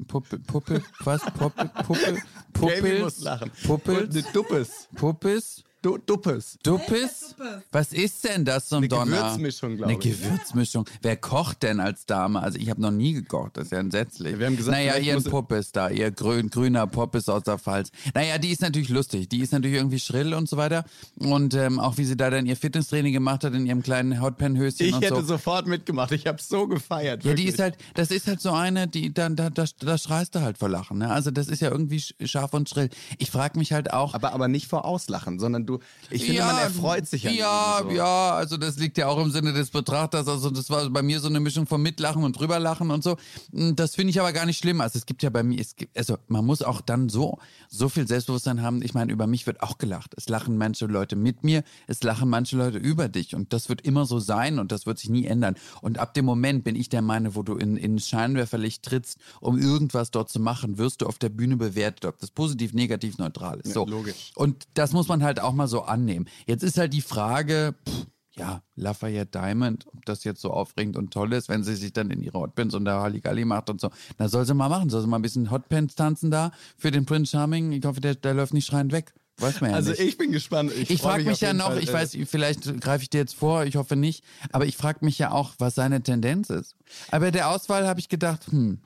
Puppe, 0.08 0.40
Puppe, 0.40 0.82
was? 1.06 1.22
Puppe, 1.38 1.70
Puppe, 1.84 2.22
Gaby 2.54 3.00
muss 3.00 3.16
Puppels, 3.16 3.24
lachen. 3.24 3.52
Puppels, 3.66 4.14
Ne, 4.14 4.24
Duppes. 4.34 4.88
Puppes, 4.96 5.64
Du, 5.84 5.98
Duppes. 5.98 6.58
Duppes? 6.63 7.36
Was 7.74 7.91
ist 7.91 8.24
denn 8.24 8.46
das 8.46 8.69
so 8.69 8.78
ein 8.78 8.84
Eine 8.84 8.88
Donner? 8.88 9.17
Gewürzmischung, 9.17 9.76
glaube 9.76 9.91
Eine 9.91 10.00
ich. 10.02 10.17
Gewürzmischung. 10.22 10.86
Wer 11.02 11.17
kocht 11.17 11.62
denn 11.62 11.82
als 11.82 12.06
Dame? 12.06 12.41
Also 12.41 12.58
ich 12.58 12.69
habe 12.69 12.82
noch 12.82 12.89
nie 12.91 13.12
gekocht, 13.12 13.58
das 13.58 13.65
ist 13.65 13.72
ja 13.74 13.80
entsetzlich. 13.80 14.39
Wir 14.39 14.46
haben 14.46 14.56
gesagt, 14.56 14.78
naja, 14.78 14.96
ihr 14.96 15.22
Puppes 15.22 15.74
da, 15.74 15.89
ihr 15.89 16.10
grün, 16.12 16.50
grüner 16.50 16.88
Puppes 16.88 17.28
aus 17.28 17.43
der 17.43 17.60
Pfalz. 17.60 17.91
Naja, 18.13 18.38
die 18.38 18.52
ist 18.52 18.62
natürlich 18.62 18.88
lustig. 18.88 19.28
Die 19.28 19.41
ist 19.41 19.52
natürlich 19.52 19.76
irgendwie 19.76 20.00
schrill 20.00 20.34
und 20.34 20.48
so 20.48 20.56
weiter. 20.56 20.86
Und 21.19 21.54
ähm, 21.54 21.82
auch 21.82 21.98
wie 21.98 22.06
sie 22.06 22.15
da 22.15 22.30
dann 22.30 22.46
ihr 22.46 22.56
Fitnesstraining 22.56 23.12
gemacht 23.12 23.43
hat 23.43 23.54
in 23.54 23.65
ihrem 23.65 23.84
kleinen 23.84 24.22
Hautpennhöschen 24.22 24.86
Ich 24.88 24.93
und 24.96 25.04
hätte 25.04 25.15
so. 25.15 25.22
sofort 25.34 25.67
mitgemacht. 25.67 26.13
Ich 26.13 26.28
habe 26.28 26.41
so 26.41 26.65
gefeiert. 26.65 27.26
Ja, 27.26 27.34
die 27.34 27.39
wirklich. 27.43 27.56
ist 27.56 27.60
halt, 27.60 27.76
das 27.96 28.10
ist 28.10 28.28
halt 28.28 28.39
so 28.39 28.52
eine, 28.54 28.88
die, 28.88 29.13
da, 29.13 29.28
da, 29.28 29.50
da, 29.50 29.65
da 29.80 29.98
schreist 29.98 30.34
du 30.36 30.39
halt 30.39 30.58
vor 30.58 30.69
Lachen. 30.69 31.00
Ne? 31.00 31.10
Also 31.12 31.30
das 31.30 31.50
ist 31.50 31.60
ja 31.62 31.69
irgendwie 31.69 31.98
sch- 31.98 32.13
scharf 32.26 32.54
und 32.54 32.69
schrill. 32.69 32.89
Ich 33.17 33.32
frage 33.32 33.60
mich 33.60 33.74
halt 33.74 33.91
auch. 33.91 34.13
Aber, 34.13 34.32
aber 34.32 34.48
nicht 34.48 34.67
vor 34.67 34.86
Auslachen, 34.86 35.39
sondern 35.39 35.65
du, 35.65 35.73
ich 36.10 36.26
finde, 36.26 36.42
man 36.42 36.58
erfreut 36.58 37.08
sich 37.08 37.28
an 37.28 37.34
Ja, 37.36 37.80
ihm 37.82 37.90
so. 37.90 37.96
ja, 37.96 38.32
also 38.34 38.58
das 38.58 38.78
liegt 38.78 38.98
ja 38.98 39.08
auch 39.08 39.20
im 39.20 39.32
Sinne 39.32 39.54
des 39.54 39.70
Betrachters. 39.72 40.28
Also 40.28 40.50
das 40.50 40.70
war 40.70 40.90
bei 40.90 41.02
mir 41.02 41.20
so 41.20 41.28
eine 41.28 41.40
Mischung 41.40 41.66
von 41.68 41.82
Mitlachen 41.82 42.24
und 42.24 42.38
drüberlachen 42.40 42.92
und 42.92 43.04
so. 43.04 43.18
Mm, 43.52 43.74
Das 43.76 43.96
finde 43.96 44.12
ich 44.12 44.20
aber 44.20 44.34
gar 44.34 44.46
nicht 44.46 44.58
schlimm. 44.58 44.82
Also 44.82 44.98
es 44.98 45.06
gibt 45.06 45.24
ja 45.24 45.30
bei 45.30 45.44
mir, 45.44 45.60
es 45.60 45.76
gibt, 45.76 45.98
also 45.98 46.18
man 46.28 46.46
muss 46.46 46.62
auch 46.62 46.82
dann 46.82 47.10
so, 47.10 47.38
so 47.70 47.90
viel 47.90 48.08
Selbstbewusstsein 48.08 48.62
haben. 48.62 48.82
Ich 48.82 48.94
meine, 48.94 49.12
über 49.12 49.28
mich 49.28 49.48
wird 49.48 49.62
auch 49.62 49.78
gelacht. 49.78 50.14
Es 50.18 50.30
lachen 50.30 50.58
manche 50.58 50.86
Leute 50.86 51.16
mit 51.16 51.44
mir, 51.44 51.64
es 51.88 52.04
lachen 52.04 52.30
manche 52.30 52.58
Leute 52.58 52.78
über 52.78 53.10
dich. 53.10 53.36
Und 53.36 53.54
das 53.54 53.70
wird 53.70 53.82
immer 53.82 54.06
so 54.06 54.20
sein 54.20 54.60
und 54.60 54.72
das 54.72 54.86
wird 54.86 55.00
sich 55.00 55.10
nie 55.10 55.26
ändern. 55.26 55.56
Und 55.82 55.98
ab 56.00 56.14
dem 56.14 56.26
Moment 56.26 56.64
bin 56.64 56.76
ich 56.76 56.90
der 56.90 57.02
Meinung, 57.02 57.36
wo 57.36 57.44
du 57.44 57.56
in, 57.56 57.78
in 57.78 58.00
Scheinwerferlicht 58.00 58.84
trittst, 58.84 59.18
um 59.40 59.58
irgendwas 59.58 60.12
dort 60.12 60.30
zu 60.30 60.40
machen, 60.40 60.78
wirst 60.78 61.02
du 61.02 61.08
auf 61.08 61.18
der 61.18 61.30
Bühne 61.30 61.58
bewertet, 61.58 62.06
ob 62.06 62.20
das 62.20 62.32
positiv, 62.32 62.74
negativ, 62.74 63.18
neutral 63.18 63.60
ist. 63.62 63.74
So. 63.74 63.86
logisch. 63.86 64.32
Und 64.36 64.64
das 64.74 64.94
muss 64.94 65.08
man 65.08 65.24
halt 65.24 65.40
auch 65.40 65.54
mal 65.54 65.62
so 65.67 65.82
annehmen. 65.84 66.28
Jetzt 66.45 66.63
ist 66.63 66.78
halt 66.78 66.93
die 66.93 67.02
Frage, 67.02 67.76
pff, 67.88 68.08
ja, 68.36 68.63
Lafayette 68.76 69.39
Diamond, 69.39 69.86
ob 69.95 70.06
das 70.06 70.23
jetzt 70.23 70.41
so 70.41 70.49
aufregend 70.52 70.97
und 70.97 71.12
toll 71.13 71.34
ist, 71.34 71.49
wenn 71.49 71.63
sie 71.63 71.76
sich 71.76 71.93
dann 71.93 72.10
in 72.10 72.21
ihre 72.23 72.39
Hotpants 72.39 72.73
und 72.73 72.86
da 72.86 73.02
Halligalli 73.02 73.45
macht 73.45 73.69
und 73.69 73.80
so. 73.80 73.91
Na, 74.17 74.28
soll 74.28 74.45
sie 74.45 74.56
mal 74.56 74.69
machen. 74.69 74.89
Soll 74.89 75.02
sie 75.02 75.08
mal 75.08 75.19
ein 75.19 75.21
bisschen 75.21 75.52
Hotpants 75.52 75.93
tanzen 75.95 76.32
da 76.32 76.52
für 76.78 76.89
den 76.89 77.06
Prince 77.06 77.32
Charming. 77.32 77.71
Ich 77.73 77.86
hoffe, 77.86 78.02
der, 78.02 78.15
der 78.15 78.34
läuft 78.34 78.54
nicht 78.56 78.65
schreiend 78.65 78.91
weg. 78.91 79.13
Weiß 79.38 79.62
man 79.62 79.69
ja 79.71 79.76
Also 79.76 79.91
nicht. 79.91 79.99
ich 80.02 80.17
bin 80.17 80.32
gespannt. 80.32 80.71
Ich, 80.76 80.89
Ich 80.89 81.02
frage 81.02 81.23
mich 81.23 81.34
auf 81.34 81.41
ja 81.41 81.54
noch, 81.54 81.67
Fall, 81.67 81.84
ich 81.84 81.89
äh, 81.89 81.93
weiß, 81.93 82.17
vielleicht 82.26 82.82
greife 82.82 83.04
ich 83.04 83.10
dir 83.10 83.19
jetzt 83.19 83.36
vor, 83.36 83.65
ich 83.65 83.76
hoffe 83.76 83.95
nicht, 83.95 84.23
aber 84.52 84.65
ich 84.65 84.78
frage 84.78 85.06
mich 85.06 85.17
ja 85.19 85.32
auch, 85.32 85.54
was 85.60 85.76
seine 85.76 86.02
Tendenz 86.02 86.49
ist. 86.49 86.76
Aber 87.10 87.26
bei 87.26 87.32
der 87.32 87.49
Auswahl 87.49 87.88
habe 87.88 87.99
ich 87.99 88.10
gedacht, 88.10 88.47
hm, 88.52 88.80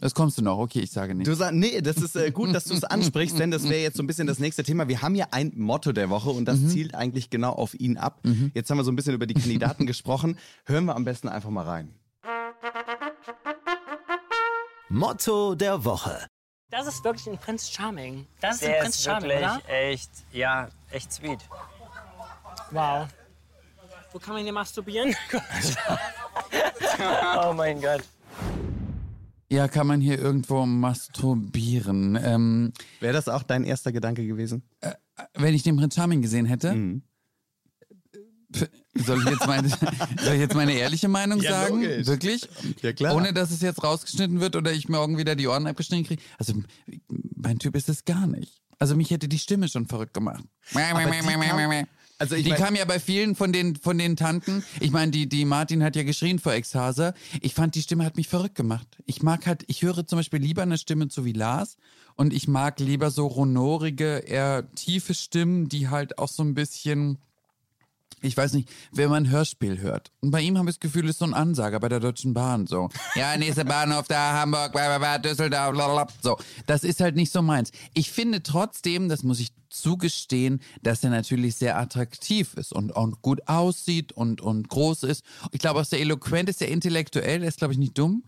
das 0.00 0.14
kommst 0.14 0.38
du 0.38 0.42
noch, 0.42 0.58
okay, 0.58 0.80
ich 0.80 0.90
sage 0.90 1.14
nicht. 1.14 1.26
Du 1.26 1.34
sagst, 1.34 1.54
nee, 1.54 1.80
das 1.80 1.96
ist 1.96 2.14
äh, 2.16 2.30
gut, 2.30 2.54
dass 2.54 2.64
du 2.64 2.74
es 2.74 2.84
ansprichst, 2.84 3.38
denn 3.38 3.50
das 3.50 3.64
wäre 3.68 3.80
jetzt 3.80 3.96
so 3.96 4.02
ein 4.02 4.06
bisschen 4.06 4.26
das 4.26 4.38
nächste 4.38 4.62
Thema. 4.62 4.88
Wir 4.88 5.02
haben 5.02 5.14
ja 5.14 5.26
ein 5.30 5.52
Motto 5.56 5.92
der 5.92 6.08
Woche 6.10 6.30
und 6.30 6.44
das 6.46 6.68
zielt 6.68 6.94
eigentlich 6.94 7.30
genau 7.30 7.52
auf 7.52 7.74
ihn 7.78 7.96
ab. 7.98 8.20
Jetzt 8.54 8.70
haben 8.70 8.78
wir 8.78 8.84
so 8.84 8.92
ein 8.92 8.96
bisschen 8.96 9.14
über 9.14 9.26
die 9.26 9.34
Kandidaten 9.34 9.86
gesprochen. 9.86 10.38
Hören 10.66 10.84
wir 10.84 10.94
am 10.96 11.04
besten 11.04 11.28
einfach 11.28 11.50
mal 11.50 11.64
rein. 11.64 11.94
Motto 14.88 15.54
der 15.54 15.84
Woche. 15.84 16.26
Das 16.70 16.86
ist 16.86 17.02
wirklich 17.04 17.26
ein 17.28 17.38
Prinz 17.38 17.70
Charming. 17.70 18.26
Das 18.40 18.56
ist 18.56 18.62
Der 18.62 18.74
ein 18.76 18.80
Prinz 18.82 18.96
ist 18.96 19.04
Charming, 19.04 19.30
wirklich 19.30 19.50
oder? 19.50 19.68
echt, 19.70 20.10
ja, 20.32 20.68
echt 20.90 21.12
sweet. 21.12 21.40
Wow. 22.70 23.08
Wo 24.12 24.18
kann 24.18 24.34
man 24.34 24.42
hier 24.44 24.52
masturbieren? 24.52 25.14
Oh 27.40 27.52
mein 27.52 27.80
Gott. 27.80 28.02
Ja, 29.50 29.68
kann 29.68 29.86
man 29.86 30.00
hier 30.00 30.18
irgendwo 30.18 30.66
masturbieren? 30.66 32.18
Ähm, 32.22 32.72
Wäre 33.00 33.12
das 33.14 33.28
auch 33.28 33.42
dein 33.42 33.64
erster 33.64 33.92
Gedanke 33.92 34.26
gewesen? 34.26 34.62
wenn 35.34 35.54
ich 35.54 35.62
den 35.64 35.76
Prinz 35.76 35.94
Charming 35.96 36.22
gesehen 36.22 36.46
hätte, 36.46 36.74
Mhm. 36.74 37.02
Soll 38.94 39.18
ich 39.22 39.28
jetzt 39.28 39.46
meine, 39.46 39.68
soll 40.22 40.34
ich 40.34 40.40
jetzt 40.40 40.54
meine 40.54 40.72
ehrliche 40.72 41.06
Meinung 41.08 41.40
Ja, 41.42 41.50
sagen? 41.66 41.82
logisch. 41.82 42.06
Wirklich? 42.06 42.48
Ja, 42.82 42.92
klar. 42.94 43.14
Ohne 43.14 43.32
dass 43.34 43.50
es 43.50 43.60
jetzt 43.60 43.84
rausgeschnitten 43.84 44.40
wird 44.40 44.56
oder 44.56 44.72
ich 44.72 44.88
morgen 44.88 45.18
wieder 45.18 45.36
die 45.36 45.46
Ohren 45.46 45.66
abgeschnitten 45.66 46.04
kriege. 46.06 46.22
Also 46.38 46.54
mein 47.36 47.58
Typ 47.58 47.76
ist 47.76 47.88
es 47.90 48.06
gar 48.06 48.26
nicht. 48.26 48.62
Also 48.78 48.96
mich 48.96 49.10
hätte 49.10 49.28
die 49.28 49.38
Stimme 49.38 49.68
schon 49.68 49.86
verrückt 49.86 50.14
gemacht. 50.14 50.44
die 50.72 50.78
kam- 50.78 51.88
Also 52.18 52.34
die 52.34 52.48
mein- 52.48 52.58
kam 52.58 52.74
ja 52.74 52.84
bei 52.84 52.98
vielen 52.98 53.34
von 53.36 53.52
den, 53.52 53.76
von 53.76 53.96
den 53.96 54.16
Tanten. 54.16 54.64
Ich 54.80 54.90
meine, 54.90 55.12
die, 55.12 55.28
die 55.28 55.44
Martin 55.44 55.82
hat 55.84 55.94
ja 55.96 56.02
geschrien 56.02 56.38
vor 56.38 56.52
Ekstase. 56.52 57.14
Ich 57.40 57.54
fand, 57.54 57.74
die 57.76 57.82
Stimme 57.82 58.04
hat 58.04 58.16
mich 58.16 58.28
verrückt 58.28 58.56
gemacht. 58.56 58.86
Ich 59.06 59.22
mag 59.22 59.46
halt, 59.46 59.64
ich 59.68 59.82
höre 59.82 60.06
zum 60.06 60.18
Beispiel 60.18 60.40
lieber 60.40 60.62
eine 60.62 60.78
Stimme 60.78 61.08
zu 61.08 61.24
wie 61.24 61.32
Lars 61.32 61.76
und 62.16 62.32
ich 62.32 62.48
mag 62.48 62.80
lieber 62.80 63.10
so 63.12 63.34
honorige, 63.36 64.18
eher 64.18 64.70
tiefe 64.74 65.14
Stimmen, 65.14 65.68
die 65.68 65.88
halt 65.88 66.18
auch 66.18 66.28
so 66.28 66.42
ein 66.42 66.54
bisschen, 66.54 67.18
ich 68.22 68.36
weiß 68.36 68.54
nicht, 68.54 68.68
wenn 68.92 69.10
man 69.10 69.24
ein 69.24 69.30
Hörspiel 69.30 69.78
hört. 69.80 70.10
Und 70.20 70.30
bei 70.30 70.40
ihm 70.40 70.58
habe 70.58 70.70
ich 70.70 70.76
das 70.76 70.80
Gefühl, 70.80 71.08
ist 71.08 71.18
so 71.18 71.24
ein 71.24 71.34
Ansager 71.34 71.80
bei 71.80 71.88
der 71.88 72.00
Deutschen 72.00 72.34
Bahn. 72.34 72.66
So, 72.66 72.88
ja, 73.14 73.36
nächste 73.36 73.64
Bahnhof 73.64 74.06
da, 74.08 74.40
Hamburg, 74.40 74.72
bla, 74.72 74.86
bla, 74.86 74.98
bla, 74.98 75.18
Düsseldorf, 75.18 75.72
blablabla. 75.72 76.14
So, 76.22 76.36
das 76.66 76.84
ist 76.84 77.00
halt 77.00 77.16
nicht 77.16 77.32
so 77.32 77.42
meins. 77.42 77.70
Ich 77.94 78.10
finde 78.10 78.42
trotzdem, 78.42 79.08
das 79.08 79.22
muss 79.22 79.40
ich 79.40 79.48
zugestehen, 79.70 80.60
dass 80.82 81.04
er 81.04 81.10
natürlich 81.10 81.56
sehr 81.56 81.78
attraktiv 81.78 82.54
ist 82.54 82.72
und, 82.72 82.92
und 82.92 83.22
gut 83.22 83.46
aussieht 83.46 84.12
und, 84.12 84.40
und 84.40 84.68
groß 84.68 85.02
ist. 85.04 85.24
Ich 85.52 85.60
glaube, 85.60 85.80
auch 85.80 85.84
sehr 85.84 86.00
eloquent 86.00 86.48
ist, 86.48 86.58
sehr 86.58 86.68
intellektuell, 86.68 87.42
er 87.42 87.48
ist, 87.48 87.58
glaube 87.58 87.72
ich, 87.72 87.78
nicht 87.78 87.98
dumm. 87.98 88.24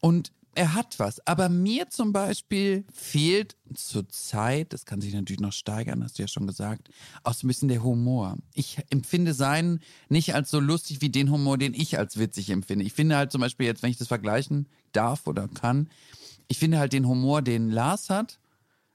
Und 0.00 0.32
er 0.54 0.74
hat 0.74 0.98
was. 0.98 1.24
Aber 1.26 1.48
mir 1.48 1.88
zum 1.88 2.12
Beispiel 2.12 2.84
fehlt 2.92 3.56
zur 3.74 4.08
Zeit, 4.08 4.72
das 4.72 4.86
kann 4.86 5.00
sich 5.00 5.14
natürlich 5.14 5.40
noch 5.40 5.52
steigern, 5.52 6.02
hast 6.02 6.18
du 6.18 6.22
ja 6.22 6.28
schon 6.28 6.46
gesagt, 6.46 6.88
auch 7.22 7.34
so 7.34 7.46
ein 7.46 7.48
bisschen 7.48 7.68
der 7.68 7.82
Humor. 7.82 8.36
Ich 8.54 8.78
empfinde 8.90 9.34
seinen 9.34 9.80
nicht 10.08 10.34
als 10.34 10.50
so 10.50 10.60
lustig 10.60 11.00
wie 11.00 11.10
den 11.10 11.30
Humor, 11.30 11.58
den 11.58 11.74
ich 11.74 11.98
als 11.98 12.18
witzig 12.18 12.50
empfinde. 12.50 12.84
Ich 12.84 12.92
finde 12.92 13.16
halt 13.16 13.32
zum 13.32 13.40
Beispiel 13.40 13.66
jetzt, 13.66 13.82
wenn 13.82 13.90
ich 13.90 13.98
das 13.98 14.08
vergleichen 14.08 14.68
darf 14.92 15.26
oder 15.26 15.48
kann, 15.48 15.88
ich 16.48 16.58
finde 16.58 16.78
halt 16.78 16.92
den 16.92 17.06
Humor, 17.06 17.42
den 17.42 17.70
Lars 17.70 18.10
hat, 18.10 18.38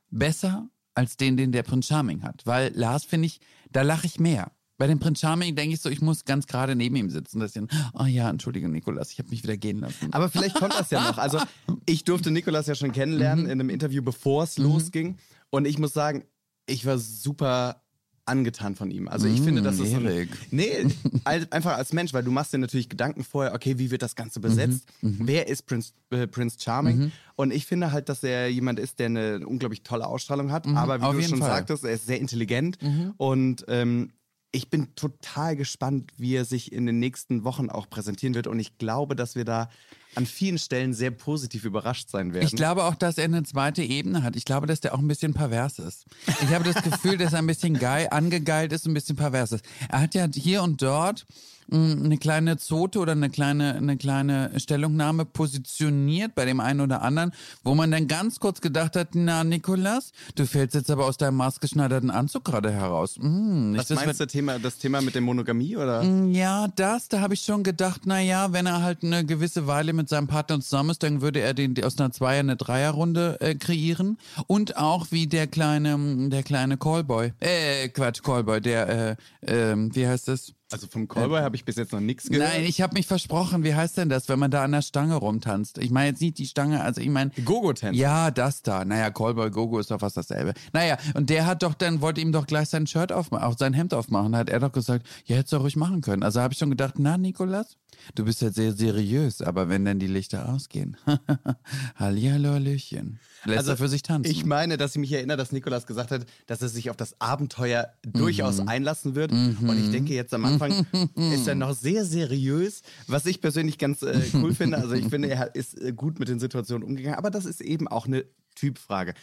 besser 0.09 0.69
als 0.95 1.17
den, 1.17 1.37
den 1.37 1.51
der 1.51 1.63
Prinz 1.63 1.87
Charming 1.87 2.23
hat. 2.23 2.45
Weil 2.45 2.71
Lars 2.75 3.05
finde 3.05 3.27
ich, 3.27 3.39
da 3.71 3.81
lache 3.81 4.07
ich 4.07 4.19
mehr. 4.19 4.51
Bei 4.77 4.87
dem 4.87 4.99
Prinz 4.99 5.19
Charming 5.19 5.55
denke 5.55 5.75
ich 5.75 5.81
so, 5.81 5.89
ich 5.89 6.01
muss 6.01 6.25
ganz 6.25 6.47
gerade 6.47 6.75
neben 6.75 6.95
ihm 6.95 7.09
sitzen. 7.09 7.39
Ja, 7.41 7.91
oh 7.93 8.05
ja, 8.05 8.29
entschuldige 8.29 8.67
Nikolas, 8.67 9.11
ich 9.11 9.19
habe 9.19 9.29
mich 9.29 9.43
wieder 9.43 9.55
gehen 9.55 9.79
lassen. 9.79 10.11
Aber 10.11 10.29
vielleicht 10.29 10.55
kommt 10.55 10.73
das 10.73 10.89
ja 10.89 10.99
noch. 11.01 11.17
Also 11.19 11.39
ich 11.85 12.03
durfte 12.03 12.31
Nikolas 12.31 12.67
ja 12.67 12.75
schon 12.75 12.89
Mhm. 12.89 12.93
kennenlernen 12.93 13.45
in 13.45 13.51
einem 13.51 13.69
Interview, 13.69 14.01
bevor 14.01 14.43
es 14.43 14.57
losging. 14.57 15.17
Und 15.51 15.65
ich 15.65 15.77
muss 15.77 15.93
sagen, 15.93 16.23
ich 16.65 16.85
war 16.85 16.97
super 16.97 17.81
angetan 18.25 18.75
von 18.75 18.89
ihm. 18.89 19.09
Also 19.09 19.27
ich 19.27 19.41
finde, 19.41 19.61
das 19.61 19.79
ist 19.79 19.93
ein, 19.93 20.03
Mhm. 20.05 20.27
Nee, 20.49 20.87
einfach 21.25 21.75
als 21.77 21.91
Mensch, 21.93 22.13
weil 22.13 22.23
du 22.23 22.31
machst 22.31 22.53
dir 22.53 22.57
natürlich 22.57 22.87
Gedanken 22.89 23.23
vorher, 23.25 23.53
okay, 23.53 23.77
wie 23.79 23.91
wird 23.91 24.01
das 24.01 24.15
Ganze 24.15 24.39
besetzt? 24.39 24.85
Mhm, 25.01 25.19
Wer 25.27 25.49
ist 25.49 25.65
Prinz, 25.65 25.93
äh, 26.09 26.25
Prince 26.25 26.57
Charming? 26.59 27.11
Und 27.35 27.51
ich 27.51 27.65
finde 27.65 27.91
halt, 27.91 28.07
dass 28.09 28.23
er 28.23 28.47
jemand 28.49 28.79
ist, 28.79 28.99
der 28.99 29.07
eine 29.07 29.45
unglaublich 29.45 29.83
tolle 29.83 30.07
Ausstrahlung 30.07 30.51
hat. 30.53 30.65
Aber 30.67 31.01
wie 31.01 31.05
Mhm, 31.05 31.17
du 31.17 31.21
schon 31.27 31.39
Fall. 31.39 31.49
Mhm. 31.49 31.53
sagtest, 31.53 31.83
er 31.83 31.91
ist 31.93 32.05
sehr 32.07 32.19
intelligent 32.19 32.77
und 33.17 33.65
ähm, 33.67 34.11
ich 34.53 34.69
bin 34.69 34.95
total 34.95 35.55
gespannt, 35.55 36.11
wie 36.15 36.35
er 36.35 36.45
sich 36.45 36.71
in 36.71 36.85
den 36.85 36.99
nächsten 36.99 37.43
Wochen 37.43 37.69
auch 37.69 37.89
präsentieren 37.89 38.35
wird. 38.35 38.47
Und 38.47 38.59
ich 38.59 38.77
glaube, 38.77 39.15
dass 39.15 39.35
wir 39.35 39.45
da 39.45 39.69
an 40.15 40.25
vielen 40.25 40.57
Stellen 40.57 40.93
sehr 40.93 41.11
positiv 41.11 41.65
überrascht 41.65 42.09
sein 42.09 42.33
werden. 42.33 42.45
Ich 42.45 42.55
glaube 42.55 42.83
auch, 42.83 42.95
dass 42.95 43.17
er 43.17 43.25
eine 43.25 43.43
zweite 43.43 43.83
Ebene 43.83 44.23
hat. 44.23 44.35
Ich 44.35 44.45
glaube, 44.45 44.67
dass 44.67 44.81
der 44.81 44.93
auch 44.93 44.99
ein 44.99 45.07
bisschen 45.07 45.33
pervers 45.33 45.79
ist. 45.79 46.05
Ich 46.41 46.53
habe 46.53 46.63
das 46.63 46.81
Gefühl, 46.83 47.17
dass 47.17 47.33
er 47.33 47.39
ein 47.39 47.47
bisschen 47.47 47.77
geil, 47.79 48.07
angegeilt 48.11 48.73
ist 48.73 48.85
ein 48.87 48.93
bisschen 48.93 49.15
pervers 49.15 49.51
ist. 49.51 49.65
Er 49.89 50.01
hat 50.01 50.15
ja 50.15 50.27
hier 50.33 50.63
und 50.63 50.81
dort 50.81 51.25
mh, 51.69 52.05
eine 52.05 52.17
kleine 52.17 52.57
Zote 52.57 52.99
oder 52.99 53.13
eine 53.13 53.29
kleine, 53.29 53.75
eine 53.75 53.97
kleine 53.97 54.51
Stellungnahme 54.59 55.25
positioniert 55.25 56.35
bei 56.35 56.45
dem 56.45 56.59
einen 56.59 56.81
oder 56.81 57.01
anderen, 57.01 57.31
wo 57.63 57.75
man 57.75 57.91
dann 57.91 58.07
ganz 58.07 58.39
kurz 58.39 58.61
gedacht 58.61 58.95
hat, 58.95 59.09
na 59.13 59.43
Nikolas, 59.43 60.11
du 60.35 60.45
fällst 60.45 60.75
jetzt 60.75 60.91
aber 60.91 61.05
aus 61.05 61.17
deinem 61.17 61.37
maßgeschneiderten 61.37 62.11
Anzug 62.11 62.45
gerade 62.45 62.71
heraus. 62.71 63.15
Hm, 63.19 63.75
Was 63.77 63.89
meinst 63.89 64.19
du, 64.19 64.27
Thema, 64.27 64.59
das 64.59 64.77
Thema 64.77 65.01
mit 65.01 65.15
der 65.15 65.21
Monogamie? 65.21 65.75
Oder? 65.77 66.03
ja, 66.03 66.67
das, 66.67 67.09
da 67.09 67.21
habe 67.21 67.33
ich 67.33 67.41
schon 67.41 67.63
gedacht, 67.63 68.01
na 68.05 68.19
ja, 68.19 68.51
wenn 68.53 68.65
er 68.65 68.81
halt 68.81 69.03
eine 69.03 69.25
gewisse 69.25 69.67
Weile 69.67 69.93
mit 69.93 70.02
seinem 70.09 70.27
Partner 70.27 70.59
zusammen 70.59 70.91
ist, 70.91 71.03
dann 71.03 71.21
würde 71.21 71.39
er 71.39 71.53
den 71.53 71.81
aus 71.83 71.99
einer 71.99 72.11
Zweier- 72.11 72.39
eine 72.39 72.55
Dreierrunde 72.55 73.37
äh, 73.41 73.55
kreieren. 73.55 74.17
Und 74.47 74.77
auch 74.77 75.07
wie 75.11 75.27
der 75.27 75.47
kleine, 75.47 76.29
der 76.29 76.43
kleine 76.43 76.77
Callboy, 76.77 77.33
äh, 77.39 77.89
Quatsch, 77.89 78.21
Callboy, 78.23 78.61
der, 78.61 78.89
äh, 78.89 79.15
ähm, 79.47 79.95
wie 79.95 80.07
heißt 80.07 80.27
das? 80.27 80.53
Also 80.71 80.87
vom 80.87 81.07
Callboy 81.07 81.41
habe 81.41 81.55
ich 81.55 81.65
bis 81.65 81.75
jetzt 81.75 81.91
noch 81.91 81.99
nichts 81.99 82.29
gehört. 82.29 82.49
Nein, 82.49 82.63
ich 82.63 82.81
habe 82.81 82.95
mich 82.95 83.05
versprochen. 83.05 83.63
Wie 83.63 83.75
heißt 83.75 83.97
denn 83.97 84.09
das, 84.09 84.27
wenn 84.27 84.39
man 84.39 84.49
da 84.49 84.63
an 84.63 84.71
der 84.71 84.81
Stange 84.81 85.15
rumtanzt? 85.15 85.77
Ich 85.77 85.91
meine 85.91 86.09
jetzt 86.09 86.21
nicht 86.21 86.37
die 86.39 86.47
Stange, 86.47 86.81
also 86.81 86.99
ich 86.99 87.09
meine. 87.09 87.31
Gogo-Tänzer. 87.45 87.99
Ja, 87.99 88.31
das 88.31 88.63
da. 88.63 88.83
Naja, 88.83 89.11
Callboy 89.11 89.51
Gogo 89.51 89.77
ist 89.79 89.91
doch 89.91 89.99
fast 89.99 90.17
dasselbe. 90.17 90.53
Naja, 90.71 90.97
und 91.13 91.29
der 91.29 91.45
hat 91.45 91.61
doch 91.61 91.75
dann, 91.75 92.01
wollte 92.01 92.21
ihm 92.21 92.31
doch 92.31 92.47
gleich 92.47 92.69
sein 92.69 92.87
Shirt 92.87 93.11
aufmachen, 93.11 93.43
auch 93.43 93.57
sein 93.57 93.73
Hemd 93.73 93.93
aufmachen. 93.93 94.35
Hat 94.35 94.49
er 94.49 94.59
doch 94.59 94.71
gesagt, 94.71 95.05
ja, 95.25 95.35
hättest 95.35 95.53
du 95.53 95.57
ruhig 95.57 95.75
machen 95.75 96.01
können. 96.01 96.23
Also 96.23 96.41
habe 96.41 96.53
ich 96.53 96.59
schon 96.59 96.71
gedacht, 96.71 96.95
na, 96.97 97.17
Nikolas, 97.17 97.77
du 98.15 98.25
bist 98.25 98.41
jetzt 98.41 98.55
sehr 98.55 98.73
seriös, 98.73 99.41
aber 99.41 99.69
wenn 99.69 99.85
dann 99.85 99.99
die 99.99 100.07
Lichter 100.07 100.49
ausgehen. 100.49 100.97
Hallihallo, 101.95 102.53
Hallöchen. 102.53 103.19
Lässt 103.45 103.67
er 103.67 103.77
für 103.77 103.87
sich 103.89 104.01
tanzen. 104.01 104.31
Ich 104.31 104.45
meine, 104.45 104.77
dass 104.77 104.91
ich 104.95 104.99
mich 104.99 105.11
erinnere, 105.11 105.37
dass 105.37 105.51
Nikolas 105.51 105.85
gesagt 105.85 106.11
hat, 106.11 106.25
dass 106.47 106.61
er 106.61 106.69
sich 106.69 106.89
auf 106.89 106.95
das 106.97 107.19
Abenteuer 107.19 107.93
durchaus 108.03 108.61
Mhm. 108.61 108.67
einlassen 108.69 109.15
wird. 109.15 109.31
Und 109.31 109.77
ich 109.83 109.91
denke 109.91 110.13
jetzt 110.13 110.33
am 110.33 110.45
Anfang 110.45 110.71
ist 111.33 111.47
er 111.47 111.55
noch 111.55 111.73
sehr 111.75 112.05
seriös, 112.05 112.81
was 113.07 113.25
ich 113.25 113.41
persönlich 113.41 113.77
ganz 113.77 114.01
äh, 114.01 114.21
cool 114.35 114.53
finde. 114.55 114.77
Also 114.77 114.93
ich 114.93 115.07
finde, 115.07 115.29
er 115.29 115.55
ist 115.55 115.79
äh, 115.81 115.91
gut 115.93 116.19
mit 116.19 116.27
den 116.29 116.39
Situationen 116.39 116.87
umgegangen, 116.87 117.17
aber 117.17 117.29
das 117.31 117.45
ist 117.45 117.61
eben 117.61 117.87
auch 117.87 118.05
eine 118.05 118.25
Typfrage. 118.55 119.13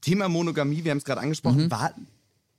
Thema 0.00 0.28
Monogamie, 0.28 0.84
wir 0.84 0.90
haben 0.90 0.98
es 0.98 1.04
gerade 1.04 1.20
angesprochen, 1.20 1.64
Mhm. 1.64 1.70
war 1.70 1.92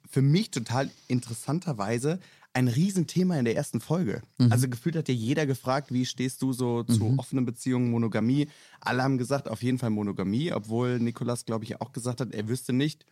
für 0.10 0.22
mich 0.22 0.52
total 0.52 0.90
interessanterweise 1.08 2.20
ein 2.58 2.68
Riesenthema 2.68 3.38
in 3.38 3.46
der 3.46 3.56
ersten 3.56 3.80
Folge. 3.80 4.24
Mhm. 4.40 4.52
Also 4.52 4.68
gefühlt 4.68 4.96
hat 4.96 5.08
ja 5.08 5.14
jeder 5.14 5.46
gefragt, 5.46 5.94
wie 5.94 6.08
stehst 6.08 6.42
du 6.42 6.54
so 6.54 6.82
zu 6.84 7.14
offenen 7.18 7.46
Beziehungen, 7.46 7.92
Monogamie. 7.92 8.48
Alle 8.82 9.04
haben 9.04 9.20
gesagt, 9.20 9.48
auf 9.48 9.62
jeden 9.62 9.78
Fall 9.78 9.92
Monogamie, 9.92 10.52
obwohl 10.52 10.98
Nikolas, 11.00 11.46
glaube 11.46 11.66
ich, 11.66 11.80
auch 11.82 11.92
gesagt 11.92 12.20
hat, 12.20 12.34
er 12.34 12.48
wüsste 12.48 12.74
nicht, 12.74 13.06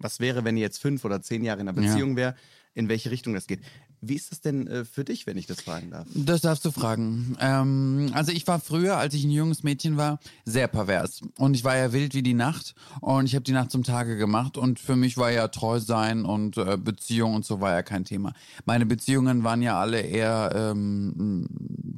was 0.00 0.18
wäre, 0.18 0.44
wenn 0.44 0.56
ihr 0.56 0.62
jetzt 0.62 0.78
fünf 0.78 1.04
oder 1.04 1.22
zehn 1.22 1.44
Jahre 1.44 1.60
in 1.60 1.68
einer 1.68 1.80
Ja. 1.80 1.88
Beziehung 1.92 2.16
wäre, 2.16 2.34
in 2.74 2.88
welche 2.88 3.12
Richtung 3.12 3.34
das 3.34 3.46
geht. 3.46 3.60
Wie 4.00 4.14
ist 4.14 4.30
das 4.30 4.40
denn 4.40 4.66
äh, 4.66 4.84
für 4.84 5.04
dich, 5.04 5.26
wenn 5.26 5.36
ich 5.36 5.46
das 5.46 5.60
fragen 5.60 5.90
darf? 5.90 6.06
Das 6.14 6.40
darfst 6.40 6.64
du 6.64 6.70
fragen. 6.70 7.36
Ähm, 7.40 8.10
also 8.12 8.32
ich 8.32 8.46
war 8.46 8.60
früher, 8.60 8.96
als 8.96 9.14
ich 9.14 9.24
ein 9.24 9.30
junges 9.30 9.62
Mädchen 9.62 9.96
war, 9.96 10.18
sehr 10.44 10.68
pervers. 10.68 11.20
Und 11.36 11.54
ich 11.54 11.64
war 11.64 11.76
ja 11.76 11.92
wild 11.92 12.14
wie 12.14 12.22
die 12.22 12.34
Nacht. 12.34 12.74
Und 13.00 13.26
ich 13.26 13.34
habe 13.34 13.44
die 13.44 13.52
Nacht 13.52 13.70
zum 13.70 13.82
Tage 13.82 14.16
gemacht. 14.16 14.56
Und 14.56 14.78
für 14.78 14.96
mich 14.96 15.16
war 15.16 15.30
ja 15.30 15.48
treu 15.48 15.80
sein 15.80 16.24
und 16.24 16.56
äh, 16.56 16.76
Beziehung 16.76 17.34
und 17.34 17.44
so 17.44 17.60
war 17.60 17.72
ja 17.72 17.82
kein 17.82 18.04
Thema. 18.04 18.32
Meine 18.64 18.86
Beziehungen 18.86 19.44
waren 19.44 19.62
ja 19.62 19.80
alle 19.80 20.00
eher 20.00 20.52
ähm, 20.54 21.46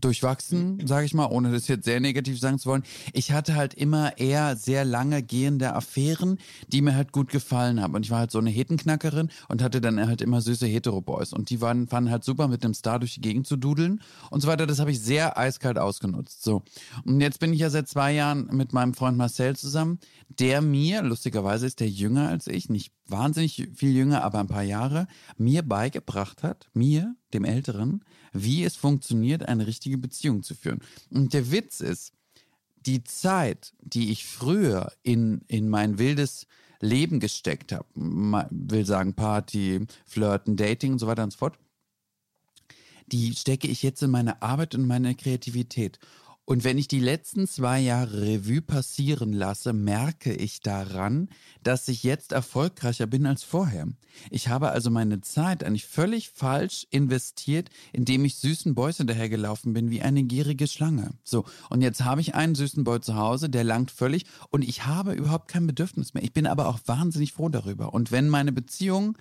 durchwachsen, 0.01 0.87
sage 0.87 1.07
ich 1.07 1.15
mal, 1.15 1.27
ohne 1.27 1.53
das 1.53 1.69
jetzt 1.69 1.85
sehr 1.85 2.01
negativ 2.01 2.41
sagen 2.41 2.59
zu 2.59 2.71
wollen. 2.71 2.83
Ich 3.13 3.33
hatte 3.33 3.55
halt 3.55 3.75
immer 3.75 4.19
eher 4.19 4.57
sehr 4.57 4.85
lange 4.85 5.23
gehende 5.23 5.75
Affären, 5.75 6.39
die 6.69 6.83
mir 6.83 6.95
halt 6.95 7.13
gut 7.13 7.29
gefallen 7.31 7.81
haben. 7.81 7.95
Und 7.95 8.05
ich 8.05 8.11
war 8.11 8.21
halt 8.21 8.31
so 8.31 8.39
eine 8.39 8.51
Hetenknackerin 8.51 9.31
und 9.49 9.63
hatte 9.63 9.81
dann 9.81 10.07
halt 10.07 10.23
immer 10.23 10.41
süße 10.41 10.67
Hetero-Boys. 10.67 11.33
Und 11.33 11.51
die 11.51 11.61
waren, 11.61 11.90
fanden 11.91 12.11
halt 12.11 12.25
super, 12.25 12.49
mit 12.49 12.65
dem 12.65 12.75
Star 12.75 12.99
durch 12.99 13.15
die 13.15 13.21
Gegend 13.21 13.47
zu 13.47 13.57
dudeln 13.57 14.01
und 14.31 14.41
so 14.41 14.49
weiter. 14.49 14.67
Das 14.67 14.79
habe 14.79 14.91
ich 14.91 15.01
sehr 15.01 15.37
eiskalt 15.37 15.79
ausgenutzt. 15.79 16.43
So. 16.43 16.63
Und 17.05 17.21
jetzt 17.21 17.41
bin 17.41 17.53
ich 17.53 17.61
ja 17.61 17.71
seit 17.71 17.89
zwei 17.89 18.13
Jahren 18.13 18.49
mit 18.53 18.73
meinem 18.73 18.95
Freund 18.95 19.19
Marcel 19.19 19.57
zusammen, 19.57 19.99
der 20.29 20.63
mir, 20.63 21.03
lustigerweise 21.03 21.67
ist 21.67 21.81
der 21.81 21.89
jünger 21.89 22.29
als 22.29 22.47
ich, 22.47 22.71
nicht 22.71 22.93
wahnsinnig 23.07 23.69
viel 23.75 23.95
jünger, 23.95 24.23
aber 24.25 24.39
ein 24.39 24.47
paar 24.47 24.63
Jahre, 24.63 25.07
mir 25.37 25.63
beigebracht 25.63 26.43
hat, 26.43 26.71
mir, 26.73 27.15
dem 27.35 27.45
Älteren, 27.45 28.05
wie 28.33 28.65
es 28.65 28.77
funktioniert, 28.77 29.49
eine 29.49 29.67
richtige 29.67 29.99
Beziehung 29.99 30.43
zu 30.43 30.55
führen. 30.55 30.81
Und 31.11 31.35
der 31.35 31.51
Witz 31.51 31.81
ist, 31.81 32.13
die 32.87 33.05
Zeit, 33.05 33.75
die 33.81 34.11
ich 34.11 34.25
früher 34.25 34.93
in, 35.03 35.43
in 35.49 35.69
mein 35.69 35.99
wildes 35.99 36.47
Leben 36.81 37.21
gesteckt 37.21 37.73
habe, 37.73 37.87
will 38.51 38.87
sagen 38.87 39.15
Party, 39.15 39.87
Flirten, 40.07 40.57
Dating 40.57 40.93
und 40.93 40.99
so 40.99 41.07
weiter 41.07 41.25
und 41.25 41.33
so 41.33 41.39
fort, 41.39 41.59
die 43.13 43.35
stecke 43.35 43.69
ich 43.69 43.83
jetzt 43.83 44.03
in 44.03 44.11
meine 44.11 44.43
Arbeit 44.43 44.75
und 44.75 44.87
meine 44.87 45.15
Kreativität. 45.15 45.99
Und 46.51 46.65
wenn 46.65 46.79
ich 46.79 46.89
die 46.89 46.99
letzten 46.99 47.47
zwei 47.47 47.79
Jahre 47.79 48.23
Revue 48.23 48.61
passieren 48.61 49.33
lasse, 49.33 49.73
merke 49.73 50.35
ich 50.35 50.63
daran, 50.63 51.29
dass 51.63 51.87
ich 51.87 52.03
jetzt 52.03 52.33
erfolgreicher 52.33 53.07
bin 53.07 53.25
als 53.25 53.45
vorher. 53.45 53.87
Ich 54.31 54.49
habe 54.49 54.71
also 54.71 54.91
meine 54.91 55.21
Zeit 55.21 55.63
eigentlich 55.63 55.87
völlig 55.87 56.31
falsch 56.31 56.89
investiert, 56.91 57.71
indem 57.93 58.25
ich 58.25 58.35
süßen 58.35 58.75
Boys 58.75 58.97
hinterhergelaufen 58.97 59.75
bin 59.75 59.91
wie 59.91 60.03
eine 60.03 60.25
gierige 60.25 60.67
Schlange. 60.67 61.13
So, 61.23 61.45
und 61.69 61.83
jetzt 61.83 62.05
habe 62.05 62.21
ich 62.21 62.35
einen 62.35 62.57
süßen 62.57 62.83
Boy 62.83 63.01
zu 63.01 63.15
Hause, 63.15 63.49
der 63.49 63.63
langt 63.63 63.93
völlig 63.93 64.25
und 64.51 64.63
ich 64.69 64.87
habe 64.87 65.13
überhaupt 65.13 65.47
kein 65.47 65.69
Bedürfnis 65.69 66.15
mehr. 66.15 66.25
Ich 66.25 66.33
bin 66.33 66.49
aber 66.49 66.67
auch 66.67 66.81
wahnsinnig 66.87 67.33
froh 67.33 67.49
darüber. 67.49 67.95
Und 67.95 68.11
wenn 68.11 68.29
meine 68.29 68.51
Beziehung 68.51 69.17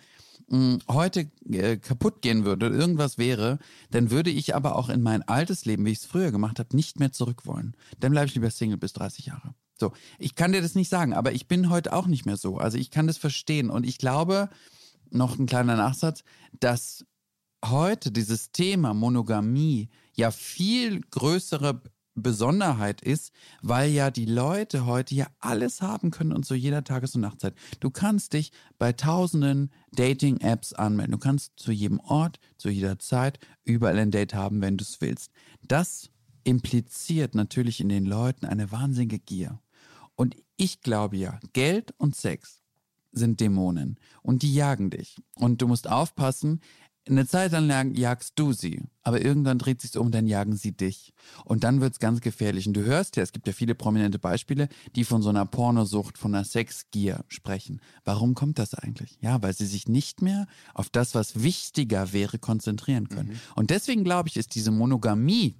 heute 0.88 1.30
äh, 1.50 1.78
kaputt 1.78 2.22
gehen 2.22 2.46
würde, 2.46 2.68
irgendwas 2.68 3.18
wäre, 3.18 3.60
dann 3.92 4.12
würde 4.12 4.30
ich 4.30 4.56
aber 4.56 4.76
auch 4.76 4.90
in 4.90 5.02
mein 5.02 5.22
altes 5.28 5.66
Leben, 5.66 5.86
wie 5.86 5.92
ich 5.92 6.00
es 6.00 6.06
früher 6.06 6.32
gemacht 6.32 6.60
habe, 6.60 6.76
nicht 6.76 7.00
mehr 7.00 7.12
zurück 7.12 7.46
wollen. 7.46 7.76
Dann 8.00 8.12
bleibe 8.12 8.28
ich 8.28 8.36
lieber 8.36 8.50
Single 8.50 8.78
bis 8.78 8.94
30 8.94 9.28
Jahre. 9.28 9.54
So, 9.80 9.94
ich 10.18 10.36
kann 10.36 10.52
dir 10.52 10.62
das 10.62 10.76
nicht 10.76 10.90
sagen, 10.90 11.14
aber 11.14 11.32
ich 11.32 11.48
bin 11.48 11.70
heute 11.70 11.94
auch 11.94 12.08
nicht 12.08 12.26
mehr 12.26 12.38
so. 12.38 12.58
Also 12.58 12.78
ich 12.78 12.92
kann 12.92 13.08
das 13.08 13.18
verstehen 13.18 13.70
und 13.70 13.86
ich 13.86 13.98
glaube, 13.98 14.50
noch 15.10 15.40
ein 15.40 15.46
kleiner 15.46 15.76
Nachsatz, 15.76 16.24
dass 16.60 17.06
heute 17.64 18.12
dieses 18.12 18.52
Thema 18.52 18.94
Monogamie 18.94 19.90
ja 20.16 20.32
viel 20.32 21.02
größere 21.02 21.82
Besonderheit 22.22 23.02
ist, 23.02 23.32
weil 23.62 23.90
ja 23.92 24.12
die 24.12 24.26
Leute 24.26 24.86
heute 24.86 25.16
ja 25.16 25.28
alles 25.40 25.82
haben 25.82 26.12
können 26.12 26.34
und 26.34 26.46
zu 26.46 26.56
jeder 26.56 26.84
Tages- 26.84 27.16
und 27.16 27.22
Nachtzeit. 27.22 27.56
Du 27.80 27.90
kannst 27.90 28.34
dich 28.34 28.52
bei 28.78 28.94
tausenden 28.94 29.72
Dating-Apps 29.92 30.74
anmelden. 30.74 31.14
Du 31.14 31.18
kannst 31.18 31.54
zu 31.58 31.72
jedem 31.72 32.00
Ort, 32.00 32.40
zu 32.58 32.70
jeder 32.70 33.00
Zeit 33.00 33.40
überall 33.64 33.98
ein 33.98 34.12
Date 34.12 34.34
haben, 34.34 34.62
wenn 34.62 34.78
du 34.78 34.84
es 34.84 35.02
willst. 35.02 35.32
Das 35.68 36.10
impliziert 36.44 37.36
natürlich 37.36 37.80
in 37.80 37.90
den 37.90 38.06
Leuten 38.06 38.46
eine 38.46 38.72
wahnsinnige 38.72 39.20
Gier. 39.20 39.60
Und 40.16 40.36
ich 40.58 40.82
glaube 40.82 41.18
ja, 41.18 41.40
Geld 41.54 41.94
und 41.98 42.16
Sex 42.16 42.64
sind 43.12 43.40
Dämonen 43.40 44.00
und 44.22 44.44
die 44.44 44.54
jagen 44.54 44.90
dich. 44.90 45.18
Und 45.36 45.62
du 45.62 45.68
musst 45.68 45.90
aufpassen, 45.90 46.62
eine 47.10 47.28
Zeit 47.28 47.52
lang 47.52 47.94
jagst 47.96 48.34
du 48.38 48.54
sie, 48.54 48.84
aber 49.04 49.22
irgendwann 49.22 49.60
dreht 49.60 49.82
sich's 49.82 49.96
um, 49.96 50.12
dann 50.12 50.28
jagen 50.28 50.56
sie 50.56 50.72
dich. 50.72 51.14
Und 51.46 51.64
dann 51.64 51.82
wird's 51.82 52.00
ganz 52.00 52.22
gefährlich. 52.22 52.68
Und 52.68 52.74
du 52.74 52.84
hörst 52.84 53.16
ja, 53.16 53.24
es 53.24 53.32
gibt 53.32 53.48
ja 53.48 53.54
viele 53.54 53.76
prominente 53.76 54.20
Beispiele, 54.20 54.70
die 54.96 55.04
von 55.04 55.22
so 55.22 55.30
einer 55.30 55.46
Pornosucht, 55.46 56.18
von 56.18 56.34
einer 56.34 56.46
Sexgier 56.46 57.24
sprechen. 57.28 57.82
Warum 58.06 58.36
kommt 58.36 58.60
das 58.60 58.74
eigentlich? 58.74 59.18
Ja, 59.22 59.42
weil 59.42 59.54
sie 59.54 59.66
sich 59.66 59.88
nicht 59.88 60.22
mehr 60.22 60.48
auf 60.74 60.90
das, 60.90 61.16
was 61.16 61.42
wichtiger 61.44 62.14
wäre, 62.14 62.40
konzentrieren 62.40 63.10
können. 63.10 63.40
Und 63.56 63.70
deswegen 63.70 64.04
glaube 64.04 64.30
ich, 64.30 64.38
ist 64.38 64.56
diese 64.56 64.72
Monogamie 64.72 65.56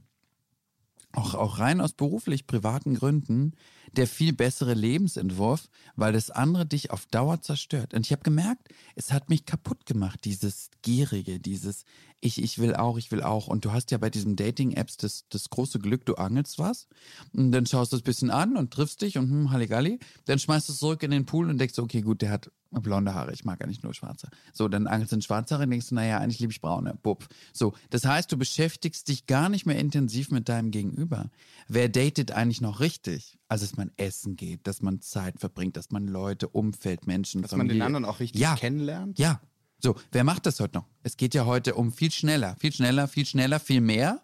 auch, 1.12 1.34
auch 1.34 1.60
rein 1.60 1.82
aus 1.82 1.94
beruflich 1.94 2.46
privaten 2.46 2.96
Gründen 2.96 3.54
der 3.94 4.08
viel 4.08 4.34
bessere 4.34 4.74
Lebensentwurf, 4.74 5.70
weil 5.96 6.14
das 6.14 6.32
andere 6.32 6.66
dich 6.66 6.92
auf 6.92 7.06
Dauer 7.08 7.42
zerstört. 7.42 7.94
Und 7.94 8.06
ich 8.06 8.12
habe 8.12 8.24
gemerkt, 8.24 8.70
es 8.96 9.12
hat 9.12 9.30
mich 9.30 9.46
kaputt 9.46 9.86
gemacht, 9.86 10.26
dieses 10.26 10.70
Gierige, 10.82 11.40
dieses 11.40 11.86
ich, 12.22 12.42
ich 12.42 12.60
will 12.60 12.76
auch, 12.76 12.98
ich 12.98 13.12
will 13.12 13.24
auch. 13.24 13.48
Und 13.48 13.66
du 13.66 13.72
hast 13.72 13.92
ja 13.92 13.98
bei 13.98 14.10
diesen 14.10 14.36
Dating-Apps 14.36 14.98
das, 14.98 15.26
das 15.30 15.50
große 15.50 15.80
Glück, 15.80 16.06
du 16.06 16.16
angelst 16.16 16.60
was 16.60 16.88
und 17.34 17.52
dann 17.52 17.66
schaust 17.66 17.92
du 17.92 17.96
es 17.96 18.02
ein 18.02 18.06
bisschen 18.06 18.30
an 18.30 18.58
und 18.58 18.72
triffst 18.72 19.02
dich 19.02 19.18
und 19.18 19.30
hm, 19.30 19.52
Halligalli, 19.52 20.00
dann 20.26 20.40
schmeißt 20.40 20.68
du 20.68 20.74
es 20.74 20.80
zurück 20.80 21.04
in 21.04 21.12
den 21.12 21.26
Pool 21.26 21.50
und 21.50 21.58
denkst, 21.58 21.80
okay, 21.80 22.02
gut, 22.02 22.22
der 22.22 22.32
hat 22.32 22.52
blonde 22.72 23.14
Haare, 23.14 23.34
ich 23.34 23.46
mag 23.46 23.64
eigentlich 23.64 23.84
nur 23.84 23.94
schwarze. 23.94 24.30
So, 24.54 24.68
dann 24.68 24.86
angelst 24.86 25.12
du 25.12 25.16
in 25.16 25.22
schwarze 25.22 25.56
Haare 25.56 25.64
und 25.64 25.72
denkst 25.72 25.92
naja, 25.92 26.20
eigentlich 26.20 26.40
liebe 26.40 26.52
ich 26.52 26.62
braune, 26.62 26.98
bupp. 27.02 27.28
So, 27.54 27.74
das 27.90 28.06
heißt, 28.06 28.32
du 28.32 28.38
beschäftigst 28.38 29.08
dich 29.08 29.26
gar 29.26 29.50
nicht 29.50 29.66
mehr 29.66 29.80
intensiv 29.80 30.30
mit 30.30 30.50
deinem 30.50 30.72
Gegenüber. 30.72 31.30
Wer 31.68 31.90
datet 31.90 32.32
eigentlich 32.32 32.62
noch 32.62 32.80
richtig? 32.80 33.39
Also, 33.50 33.66
dass 33.66 33.76
man 33.76 33.92
essen 33.98 34.36
geht, 34.36 34.66
dass 34.68 34.82
man 34.82 35.02
Zeit 35.02 35.40
verbringt, 35.40 35.76
dass 35.76 35.90
man 35.90 36.08
Leute, 36.08 36.48
Umfeld, 36.48 37.08
Menschen, 37.08 37.42
Dass 37.42 37.52
man 37.52 37.62
den 37.62 37.72
Familie- 37.72 37.86
anderen 37.86 38.06
auch 38.06 38.20
richtig 38.20 38.40
ja. 38.40 38.56
kennenlernt? 38.56 39.20
Ja. 39.20 39.42
So, 39.82 39.96
wer 40.12 40.24
macht 40.24 40.46
das 40.46 40.60
heute 40.60 40.78
noch? 40.78 40.86
Es 41.04 41.18
geht 41.18 41.34
ja 41.34 41.46
heute 41.46 41.74
um 41.76 41.92
viel 41.92 42.12
schneller, 42.12 42.56
viel 42.60 42.72
schneller, 42.72 43.08
viel 43.08 43.26
schneller, 43.26 43.60
viel 43.60 43.82
mehr. 43.82 44.22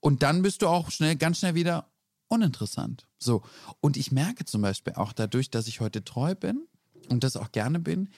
Und 0.00 0.22
dann 0.22 0.42
bist 0.42 0.62
du 0.62 0.68
auch 0.68 0.90
schnell, 0.90 1.16
ganz 1.16 1.38
schnell 1.38 1.54
wieder 1.54 1.90
uninteressant. 2.28 3.06
So. 3.18 3.42
Und 3.80 3.96
ich 3.96 4.10
merke 4.10 4.44
zum 4.44 4.62
Beispiel 4.62 4.94
auch 4.94 5.12
dadurch, 5.12 5.50
dass 5.50 5.66
ich 5.68 5.80
heute 5.80 6.04
treu 6.04 6.34
bin 6.34 6.66
und 7.08 7.24
das 7.24 7.36
auch 7.36 7.52
gerne 7.52 7.78
bin, 7.78 8.08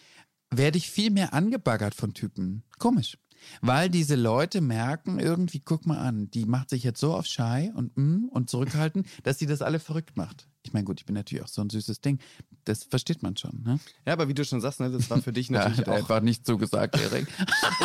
werde 0.50 0.78
ich 0.78 0.90
viel 0.90 1.10
mehr 1.10 1.34
angebaggert 1.34 1.94
von 1.94 2.14
Typen. 2.14 2.62
Komisch. 2.78 3.18
Weil 3.60 3.88
diese 3.90 4.14
Leute 4.16 4.60
merken 4.60 5.18
irgendwie, 5.18 5.60
guck 5.60 5.86
mal 5.86 5.98
an, 5.98 6.30
die 6.30 6.44
macht 6.44 6.70
sich 6.70 6.84
jetzt 6.84 7.00
so 7.00 7.14
auf 7.14 7.26
Schei 7.26 7.72
und 7.74 7.96
mm, 7.96 8.28
und 8.30 8.50
zurückhalten, 8.50 9.04
dass 9.22 9.38
sie 9.38 9.46
das 9.46 9.62
alle 9.62 9.78
verrückt 9.80 10.16
macht. 10.16 10.46
Ich 10.64 10.72
meine, 10.74 10.84
gut, 10.84 11.00
ich 11.00 11.06
bin 11.06 11.14
natürlich 11.14 11.42
auch 11.44 11.48
so 11.48 11.62
ein 11.62 11.70
süßes 11.70 12.00
Ding. 12.02 12.18
Das 12.64 12.84
versteht 12.84 13.22
man 13.22 13.36
schon. 13.38 13.62
Ne? 13.64 13.78
Ja, 14.06 14.12
aber 14.12 14.28
wie 14.28 14.34
du 14.34 14.44
schon 14.44 14.60
sagst, 14.60 14.80
ne, 14.80 14.90
das 14.90 15.08
war 15.08 15.22
für 15.22 15.32
dich 15.32 15.48
natürlich 15.50 15.78
er 15.78 15.88
auch. 15.88 15.96
einfach 15.96 16.20
nicht 16.20 16.44
zugesagt, 16.44 17.00
Erik. 17.00 17.26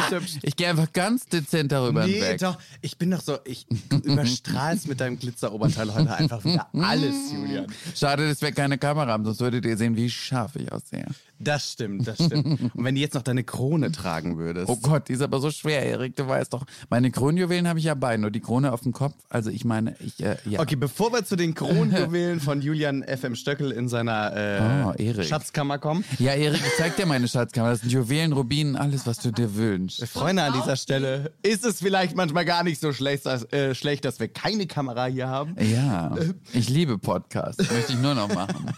ich 0.41 0.55
gehe 0.57 0.67
einfach 0.69 0.91
ganz 0.91 1.25
dezent 1.27 1.71
darüber 1.71 2.05
Nee, 2.05 2.13
hinweg. 2.13 2.39
doch. 2.39 2.57
Ich 2.81 2.97
bin 2.97 3.11
doch 3.11 3.21
so, 3.21 3.37
ich 3.45 3.67
überstrahlst 4.03 4.87
mit 4.87 4.99
deinem 4.99 5.17
Glitzeroberteil 5.17 5.93
heute 5.93 6.13
einfach 6.15 6.43
wieder 6.43 6.67
alles, 6.73 7.31
Julian. 7.31 7.67
Schade, 7.95 8.27
dass 8.27 8.41
wir 8.41 8.51
keine 8.51 8.77
Kamera 8.77 9.07
haben, 9.11 9.23
sonst 9.23 9.39
würdet 9.39 9.65
ihr 9.65 9.77
sehen, 9.77 9.95
wie 9.95 10.09
scharf 10.09 10.55
ich 10.55 10.69
aussehe. 10.71 11.05
Das 11.39 11.71
stimmt, 11.71 12.07
das 12.07 12.23
stimmt. 12.23 12.61
Und 12.75 12.83
wenn 12.83 12.95
du 12.95 13.01
jetzt 13.01 13.13
noch 13.15 13.21
deine 13.21 13.43
Krone 13.43 13.91
tragen 13.91 14.37
würdest. 14.37 14.69
Oh 14.69 14.77
Gott, 14.77 15.09
die 15.09 15.13
ist 15.13 15.21
aber 15.21 15.39
so 15.39 15.51
schwer, 15.51 15.83
Erik, 15.83 16.15
du 16.15 16.27
weißt 16.27 16.53
doch. 16.53 16.65
Meine 16.89 17.11
Kronjuwelen 17.11 17.67
habe 17.67 17.79
ich 17.79 17.85
ja 17.85 17.95
bei, 17.95 18.17
nur 18.17 18.31
die 18.31 18.39
Krone 18.39 18.71
auf 18.71 18.81
dem 18.81 18.93
Kopf. 18.93 19.15
Also 19.29 19.49
ich 19.49 19.65
meine, 19.65 19.95
ich, 19.99 20.23
äh, 20.23 20.37
ja. 20.45 20.59
Okay, 20.59 20.75
bevor 20.75 21.11
wir 21.11 21.25
zu 21.25 21.35
den 21.35 21.53
Kronjuwelen 21.55 22.39
von 22.39 22.61
Julian 22.61 23.03
FM 23.03 23.35
Stöckel 23.35 23.71
in 23.71 23.89
seiner 23.89 24.35
äh, 24.35 24.83
Oh. 24.83 25.23
Schatzkammer 25.23 25.77
kommen. 25.79 26.03
Ja, 26.19 26.33
Erik, 26.33 26.61
ich 26.65 26.77
zeig 26.77 26.95
dir 26.95 27.05
meine 27.05 27.27
Schatzkammer. 27.27 27.69
Das 27.69 27.81
sind 27.81 27.91
Juwelen, 27.91 28.33
Rubinen, 28.33 28.75
alles, 28.75 29.05
was 29.05 29.19
du 29.19 29.31
dir 29.31 29.55
wünschst. 29.55 30.05
Freunde, 30.07 30.43
an 30.43 30.53
dieser 30.53 30.75
Stelle 30.75 31.31
ist 31.41 31.65
es 31.65 31.79
vielleicht 31.79 32.15
manchmal 32.15 32.45
gar 32.45 32.63
nicht 32.63 32.79
so 32.79 32.93
schlecht, 32.93 33.25
dass, 33.25 33.51
äh, 33.51 33.75
schlecht, 33.75 34.05
dass 34.05 34.19
wir 34.19 34.27
keine 34.27 34.67
Kamera 34.67 35.05
hier 35.05 35.27
haben. 35.27 35.55
Ja, 35.59 36.15
ich 36.53 36.69
liebe 36.69 36.97
Podcasts. 36.97 37.57
Möchte 37.71 37.93
ich 37.93 37.99
nur 37.99 38.15
noch 38.15 38.33
machen. 38.33 38.71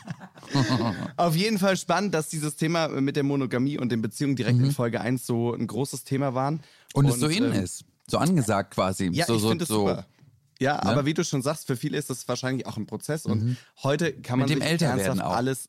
Auf 1.17 1.35
jeden 1.35 1.59
Fall 1.59 1.77
spannend, 1.77 2.13
dass 2.13 2.29
dieses 2.29 2.54
Thema 2.55 2.87
mit 2.87 3.15
der 3.15 3.23
Monogamie 3.23 3.77
und 3.77 3.91
den 3.91 4.01
Beziehungen 4.01 4.35
direkt 4.35 4.59
in 4.59 4.71
Folge 4.71 5.01
1 5.01 5.25
so 5.25 5.53
ein 5.53 5.67
großes 5.67 6.03
Thema 6.03 6.33
waren. 6.33 6.55
Mhm. 6.55 6.59
Und, 6.93 7.05
es 7.07 7.19
so 7.19 7.27
in 7.27 7.43
ähm, 7.45 7.51
ist. 7.53 7.85
So 8.07 8.17
angesagt 8.17 8.73
quasi. 8.75 9.09
Ja, 9.13 9.25
so, 9.25 9.35
ich 9.37 9.41
finde 9.43 9.65
so. 9.65 9.87
super. 9.87 10.05
Ja, 10.59 10.81
aber 10.83 11.05
wie 11.05 11.13
du 11.13 11.23
schon 11.25 11.41
sagst, 11.41 11.67
für 11.67 11.75
viele 11.75 11.97
ist 11.97 12.09
das 12.09 12.27
wahrscheinlich 12.29 12.65
auch 12.65 12.77
ein 12.77 12.85
Prozess 12.85 13.25
und 13.25 13.57
heute 13.83 14.13
kann 14.13 14.39
man 14.39 14.47
Mhm. 14.47 14.55
Mit 14.59 14.63
dem 14.71 14.77
sich 14.79 14.87
ernsthaft 14.87 15.21
auch. 15.21 15.35
alles 15.35 15.67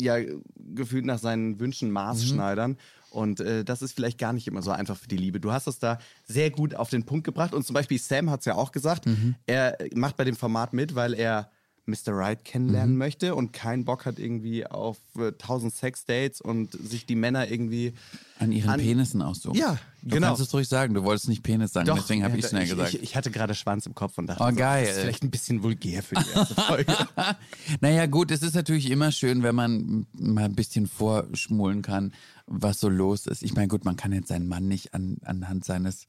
ja 0.00 0.16
gefühlt 0.56 1.04
nach 1.04 1.18
seinen 1.18 1.60
Wünschen 1.60 1.88
Mhm. 1.88 1.94
maßschneidern 1.94 2.78
und 3.10 3.40
äh, 3.40 3.62
das 3.62 3.82
ist 3.82 3.92
vielleicht 3.92 4.16
gar 4.18 4.32
nicht 4.32 4.46
immer 4.46 4.62
so 4.62 4.70
einfach 4.70 4.96
für 4.96 5.06
die 5.08 5.18
Liebe. 5.18 5.38
Du 5.38 5.52
hast 5.52 5.66
es 5.66 5.78
da 5.78 5.98
sehr 6.24 6.50
gut 6.50 6.74
auf 6.74 6.88
den 6.88 7.04
Punkt 7.04 7.24
gebracht 7.24 7.52
und 7.52 7.66
zum 7.66 7.74
Beispiel 7.74 7.98
Sam 7.98 8.30
hat 8.30 8.40
es 8.40 8.46
ja 8.46 8.54
auch 8.54 8.72
gesagt, 8.72 9.04
Mhm. 9.04 9.34
er 9.46 9.76
macht 9.94 10.16
bei 10.16 10.24
dem 10.24 10.34
Format 10.36 10.72
mit, 10.72 10.94
weil 10.94 11.12
er 11.12 11.50
Mr. 11.86 12.12
Right 12.14 12.38
Mhm. 12.38 12.44
kennenlernen 12.44 12.96
möchte 12.96 13.34
und 13.34 13.52
keinen 13.52 13.84
Bock 13.84 14.06
hat 14.06 14.18
irgendwie 14.18 14.66
auf 14.66 14.98
äh, 15.18 15.32
tausend 15.32 15.74
Sexdates 15.74 16.40
und 16.40 16.72
sich 16.72 17.06
die 17.06 17.16
Männer 17.16 17.50
irgendwie 17.50 17.94
An 18.38 18.52
ihren 18.52 18.70
An- 18.70 18.80
Penissen 18.80 19.20
aussuchen. 19.20 19.56
Ja, 19.58 19.78
du 20.02 20.10
genau. 20.14 20.28
kannst 20.28 20.42
es 20.42 20.54
ruhig 20.54 20.68
sagen. 20.68 20.94
Du 20.94 21.02
wolltest 21.02 21.28
nicht 21.28 21.42
Penis 21.42 21.72
sagen, 21.72 21.90
deswegen 21.96 22.22
habe 22.22 22.34
ja, 22.34 22.38
ich 22.40 22.46
schnell 22.46 22.62
ich, 22.62 22.70
gesagt. 22.70 22.94
Ich, 22.94 23.02
ich 23.02 23.16
hatte 23.16 23.30
gerade 23.32 23.54
Schwanz 23.54 23.84
im 23.86 23.94
Kopf 23.96 24.16
und 24.18 24.28
dachte, 24.28 24.42
Oh, 24.44 24.50
so, 24.50 24.56
geil. 24.56 24.86
das 24.86 24.96
ist 24.96 25.02
vielleicht 25.02 25.22
ein 25.24 25.30
bisschen 25.30 25.62
vulgär 25.64 26.02
für 26.04 26.14
die 26.14 26.30
erste 26.34 26.54
Folge. 26.60 26.94
Naja, 27.80 28.06
gut, 28.06 28.30
es 28.30 28.42
ist 28.42 28.54
natürlich 28.54 28.90
immer 28.90 29.10
schön, 29.12 29.42
wenn 29.42 29.54
man 29.54 30.06
mal 30.12 30.44
ein 30.44 30.54
bisschen 30.54 30.86
vorschmulen 30.86 31.82
kann, 31.82 32.12
was 32.46 32.78
so 32.80 32.88
los 32.88 33.26
ist. 33.26 33.42
Ich 33.42 33.54
meine, 33.54 33.68
gut, 33.68 33.84
man 33.84 33.96
kann 33.96 34.12
jetzt 34.12 34.28
seinen 34.28 34.46
Mann 34.46 34.68
nicht 34.68 34.94
an, 34.94 35.16
anhand 35.24 35.64
seines, 35.64 36.06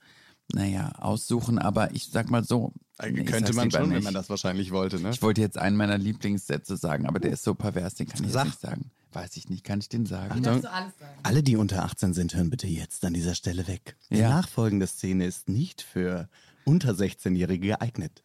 naja, 0.51 0.91
aussuchen, 0.99 1.57
aber 1.59 1.93
ich 1.93 2.09
sag 2.11 2.29
mal 2.29 2.43
so. 2.43 2.73
nee, 3.01 3.21
ich 3.21 3.25
Könnte 3.25 3.53
man 3.53 3.71
schon, 3.71 3.81
wenn 3.83 3.89
nicht. 3.89 4.03
man 4.03 4.13
das 4.13 4.29
wahrscheinlich 4.29 4.71
wollte, 4.71 4.99
ne? 4.99 5.11
Ich 5.11 5.21
wollte 5.21 5.41
jetzt 5.41 5.57
einen 5.57 5.77
meiner 5.77 5.97
Lieblingssätze 5.97 6.77
sagen, 6.77 7.05
aber 7.07 7.19
der 7.19 7.31
ist 7.31 7.43
so 7.43 7.55
pervers, 7.55 7.95
den 7.95 8.07
kann 8.07 8.23
ich 8.23 8.31
Sag. 8.31 8.45
jetzt 8.45 8.53
nicht 8.53 8.61
sagen. 8.61 8.91
Weiß 9.13 9.37
ich 9.37 9.47
nicht, 9.49 9.63
kann 9.63 9.79
ich 9.79 9.89
den 9.89 10.05
sagen? 10.07 10.41
Darfst 10.41 10.63
du 10.63 10.71
alles 10.71 10.93
sagen. 10.99 11.19
Alle, 11.23 11.43
die 11.43 11.55
unter 11.55 11.83
18 11.83 12.13
sind, 12.13 12.33
hören 12.35 12.49
bitte 12.49 12.67
jetzt 12.67 13.05
an 13.05 13.13
dieser 13.13 13.35
Stelle 13.35 13.67
weg. 13.67 13.95
Die 14.09 14.17
Ja. 14.17 14.29
nachfolgende 14.29 14.87
Szene 14.87 15.25
ist 15.25 15.49
nicht 15.49 15.81
für 15.83 16.29
unter 16.65 16.91
16-Jährige 16.93 17.67
geeignet. 17.67 18.23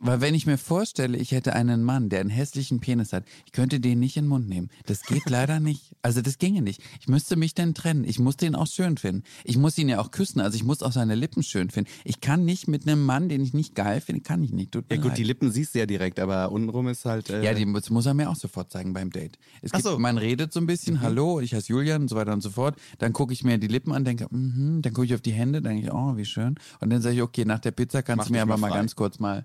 Weil 0.00 0.20
wenn 0.20 0.34
ich 0.34 0.46
mir 0.46 0.58
vorstelle, 0.58 1.16
ich 1.18 1.32
hätte 1.32 1.54
einen 1.54 1.82
Mann, 1.82 2.08
der 2.08 2.20
einen 2.20 2.30
hässlichen 2.30 2.80
Penis 2.80 3.12
hat, 3.12 3.24
ich 3.46 3.52
könnte 3.52 3.80
den 3.80 4.00
nicht 4.00 4.16
in 4.16 4.24
den 4.24 4.28
Mund 4.28 4.48
nehmen. 4.48 4.68
Das 4.86 5.02
geht 5.02 5.28
leider 5.30 5.60
nicht. 5.60 5.94
Also 6.02 6.20
das 6.22 6.38
ginge 6.38 6.62
nicht. 6.62 6.82
Ich 7.00 7.08
müsste 7.08 7.36
mich 7.36 7.54
dann 7.54 7.74
trennen. 7.74 8.04
Ich 8.04 8.18
muss 8.18 8.36
den 8.36 8.54
auch 8.54 8.66
schön 8.66 8.96
finden. 8.96 9.22
Ich 9.44 9.56
muss 9.56 9.78
ihn 9.78 9.88
ja 9.88 10.00
auch 10.00 10.10
küssen. 10.10 10.40
Also 10.40 10.56
ich 10.56 10.64
muss 10.64 10.82
auch 10.82 10.92
seine 10.92 11.14
Lippen 11.14 11.42
schön 11.42 11.70
finden. 11.70 11.90
Ich 12.04 12.20
kann 12.20 12.44
nicht 12.44 12.68
mit 12.68 12.86
einem 12.86 13.04
Mann, 13.04 13.28
den 13.28 13.40
ich 13.42 13.54
nicht 13.54 13.74
geil 13.74 14.00
finde, 14.00 14.22
kann 14.22 14.42
ich 14.42 14.52
nicht. 14.52 14.72
Tut 14.72 14.84
Ja 14.90 14.96
gut, 14.96 15.06
leid. 15.06 15.18
die 15.18 15.24
Lippen 15.24 15.50
siehst 15.52 15.74
du 15.74 15.78
ja 15.78 15.86
direkt, 15.86 16.18
aber 16.18 16.50
untenrum 16.52 16.88
ist 16.88 17.04
halt... 17.04 17.30
Äh, 17.30 17.44
Ja, 17.44 17.54
die 17.54 17.66
muss, 17.66 17.90
muss 17.90 18.06
er 18.06 18.14
mir 18.14 18.30
auch 18.30 18.36
sofort 18.36 18.70
zeigen 18.70 18.92
beim 18.92 19.10
Date. 19.10 19.38
Es 19.62 19.72
gibt, 19.72 19.84
so. 19.84 19.98
Man 19.98 20.18
redet 20.18 20.52
so 20.52 20.60
ein 20.60 20.66
bisschen, 20.66 21.00
hallo, 21.00 21.40
ich 21.40 21.54
heiße 21.54 21.68
Julian 21.72 22.02
und 22.02 22.08
so 22.08 22.16
weiter 22.16 22.32
und 22.32 22.42
so 22.42 22.50
fort. 22.50 22.76
Dann 22.98 23.12
gucke 23.12 23.32
ich 23.32 23.44
mir 23.44 23.58
die 23.58 23.68
Lippen 23.68 23.92
an, 23.92 24.04
denke, 24.04 24.26
mhm, 24.30 24.82
dann 24.82 24.92
gucke 24.92 25.06
ich 25.06 25.14
auf 25.14 25.20
die 25.20 25.32
Hände, 25.32 25.62
denke 25.62 25.84
ich, 25.86 25.92
oh, 25.92 26.16
wie 26.16 26.24
schön. 26.24 26.56
Und 26.80 26.90
dann 26.90 27.00
sage 27.02 27.16
ich, 27.16 27.22
okay, 27.22 27.44
nach 27.44 27.60
der 27.60 27.70
Pizza 27.70 28.02
kannst 28.02 28.18
Mach 28.18 28.26
du 28.26 28.32
mir 28.32 28.42
aber 28.42 28.56
mal 28.56 28.64
mal 28.64 28.70
frei. 28.70 28.78
ganz 28.78 28.96
kurz 28.96 29.18
mal. 29.18 29.43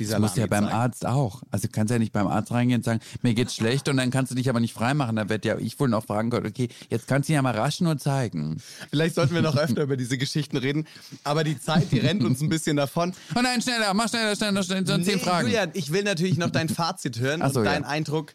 Die 0.00 0.06
Das 0.06 0.18
musst 0.18 0.36
du 0.36 0.40
ja 0.40 0.46
beim. 0.46 0.66
Arzt 0.66 1.04
auch. 1.06 1.42
Also 1.50 1.66
du 1.66 1.72
kannst 1.72 1.90
ja 1.90 1.98
nicht 1.98 2.12
beim 2.12 2.26
Arzt 2.26 2.52
reingehen 2.52 2.80
und 2.80 2.84
sagen, 2.84 3.00
mir 3.22 3.34
geht's 3.34 3.54
schlecht 3.54 3.88
und 3.88 3.96
dann 3.98 4.10
kannst 4.10 4.30
du 4.30 4.34
dich 4.34 4.48
aber 4.48 4.60
nicht 4.60 4.72
freimachen. 4.72 5.16
Dann 5.16 5.28
wird 5.28 5.44
ja 5.44 5.58
ich 5.58 5.78
wohl 5.78 5.88
noch 5.88 6.04
fragen 6.04 6.30
können, 6.30 6.46
okay, 6.46 6.68
jetzt 6.88 7.06
kannst 7.06 7.28
du 7.28 7.32
ihn 7.32 7.36
ja 7.36 7.42
mal 7.42 7.54
rasch 7.54 7.80
nur 7.80 7.98
zeigen. 7.98 8.62
Vielleicht 8.88 9.14
sollten 9.14 9.34
wir 9.34 9.42
noch 9.42 9.56
öfter 9.56 9.82
über 9.82 9.96
diese 9.96 10.16
Geschichten 10.16 10.56
reden, 10.56 10.86
aber 11.22 11.44
die 11.44 11.60
Zeit, 11.60 11.92
die 11.92 11.98
rennt 11.98 12.24
uns 12.24 12.40
ein 12.40 12.48
bisschen 12.48 12.76
davon. 12.76 13.14
Oh 13.34 13.42
nein, 13.42 13.62
schneller, 13.62 13.94
mach 13.94 14.08
schneller, 14.08 14.34
schneller, 14.34 14.62
schneller, 14.62 14.86
so 14.86 14.98
zehn 14.98 15.20
Fragen. 15.20 15.46
Julian, 15.46 15.70
ich 15.74 15.92
will 15.92 16.02
natürlich 16.02 16.36
noch 16.36 16.50
dein 16.50 16.68
Fazit 16.68 17.18
hören 17.18 17.40
so, 17.52 17.60
und 17.60 17.64
dein 17.64 17.82
ja. 17.82 17.88
Eindruck. 17.88 18.34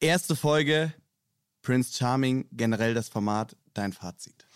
Erste 0.00 0.36
Folge, 0.36 0.92
Prince 1.62 1.96
Charming, 1.96 2.46
generell 2.52 2.94
das 2.94 3.08
Format, 3.08 3.56
dein 3.74 3.92
Fazit. 3.92 4.47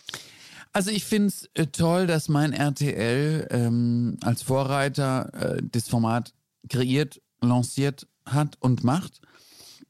Also 0.73 0.91
ich 0.91 1.05
finde 1.05 1.29
es 1.29 1.51
äh, 1.55 1.67
toll, 1.67 2.07
dass 2.07 2.29
mein 2.29 2.53
RTL 2.53 3.47
ähm, 3.51 4.17
als 4.23 4.43
Vorreiter 4.43 5.33
äh, 5.35 5.63
das 5.63 5.89
Format 5.89 6.35
kreiert, 6.69 7.21
lanciert 7.43 8.07
hat 8.25 8.57
und 8.61 8.83
macht. 8.83 9.21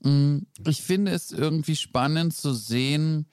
Mm, 0.01 0.39
Ich 0.67 0.83
finde 0.83 1.13
es 1.13 1.31
irgendwie 1.31 1.77
spannend 1.77 2.35
zu 2.35 2.53
sehen, 2.53 3.27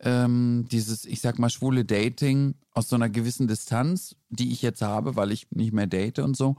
ähm, 0.00 0.66
dieses, 0.70 1.04
ich 1.04 1.20
sag 1.20 1.38
mal, 1.38 1.50
schwule 1.50 1.84
Dating 1.84 2.54
aus 2.72 2.88
so 2.88 2.96
einer 2.96 3.08
gewissen 3.10 3.46
Distanz, 3.46 4.16
die 4.30 4.50
ich 4.50 4.62
jetzt 4.62 4.82
habe, 4.82 5.14
weil 5.14 5.30
ich 5.30 5.50
nicht 5.50 5.72
mehr 5.72 5.86
date 5.86 6.18
und 6.18 6.36
so, 6.36 6.56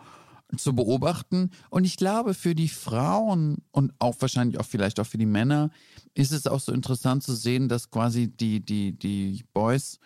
zu 0.57 0.75
beobachten. 0.75 1.51
Und 1.69 1.86
ich 1.86 1.97
glaube, 1.97 2.34
für 2.34 2.55
die 2.55 2.67
Frauen 2.67 3.57
und 3.71 3.93
auch 3.99 4.15
wahrscheinlich 4.19 4.59
auch 4.59 4.65
vielleicht 4.65 4.99
auch 4.99 5.07
für 5.07 5.17
die 5.17 5.25
Männer 5.25 5.71
ist 6.13 6.32
es 6.32 6.45
auch 6.45 6.59
so 6.59 6.71
interessant 6.71 7.23
zu 7.23 7.36
sehen, 7.36 7.67
dass 7.69 7.89
quasi 7.89 8.27
die, 8.27 8.59
die, 8.59 8.97
die 8.97 9.43
Boys 9.53 9.99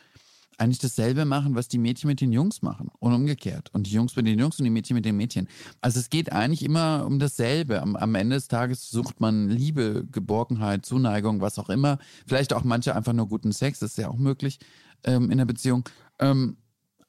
eigentlich 0.57 0.79
dasselbe 0.79 1.25
machen, 1.25 1.55
was 1.55 1.67
die 1.67 1.77
Mädchen 1.77 2.07
mit 2.07 2.21
den 2.21 2.31
Jungs 2.31 2.61
machen 2.61 2.89
und 2.99 3.13
umgekehrt. 3.13 3.69
Und 3.73 3.87
die 3.87 3.91
Jungs 3.91 4.15
mit 4.15 4.27
den 4.27 4.39
Jungs 4.39 4.59
und 4.59 4.65
die 4.65 4.71
Mädchen 4.71 4.95
mit 4.95 5.05
den 5.05 5.17
Mädchen. 5.17 5.47
Also 5.81 5.99
es 5.99 6.09
geht 6.09 6.31
eigentlich 6.31 6.63
immer 6.63 7.05
um 7.05 7.19
dasselbe. 7.19 7.81
Am, 7.81 7.95
am 7.95 8.15
Ende 8.15 8.35
des 8.35 8.47
Tages 8.47 8.89
sucht 8.89 9.19
man 9.19 9.49
Liebe, 9.49 10.05
Geborgenheit, 10.11 10.85
Zuneigung, 10.85 11.41
was 11.41 11.59
auch 11.59 11.69
immer. 11.69 11.99
Vielleicht 12.25 12.53
auch 12.53 12.63
manche 12.63 12.95
einfach 12.95 13.13
nur 13.13 13.27
guten 13.27 13.51
Sex, 13.51 13.79
das 13.79 13.91
ist 13.91 13.97
ja 13.97 14.09
auch 14.09 14.17
möglich 14.17 14.59
ähm, 15.03 15.31
in 15.31 15.37
der 15.37 15.45
Beziehung. 15.45 15.87
Ähm, 16.19 16.57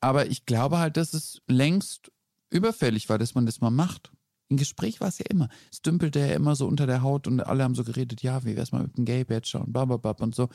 aber 0.00 0.26
ich 0.26 0.46
glaube 0.46 0.78
halt, 0.78 0.96
dass 0.96 1.14
es 1.14 1.40
längst 1.48 2.12
überfällig 2.50 3.08
war, 3.08 3.18
dass 3.18 3.34
man 3.34 3.46
das 3.46 3.60
mal 3.60 3.70
macht. 3.70 4.12
Im 4.48 4.56
Gespräch 4.56 5.00
war 5.00 5.08
es 5.08 5.18
ja 5.18 5.26
immer. 5.28 5.48
Es 5.72 5.82
dümpelte 5.82 6.20
ja 6.20 6.26
immer 6.34 6.54
so 6.54 6.68
unter 6.68 6.86
der 6.86 7.02
Haut 7.02 7.26
und 7.26 7.40
alle 7.40 7.64
haben 7.64 7.74
so 7.74 7.82
geredet, 7.82 8.22
ja, 8.22 8.44
wie 8.44 8.56
wär's 8.56 8.70
mal 8.70 8.82
mit 8.82 8.96
dem 8.96 9.04
Gay-Badger 9.04 9.62
und 9.62 9.72
bababab 9.72 10.20
und 10.20 10.34
so. 10.34 10.48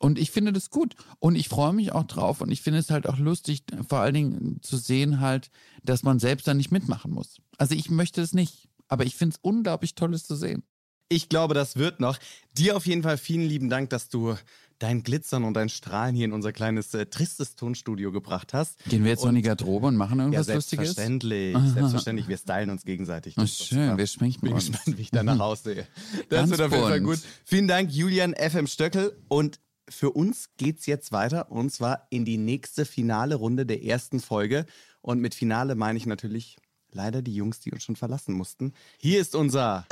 Und 0.00 0.18
ich 0.18 0.30
finde 0.30 0.52
das 0.52 0.70
gut. 0.70 0.94
Und 1.18 1.36
ich 1.36 1.48
freue 1.48 1.74
mich 1.74 1.92
auch 1.92 2.04
drauf. 2.04 2.40
Und 2.40 2.50
ich 2.50 2.62
finde 2.62 2.78
es 2.80 2.90
halt 2.90 3.06
auch 3.06 3.18
lustig, 3.18 3.64
vor 3.86 4.00
allen 4.00 4.14
Dingen 4.14 4.58
zu 4.62 4.78
sehen 4.78 5.20
halt, 5.20 5.50
dass 5.84 6.02
man 6.02 6.18
selbst 6.18 6.48
da 6.48 6.54
nicht 6.54 6.72
mitmachen 6.72 7.12
muss. 7.12 7.36
Also 7.58 7.74
ich 7.74 7.90
möchte 7.90 8.22
es 8.22 8.32
nicht. 8.32 8.68
Aber 8.88 9.04
ich 9.04 9.14
finde 9.14 9.34
es 9.34 9.40
unglaublich 9.42 9.94
toll, 9.94 10.14
es 10.14 10.26
zu 10.26 10.34
sehen. 10.34 10.64
Ich 11.10 11.28
glaube, 11.28 11.52
das 11.54 11.76
wird 11.76 12.00
noch. 12.00 12.18
Dir 12.56 12.76
auf 12.76 12.86
jeden 12.86 13.02
Fall 13.02 13.18
vielen 13.18 13.46
lieben 13.46 13.68
Dank, 13.68 13.90
dass 13.90 14.08
du 14.08 14.36
dein 14.78 15.02
Glitzern 15.02 15.44
und 15.44 15.52
dein 15.52 15.68
Strahlen 15.68 16.14
hier 16.14 16.24
in 16.24 16.32
unser 16.32 16.52
kleines 16.52 16.94
äh, 16.94 17.04
tristes 17.04 17.54
Tonstudio 17.56 18.10
gebracht 18.10 18.54
hast. 18.54 18.82
Gehen 18.88 19.04
wir 19.04 19.10
jetzt 19.10 19.22
noch 19.22 19.28
in 19.28 19.34
die 19.34 19.42
Garderobe 19.42 19.88
und 19.88 19.96
machen 19.96 20.18
Ja, 20.18 20.24
irgendwas 20.24 20.48
Lustiges? 20.48 20.94
selbstverständlich. 20.94 21.56
Selbstverständlich. 21.74 22.28
Wir 22.28 22.38
stylen 22.38 22.70
uns 22.70 22.84
gegenseitig. 22.84 23.34
Oh, 23.38 23.44
schön, 23.44 23.98
wir 23.98 24.06
schminken 24.06 24.40
bin 24.40 24.54
uns. 24.54 24.68
gespannt, 24.70 24.96
wie 24.96 25.02
ich 25.02 25.10
danach 25.10 25.40
aussehe. 25.40 25.86
Das 26.30 26.38
Ganz 26.48 26.50
wird 26.52 26.60
auf 26.62 26.72
jeden 26.72 26.84
Fall 26.84 27.00
gut. 27.02 27.18
Vielen 27.44 27.68
Dank, 27.68 27.92
Julian 27.92 28.34
FM 28.34 28.66
Stöckel. 28.66 29.14
Und 29.28 29.60
für 29.90 30.10
uns 30.10 30.50
geht's 30.56 30.86
jetzt 30.86 31.12
weiter 31.12 31.50
und 31.50 31.70
zwar 31.70 32.06
in 32.10 32.24
die 32.24 32.38
nächste 32.38 32.84
finale 32.84 33.34
Runde 33.34 33.66
der 33.66 33.82
ersten 33.84 34.20
Folge. 34.20 34.66
Und 35.02 35.20
mit 35.20 35.34
Finale 35.34 35.74
meine 35.74 35.98
ich 35.98 36.06
natürlich 36.06 36.56
leider 36.92 37.22
die 37.22 37.34
Jungs, 37.34 37.60
die 37.60 37.72
uns 37.72 37.84
schon 37.84 37.96
verlassen 37.96 38.34
mussten. 38.34 38.72
Hier 38.98 39.20
ist 39.20 39.34
unser 39.34 39.86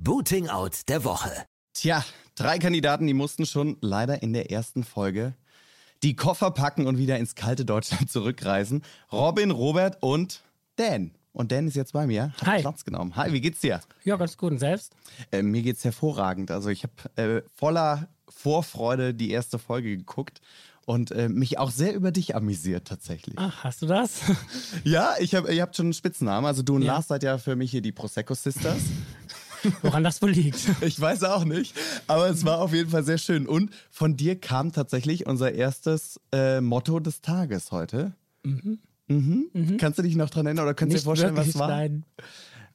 Booting 0.00 0.48
Out 0.48 0.88
der 0.88 1.04
Woche. 1.04 1.30
Tja, 1.72 2.04
drei 2.34 2.58
Kandidaten, 2.58 3.06
die 3.06 3.14
mussten 3.14 3.46
schon 3.46 3.78
leider 3.80 4.22
in 4.22 4.32
der 4.32 4.50
ersten 4.50 4.84
Folge 4.84 5.34
die 6.02 6.14
Koffer 6.14 6.50
packen 6.50 6.86
und 6.86 6.98
wieder 6.98 7.18
ins 7.18 7.34
kalte 7.34 7.64
Deutschland 7.64 8.10
zurückreisen. 8.10 8.82
Robin, 9.10 9.50
Robert 9.50 10.02
und 10.02 10.42
Dan. 10.76 11.17
Und 11.38 11.52
Dan 11.52 11.68
ist 11.68 11.76
jetzt 11.76 11.92
bei 11.92 12.04
mir, 12.08 12.32
hat 12.40 12.46
Hi. 12.48 12.60
Platz 12.62 12.84
genommen. 12.84 13.14
Hi, 13.14 13.32
wie 13.32 13.40
geht's 13.40 13.60
dir? 13.60 13.80
Ja, 14.02 14.16
ganz 14.16 14.36
gut. 14.36 14.50
Und 14.50 14.58
selbst? 14.58 14.92
Äh, 15.30 15.42
mir 15.42 15.62
geht's 15.62 15.84
hervorragend. 15.84 16.50
Also 16.50 16.68
ich 16.68 16.82
habe 16.82 16.92
äh, 17.14 17.42
voller 17.54 18.08
Vorfreude 18.28 19.14
die 19.14 19.30
erste 19.30 19.60
Folge 19.60 19.96
geguckt 19.96 20.40
und 20.84 21.12
äh, 21.12 21.28
mich 21.28 21.56
auch 21.58 21.70
sehr 21.70 21.94
über 21.94 22.10
dich 22.10 22.34
amüsiert 22.34 22.88
tatsächlich. 22.88 23.36
Ach, 23.38 23.62
hast 23.62 23.82
du 23.82 23.86
das? 23.86 24.20
Ja, 24.84 25.14
ich 25.20 25.36
hab, 25.36 25.48
ihr 25.48 25.62
habt 25.62 25.76
schon 25.76 25.86
einen 25.86 25.92
Spitznamen. 25.92 26.44
Also 26.44 26.64
du 26.64 26.74
und 26.74 26.82
Ja. 26.82 26.94
Lars 26.94 27.06
seid 27.06 27.22
ja 27.22 27.38
für 27.38 27.54
mich 27.54 27.70
hier 27.70 27.82
die 27.82 27.92
Prosecco 27.92 28.34
Sisters. 28.34 28.78
woran 29.82 30.02
das 30.02 30.20
wohl 30.20 30.30
liegt. 30.30 30.58
Ich 30.80 31.00
weiß 31.00 31.22
auch 31.22 31.44
nicht, 31.44 31.76
aber 32.08 32.28
es 32.30 32.44
war 32.44 32.58
auf 32.58 32.72
jeden 32.72 32.90
Fall 32.90 33.04
sehr 33.04 33.18
schön. 33.18 33.46
Und 33.46 33.70
von 33.92 34.16
dir 34.16 34.40
kam 34.40 34.72
tatsächlich 34.72 35.26
unser 35.26 35.52
erstes 35.52 36.20
äh, 36.32 36.60
Motto 36.60 36.98
des 36.98 37.20
Tages 37.20 37.70
heute. 37.70 38.14
Mhm. 38.42 38.80
Mhm. 39.08 39.76
Kannst 39.78 39.98
du 39.98 40.02
dich 40.02 40.16
noch 40.16 40.30
dran 40.30 40.46
erinnern 40.46 40.64
oder 40.64 40.74
kannst 40.74 40.94
du 40.94 40.98
dir 40.98 41.04
vorstellen, 41.04 41.36
was 41.36 41.58
war? 41.58 41.68
Nein. 41.68 42.04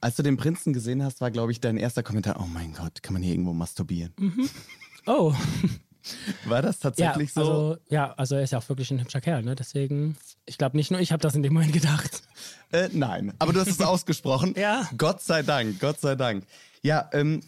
Als 0.01 0.15
du 0.17 0.23
den 0.23 0.35
Prinzen 0.35 0.73
gesehen 0.73 1.01
hast, 1.03 1.21
war, 1.21 1.31
glaube 1.31 1.51
ich, 1.51 1.61
dein 1.61 1.77
erster 1.77 2.03
Kommentar, 2.03 2.37
oh 2.41 2.47
mein 2.47 2.73
Gott, 2.73 3.01
kann 3.01 3.13
man 3.13 3.21
hier 3.21 3.33
irgendwo 3.33 3.53
masturbieren? 3.53 4.13
Oh, 5.05 5.33
War 6.45 6.61
das 6.61 6.77
ja, 6.77 6.89
tatsächlich 6.89 7.33
so? 7.33 7.41
also, 7.41 7.77
ja, 7.89 8.13
also 8.13 8.35
er 8.35 8.43
ist 8.43 8.51
ja 8.51 8.59
auch 8.59 8.69
wirklich 8.69 8.91
ein 8.91 8.99
hübscher 8.99 9.21
Kerl, 9.21 9.41
ne? 9.43 9.55
Deswegen, 9.55 10.17
ich 10.45 10.57
glaube 10.57 10.75
nicht 10.75 10.91
nur 10.91 10.99
ich 10.99 11.11
habe 11.11 11.21
das 11.21 11.35
in 11.35 11.43
dem 11.43 11.53
Moment 11.53 11.73
gedacht. 11.73 12.23
Äh, 12.71 12.89
nein, 12.91 13.33
aber 13.39 13.53
du 13.53 13.59
hast 13.61 13.69
es 13.69 13.81
ausgesprochen. 13.81 14.53
Ja. 14.57 14.89
Gott 14.97 15.21
sei 15.21 15.43
Dank, 15.43 15.79
Gott 15.79 15.99
sei 16.01 16.15
Dank. 16.15 16.45
Ja, 16.81 17.09
ähm, 17.13 17.41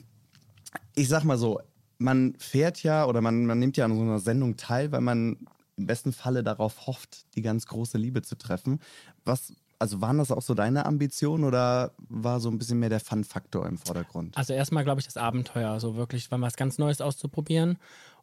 ich 0.96 1.10
sag 1.10 1.24
mal 1.26 1.38
so, 1.38 1.60
man 1.98 2.36
fährt 2.38 2.82
ja 2.84 3.06
oder 3.06 3.22
man, 3.22 3.46
man 3.46 3.60
nimmt 3.60 3.76
ja 3.76 3.86
an 3.86 3.96
so 3.96 4.02
einer 4.02 4.20
Sendung 4.20 4.56
teil, 4.56 4.92
weil 4.92 5.02
man 5.02 5.38
im 5.78 5.88
besten 5.88 6.14
Falle 6.14 6.44
darauf 6.44 6.88
hofft, 6.88 7.26
die 7.36 7.42
ganz 7.42 7.66
große 7.68 7.98
Liebe 7.98 8.22
zu 8.22 8.38
treffen. 8.38 8.80
Was, 9.24 9.54
also 9.80 10.02
waren 10.02 10.18
das 10.18 10.32
auch 10.32 10.42
so 10.42 10.54
deine 10.54 10.86
Ambitionen 10.86 11.44
oder 11.44 11.92
war 11.98 12.40
so 12.40 12.50
ein 12.50 12.58
bisschen 12.58 12.80
mehr 12.80 12.90
der 12.90 13.00
Fun-Faktor 13.00 13.66
im 13.68 13.78
Vordergrund? 13.78 14.38
Also 14.38 14.54
erstmal 14.54 14.84
glaube 14.84 15.02
ich 15.02 15.06
das 15.06 15.18
Abenteuer, 15.18 15.80
so 15.80 15.96
wirklich 15.96 16.30
mal 16.32 16.42
was 16.42 16.56
ganz 16.56 16.78
Neues 16.78 17.02
auszuprobieren 17.02 17.78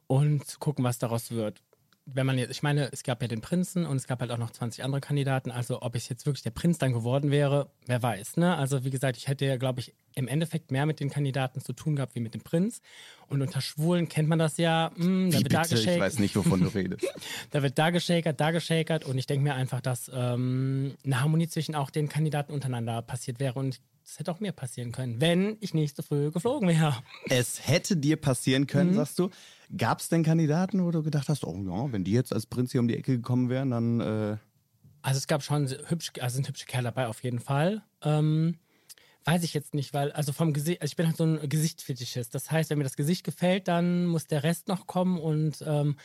und 0.06 0.46
zu 0.46 0.58
gucken, 0.58 0.84
was 0.84 0.98
daraus 0.98 1.30
wird. 1.30 1.62
Wenn 2.04 2.26
man 2.26 2.36
jetzt, 2.36 2.50
ich 2.50 2.64
meine, 2.64 2.90
es 2.92 3.04
gab 3.04 3.22
ja 3.22 3.28
den 3.28 3.40
Prinzen 3.40 3.86
und 3.86 3.96
es 3.96 4.08
gab 4.08 4.20
halt 4.20 4.32
auch 4.32 4.38
noch 4.38 4.50
20 4.50 4.82
andere 4.82 5.00
Kandidaten. 5.00 5.52
Also 5.52 5.82
ob 5.82 5.94
ich 5.94 6.08
jetzt 6.08 6.26
wirklich 6.26 6.42
der 6.42 6.50
Prinz 6.50 6.78
dann 6.78 6.92
geworden 6.92 7.30
wäre, 7.30 7.70
wer 7.86 8.02
weiß. 8.02 8.38
Ne? 8.38 8.56
Also 8.56 8.84
wie 8.84 8.90
gesagt, 8.90 9.16
ich 9.16 9.28
hätte 9.28 9.44
ja, 9.46 9.56
glaube 9.56 9.78
ich, 9.80 9.94
im 10.14 10.26
Endeffekt 10.26 10.72
mehr 10.72 10.84
mit 10.84 10.98
den 10.98 11.10
Kandidaten 11.10 11.60
zu 11.60 11.72
tun 11.72 11.94
gehabt 11.94 12.14
wie 12.16 12.20
mit 12.20 12.34
dem 12.34 12.40
Prinz. 12.40 12.80
Und 13.28 13.40
unter 13.40 13.60
Schwulen 13.60 14.08
kennt 14.08 14.28
man 14.28 14.40
das 14.40 14.56
ja. 14.56 14.90
Mh, 14.96 15.30
da 15.30 15.38
Wie 15.38 15.42
wird 15.44 15.52
da 15.54 15.62
bitte? 15.62 15.74
Ich 15.76 15.80
geschakt, 15.84 16.00
weiß 16.00 16.18
nicht, 16.18 16.34
wovon 16.34 16.60
du 16.60 16.68
redest. 16.74 17.06
da 17.50 17.62
wird 17.62 17.78
da 17.78 17.90
geschakert, 17.90 18.40
da 18.40 18.50
geschakert. 18.50 19.04
Und 19.04 19.16
ich 19.16 19.26
denke 19.26 19.44
mir 19.44 19.54
einfach, 19.54 19.80
dass 19.80 20.10
ähm, 20.12 20.96
eine 21.04 21.20
Harmonie 21.20 21.46
zwischen 21.48 21.74
auch 21.76 21.90
den 21.90 22.08
Kandidaten 22.08 22.52
untereinander 22.52 23.00
passiert 23.02 23.38
wäre. 23.38 23.58
Und 23.60 23.80
es 24.04 24.18
hätte 24.18 24.32
auch 24.32 24.40
mir 24.40 24.50
passieren 24.50 24.90
können, 24.90 25.20
wenn 25.20 25.56
ich 25.60 25.72
nicht 25.74 25.96
so 25.96 26.02
früh 26.02 26.32
geflogen 26.32 26.68
wäre. 26.68 26.96
es 27.30 27.66
hätte 27.68 27.96
dir 27.96 28.16
passieren 28.16 28.66
können, 28.66 28.94
sagst 28.94 29.18
du. 29.20 29.30
Gab 29.76 30.00
es 30.00 30.08
denn 30.08 30.22
Kandidaten, 30.22 30.84
wo 30.84 30.90
du 30.90 31.02
gedacht 31.02 31.28
hast, 31.28 31.44
oh 31.44 31.56
ja, 31.56 31.92
wenn 31.92 32.04
die 32.04 32.12
jetzt 32.12 32.32
als 32.32 32.46
Prinz 32.46 32.72
hier 32.72 32.80
um 32.80 32.88
die 32.88 32.96
Ecke 32.96 33.16
gekommen 33.16 33.48
wären, 33.48 33.70
dann... 33.70 34.00
Äh, 34.00 34.36
Also 35.02 35.18
es 35.18 35.26
gab 35.26 35.42
schon 35.42 35.68
hübsch, 35.88 36.12
also 36.20 36.34
sind 36.34 36.48
hübsche 36.48 36.66
Kerle 36.66 36.88
dabei 36.88 37.06
auf 37.06 37.22
jeden 37.24 37.40
Fall. 37.40 37.82
Ähm, 38.02 38.58
weiß 39.24 39.42
ich 39.44 39.54
jetzt 39.54 39.74
nicht, 39.74 39.94
weil, 39.94 40.12
also 40.12 40.32
vom 40.32 40.52
Gesicht, 40.52 40.82
also 40.82 40.90
ich 40.90 40.96
bin 40.96 41.06
halt 41.06 41.16
so 41.16 41.24
ein 41.24 41.48
Gesichtsfetischist. 41.48 42.34
Das 42.34 42.50
heißt, 42.50 42.70
wenn 42.70 42.78
mir 42.78 42.84
das 42.84 42.96
Gesicht 42.96 43.24
gefällt, 43.24 43.66
dann 43.68 44.06
muss 44.06 44.26
der 44.26 44.42
Rest 44.42 44.68
noch 44.68 44.86
kommen 44.86 45.18
und 45.18 45.62
ähm, 45.66 45.96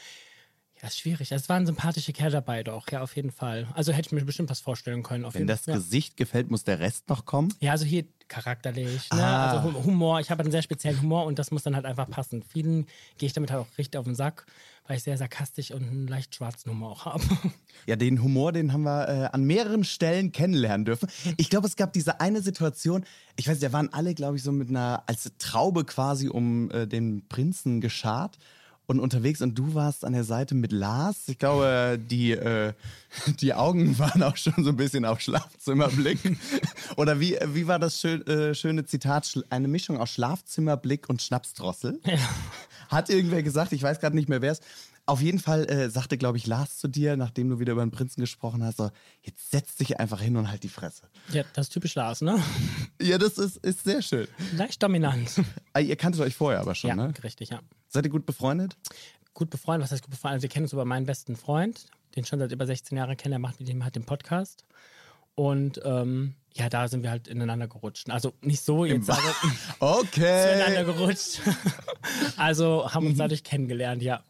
ja, 0.87 0.91
ist 0.91 0.99
schwierig. 0.99 1.31
Es 1.31 1.49
waren 1.49 1.65
sympathische 1.65 2.13
Kerle 2.13 2.31
dabei 2.31 2.63
doch, 2.63 2.89
ja, 2.91 3.01
auf 3.01 3.15
jeden 3.15 3.31
Fall. 3.31 3.67
Also 3.73 3.91
hätte 3.91 4.07
ich 4.07 4.11
mir 4.13 4.23
bestimmt 4.23 4.49
was 4.49 4.61
vorstellen 4.61 5.03
können. 5.03 5.25
Wenn 5.25 5.31
jeden 5.33 5.47
das. 5.47 5.65
Ja. 5.65 5.75
Gesicht 5.75 6.15
gefällt, 6.17 6.49
muss 6.49 6.63
der 6.63 6.79
Rest 6.79 7.09
noch 7.09 7.25
kommen? 7.25 7.53
ja, 7.59 7.71
also 7.71 7.85
hier 7.85 8.05
charakterlich, 8.29 9.09
ne? 9.13 9.23
Ah. 9.23 9.51
also 9.51 9.63
Hum- 9.63 9.83
Humor. 9.85 10.19
Ich 10.19 10.29
habe 10.31 10.43
einen 10.43 10.51
sehr 10.51 10.61
speziellen 10.61 11.01
Humor 11.01 11.25
und 11.25 11.39
das 11.39 11.51
muss 11.51 11.63
dann 11.63 11.75
halt 11.75 11.85
einfach 11.85 12.09
passen. 12.09 12.43
Vielen 12.43 12.85
gehe 13.17 13.27
ich 13.27 13.33
damit 13.33 13.51
halt 13.51 13.61
auch 13.61 13.77
richtig 13.77 13.97
auf 13.99 14.05
den 14.05 14.15
Sack, 14.15 14.45
weil 14.85 14.97
ich 14.97 15.03
sehr 15.03 15.17
sarkastisch 15.17 15.71
und 15.71 15.83
einen 15.83 16.07
leicht 16.07 16.35
schwarzen 16.35 16.71
Humor 16.71 16.91
auch 16.91 17.05
habe. 17.05 17.23
Ja, 17.85 17.95
den 17.95 18.21
Humor, 18.21 18.51
den 18.51 18.73
haben 18.73 18.83
wir 18.83 19.07
äh, 19.07 19.29
an 19.31 19.45
mehreren 19.45 19.85
Stellen 19.85 20.33
kennenlernen 20.33 20.83
dürfen. 20.83 21.07
Ich 21.37 21.49
glaube, 21.49 21.67
es 21.67 21.77
gab 21.77 21.93
diese 21.93 22.19
eine 22.19 22.41
Situation, 22.41 23.05
ich 23.37 23.47
weiß, 23.47 23.59
da 23.59 23.71
waren 23.71 23.93
alle, 23.93 24.13
glaube 24.13 24.35
ich, 24.35 24.43
so 24.43 24.51
mit 24.51 24.69
einer, 24.69 25.03
als 25.05 25.31
Traube 25.37 25.85
quasi 25.85 26.27
um 26.27 26.69
äh, 26.71 26.85
den 26.85 27.25
Prinzen 27.29 27.79
geschart 27.79 28.37
und 28.87 29.01
unterwegs 29.01 29.41
und 29.41 29.55
du 29.55 29.75
warst 29.75 30.05
an 30.05 30.13
der 30.13 30.23
Seite 30.23 30.55
mit 30.55 30.71
Lars. 30.71 31.27
Ich 31.27 31.37
glaube, 31.37 31.99
die, 31.99 32.31
äh, 32.31 32.73
die 33.39 33.53
Augen 33.53 33.99
waren 33.99 34.23
auch 34.23 34.37
schon 34.37 34.63
so 34.63 34.69
ein 34.69 34.77
bisschen 34.77 35.05
auf 35.05 35.19
Schlafzimmerblick. 35.21 36.19
Oder 36.95 37.19
wie, 37.19 37.37
wie 37.53 37.67
war 37.67 37.79
das 37.79 37.99
schön, 37.99 38.25
äh, 38.25 38.55
schöne 38.55 38.85
Zitat? 38.85 39.43
Eine 39.49 39.67
Mischung 39.67 39.99
aus 39.99 40.11
Schlafzimmerblick 40.11 41.09
und 41.09 41.21
Schnapsdrossel. 41.21 41.99
Hat 42.89 43.09
irgendwer 43.09 43.43
gesagt, 43.43 43.73
ich 43.73 43.83
weiß 43.83 43.99
gerade 43.99 44.15
nicht 44.15 44.29
mehr, 44.29 44.41
wer 44.41 44.53
es. 44.53 44.61
Auf 45.05 45.21
jeden 45.21 45.39
Fall 45.39 45.69
äh, 45.69 45.89
sagte, 45.89 46.17
glaube 46.17 46.37
ich, 46.37 46.47
Lars 46.47 46.79
zu 46.79 46.89
dir, 46.89 47.15
nachdem 47.15 47.49
du 47.49 47.59
wieder 47.59 47.73
über 47.73 47.85
den 47.85 47.91
Prinzen 47.91 48.19
gesprochen 48.19 48.61
hast, 48.63 48.77
so, 48.77 48.91
jetzt 49.21 49.51
setz 49.51 49.75
dich 49.77 49.99
einfach 50.01 50.19
hin 50.19 50.35
und 50.35 50.49
halt 50.49 50.63
die 50.63 50.69
Fresse. 50.69 51.03
ja, 51.31 51.43
das 51.53 51.67
ist 51.67 51.73
typisch 51.73 51.95
Lars, 51.95 52.19
ne? 52.19 52.41
Ja, 53.01 53.17
das 53.17 53.37
ist, 53.37 53.55
ist 53.57 53.85
sehr 53.85 54.01
schön. 54.01 54.27
Leicht 54.53 54.83
dominant. 54.83 55.41
Ah, 55.71 55.79
ihr 55.79 55.95
kanntet 55.95 56.21
euch 56.21 56.35
vorher 56.35 56.59
aber 56.59 56.75
schon, 56.75 56.89
ja, 56.89 56.95
ne? 56.95 57.13
richtig, 57.23 57.49
ja. 57.51 57.61
Seid 57.89 58.05
ihr 58.05 58.11
gut 58.11 58.25
befreundet? 58.25 58.75
gut 59.33 59.51
befreundet. 59.51 59.83
Was 59.85 59.91
heißt 59.91 60.01
gut 60.01 60.09
befreundet? 60.09 60.37
Also 60.37 60.41
wir 60.43 60.49
kennen 60.49 60.65
uns 60.65 60.73
über 60.73 60.83
meinen 60.83 61.05
besten 61.05 61.35
Freund, 61.35 61.85
den 62.15 62.23
ich 62.23 62.27
schon 62.27 62.39
seit 62.39 62.51
über 62.51 62.65
16 62.65 62.97
Jahren 62.97 63.15
kenne. 63.17 63.33
Der 63.33 63.39
macht 63.39 63.59
mit 63.59 63.69
dem 63.69 63.83
halt 63.83 63.95
den 63.95 64.03
Podcast. 64.03 64.65
Und 65.35 65.79
ähm, 65.85 66.33
ja, 66.55 66.69
da 66.69 66.87
sind 66.87 67.03
wir 67.03 67.11
halt 67.11 67.27
ineinander 67.27 67.67
gerutscht. 67.67 68.09
Also 68.09 68.33
nicht 68.41 68.63
so 68.63 68.83
jetzt, 68.83 69.07
aber 69.11 69.21
zueinander 69.21 69.69
Okay. 69.79 70.85
gerutscht. 70.85 71.41
also 72.37 72.91
haben 72.91 73.03
Mhm. 73.03 73.09
uns 73.11 73.19
dadurch 73.19 73.43
kennengelernt, 73.43 74.01
ja. 74.01 74.23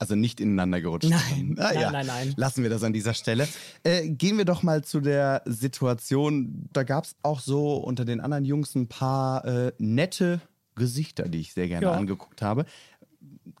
Also 0.00 0.16
nicht 0.16 0.40
ineinander 0.40 0.80
gerutscht. 0.80 1.08
Nein, 1.08 1.54
Ah, 1.60 1.70
nein, 1.72 1.80
ja. 1.80 1.90
nein, 1.92 2.06
nein. 2.06 2.34
Lassen 2.36 2.64
wir 2.64 2.70
das 2.70 2.82
an 2.82 2.92
dieser 2.92 3.14
Stelle. 3.14 3.46
Äh, 3.84 4.08
gehen 4.08 4.36
wir 4.38 4.44
doch 4.44 4.64
mal 4.64 4.82
zu 4.82 4.98
der 5.00 5.42
Situation. 5.46 6.68
Da 6.72 6.82
gab 6.82 7.04
es 7.04 7.14
auch 7.22 7.38
so 7.38 7.76
unter 7.76 8.04
den 8.04 8.20
anderen 8.20 8.44
Jungs 8.44 8.74
ein 8.74 8.88
paar 8.88 9.44
äh, 9.44 9.72
nette 9.78 10.40
Gesichter, 10.74 11.28
die 11.28 11.40
ich 11.40 11.52
sehr 11.52 11.68
gerne 11.68 11.86
Ja. 11.86 11.92
angeguckt 11.92 12.42
habe. 12.42 12.64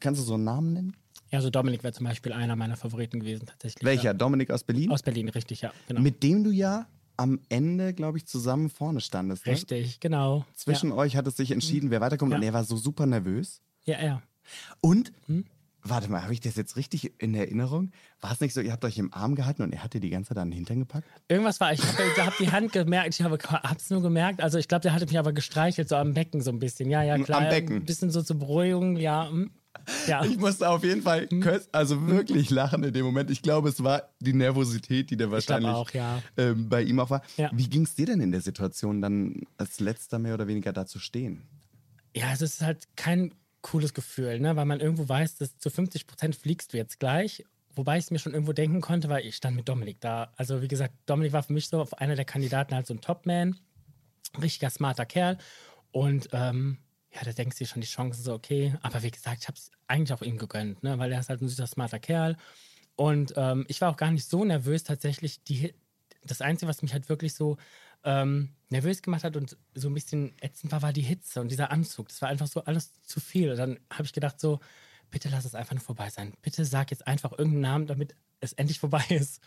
Kannst 0.00 0.20
du 0.20 0.24
so 0.24 0.34
einen 0.34 0.44
Namen 0.44 0.72
nennen? 0.72 0.96
Ja, 1.30 1.40
so 1.40 1.48
Dominik 1.50 1.82
wäre 1.82 1.92
zum 1.94 2.04
Beispiel 2.06 2.32
einer 2.32 2.56
meiner 2.56 2.76
Favoriten 2.76 3.20
gewesen, 3.20 3.46
tatsächlich. 3.46 3.84
Welcher? 3.84 4.04
Ja. 4.10 4.14
Dominik 4.14 4.50
aus 4.50 4.64
Berlin? 4.64 4.90
Aus 4.90 5.02
Berlin, 5.02 5.28
richtig, 5.30 5.62
ja. 5.62 5.72
Genau. 5.88 6.00
Mit 6.00 6.22
dem 6.22 6.44
du 6.44 6.50
ja 6.50 6.86
am 7.16 7.40
Ende, 7.48 7.94
glaube 7.94 8.18
ich, 8.18 8.26
zusammen 8.26 8.68
vorne 8.68 9.00
standest. 9.00 9.46
Ne? 9.46 9.52
richtig, 9.52 10.00
genau. 10.00 10.44
Zwischen 10.54 10.92
euch 10.92 11.16
hat 11.16 11.26
es 11.26 11.36
sich 11.36 11.50
entschieden, 11.50 11.90
wer 11.90 12.00
weiterkommt. 12.00 12.32
Ja. 12.32 12.38
Und 12.38 12.42
er 12.42 12.52
war 12.52 12.64
so 12.64 12.76
super 12.76 13.06
nervös. 13.06 13.60
Ja, 13.84 13.98
ja. 13.98 14.04
ja. 14.04 14.22
Und, 14.80 15.12
Hm? 15.26 15.44
Warte 15.82 16.10
mal, 16.10 16.22
habe 16.22 16.32
ich 16.32 16.40
das 16.40 16.56
jetzt 16.56 16.76
richtig 16.76 17.20
in 17.20 17.34
Erinnerung? 17.34 17.92
War 18.20 18.32
es 18.32 18.40
nicht 18.40 18.54
so, 18.54 18.60
ihr 18.60 18.72
habt 18.72 18.84
euch 18.84 18.98
im 18.98 19.12
Arm 19.12 19.34
gehalten 19.34 19.62
und 19.62 19.72
er 19.72 19.82
hat 19.82 19.94
dir 19.94 20.00
die 20.00 20.10
ganze 20.10 20.28
Zeit 20.30 20.38
an 20.38 20.50
den 20.50 20.56
Hintern 20.56 20.80
gepackt? 20.80 21.06
Irgendwas 21.28 21.60
war, 21.60 21.72
ich 21.72 21.82
habe 21.82 22.26
hab 22.26 22.36
die 22.38 22.50
Hand 22.50 22.72
gemerkt, 22.72 23.18
ich 23.18 23.22
habe 23.22 23.38
es 23.76 23.90
nur 23.90 24.02
gemerkt. 24.02 24.40
Also 24.40 24.58
ich 24.58 24.68
glaube, 24.68 24.82
der 24.82 24.94
hatte 24.94 25.06
mich 25.06 25.18
aber 25.18 25.32
gestreichelt, 25.32 25.88
so 25.88 25.96
am 25.96 26.14
Becken 26.14 26.40
so 26.40 26.50
ein 26.50 26.58
bisschen. 26.58 26.90
Ja, 26.90 27.02
ja, 27.02 27.18
klar. 27.18 27.42
Am 27.42 27.48
Becken. 27.48 27.76
Ein 27.76 27.84
bisschen 27.84 28.10
so 28.10 28.22
zur 28.22 28.38
Beruhigung, 28.38 28.96
ja. 28.96 29.28
hm. 29.28 29.50
Ja. 30.06 30.22
Ich 30.24 30.36
musste 30.36 30.68
auf 30.68 30.84
jeden 30.84 31.02
Fall 31.02 31.24
köst- 31.24 31.70
also 31.72 32.06
wirklich 32.06 32.50
lachen 32.50 32.84
in 32.84 32.92
dem 32.92 33.06
Moment. 33.06 33.30
Ich 33.30 33.40
glaube, 33.42 33.70
es 33.70 33.82
war 33.82 34.10
die 34.20 34.34
Nervosität, 34.34 35.10
die 35.10 35.16
da 35.16 35.30
wahrscheinlich 35.30 35.70
auch, 35.70 35.90
ja. 35.92 36.22
ähm, 36.36 36.68
bei 36.68 36.82
ihm 36.82 37.00
auch 37.00 37.08
war. 37.10 37.22
Ja. 37.36 37.50
Wie 37.54 37.68
ging 37.68 37.82
es 37.84 37.94
dir 37.94 38.06
denn 38.06 38.20
in 38.20 38.32
der 38.32 38.42
Situation, 38.42 39.00
dann 39.00 39.40
als 39.56 39.80
letzter 39.80 40.18
mehr 40.18 40.34
oder 40.34 40.46
weniger 40.46 40.72
da 40.72 40.86
zu 40.86 40.98
stehen? 40.98 41.42
ja, 42.14 42.26
es 42.32 42.42
ist 42.42 42.60
halt 42.60 42.88
kein 42.96 43.34
cooles 43.62 43.94
Gefühl, 43.94 44.40
ne? 44.40 44.56
weil 44.56 44.64
man 44.64 44.80
irgendwo 44.80 45.08
weiß, 45.08 45.36
dass 45.36 45.58
zu 45.58 45.70
50 45.70 46.06
Prozent 46.06 46.36
fliegst 46.36 46.72
du 46.72 46.76
jetzt 46.76 47.00
gleich. 47.00 47.44
Wobei 47.74 47.96
ich 47.96 48.04
es 48.04 48.10
mir 48.10 48.18
schon 48.18 48.34
irgendwo 48.34 48.52
denken 48.52 48.82
konnte, 48.82 49.08
weil 49.08 49.24
ich 49.24 49.36
stand 49.36 49.56
mit 49.56 49.68
Dominik 49.68 50.00
da. 50.00 50.32
Also 50.36 50.60
wie 50.60 50.68
gesagt, 50.68 50.94
Dominik 51.06 51.32
war 51.32 51.42
für 51.42 51.54
mich 51.54 51.68
so 51.68 51.80
auf 51.80 51.94
einer 51.94 52.16
der 52.16 52.26
Kandidaten 52.26 52.74
halt 52.74 52.86
so 52.86 52.92
ein 52.92 53.00
Topman, 53.00 53.56
richtiger 54.40 54.68
smarter 54.68 55.06
Kerl. 55.06 55.38
Und 55.90 56.28
ähm, 56.32 56.78
ja, 57.14 57.22
da 57.24 57.32
denkst 57.32 57.56
du 57.56 57.64
dir 57.64 57.68
schon 57.68 57.80
die 57.80 57.88
Chancen 57.88 58.22
so, 58.22 58.34
okay. 58.34 58.74
Aber 58.82 59.02
wie 59.02 59.10
gesagt, 59.10 59.38
ich 59.40 59.48
habe 59.48 59.56
es 59.56 59.70
eigentlich 59.86 60.12
auch 60.12 60.22
ihm 60.22 60.36
gegönnt, 60.36 60.82
ne? 60.82 60.98
weil 60.98 61.12
er 61.12 61.20
ist 61.20 61.30
halt 61.30 61.40
ein 61.40 61.48
süßer, 61.48 61.66
smarter 61.66 61.98
Kerl. 61.98 62.36
Und 62.96 63.32
ähm, 63.36 63.64
ich 63.68 63.80
war 63.80 63.90
auch 63.90 63.96
gar 63.96 64.10
nicht 64.10 64.28
so 64.28 64.44
nervös 64.44 64.84
tatsächlich. 64.84 65.42
Die, 65.44 65.74
das 66.24 66.42
Einzige, 66.42 66.68
was 66.68 66.82
mich 66.82 66.92
halt 66.92 67.08
wirklich 67.08 67.34
so 67.34 67.56
ähm, 68.04 68.50
nervös 68.70 69.02
gemacht 69.02 69.24
hat 69.24 69.36
und 69.36 69.56
so 69.74 69.88
ein 69.88 69.94
bisschen 69.94 70.34
ätzend 70.40 70.72
war, 70.72 70.82
war 70.82 70.92
die 70.92 71.02
Hitze 71.02 71.40
und 71.40 71.48
dieser 71.48 71.70
Anzug. 71.70 72.08
Das 72.08 72.22
war 72.22 72.28
einfach 72.28 72.46
so 72.46 72.64
alles 72.64 73.02
zu 73.02 73.20
viel. 73.20 73.50
Und 73.50 73.56
dann 73.58 73.78
habe 73.90 74.04
ich 74.04 74.12
gedacht 74.12 74.40
so, 74.40 74.60
bitte 75.10 75.28
lass 75.28 75.44
es 75.44 75.54
einfach 75.54 75.74
nur 75.74 75.82
vorbei 75.82 76.10
sein. 76.10 76.34
Bitte 76.42 76.64
sag 76.64 76.90
jetzt 76.90 77.06
einfach 77.06 77.32
irgendeinen 77.32 77.60
Namen, 77.60 77.86
damit 77.86 78.16
es 78.40 78.52
endlich 78.54 78.80
vorbei 78.80 79.04
ist. 79.10 79.40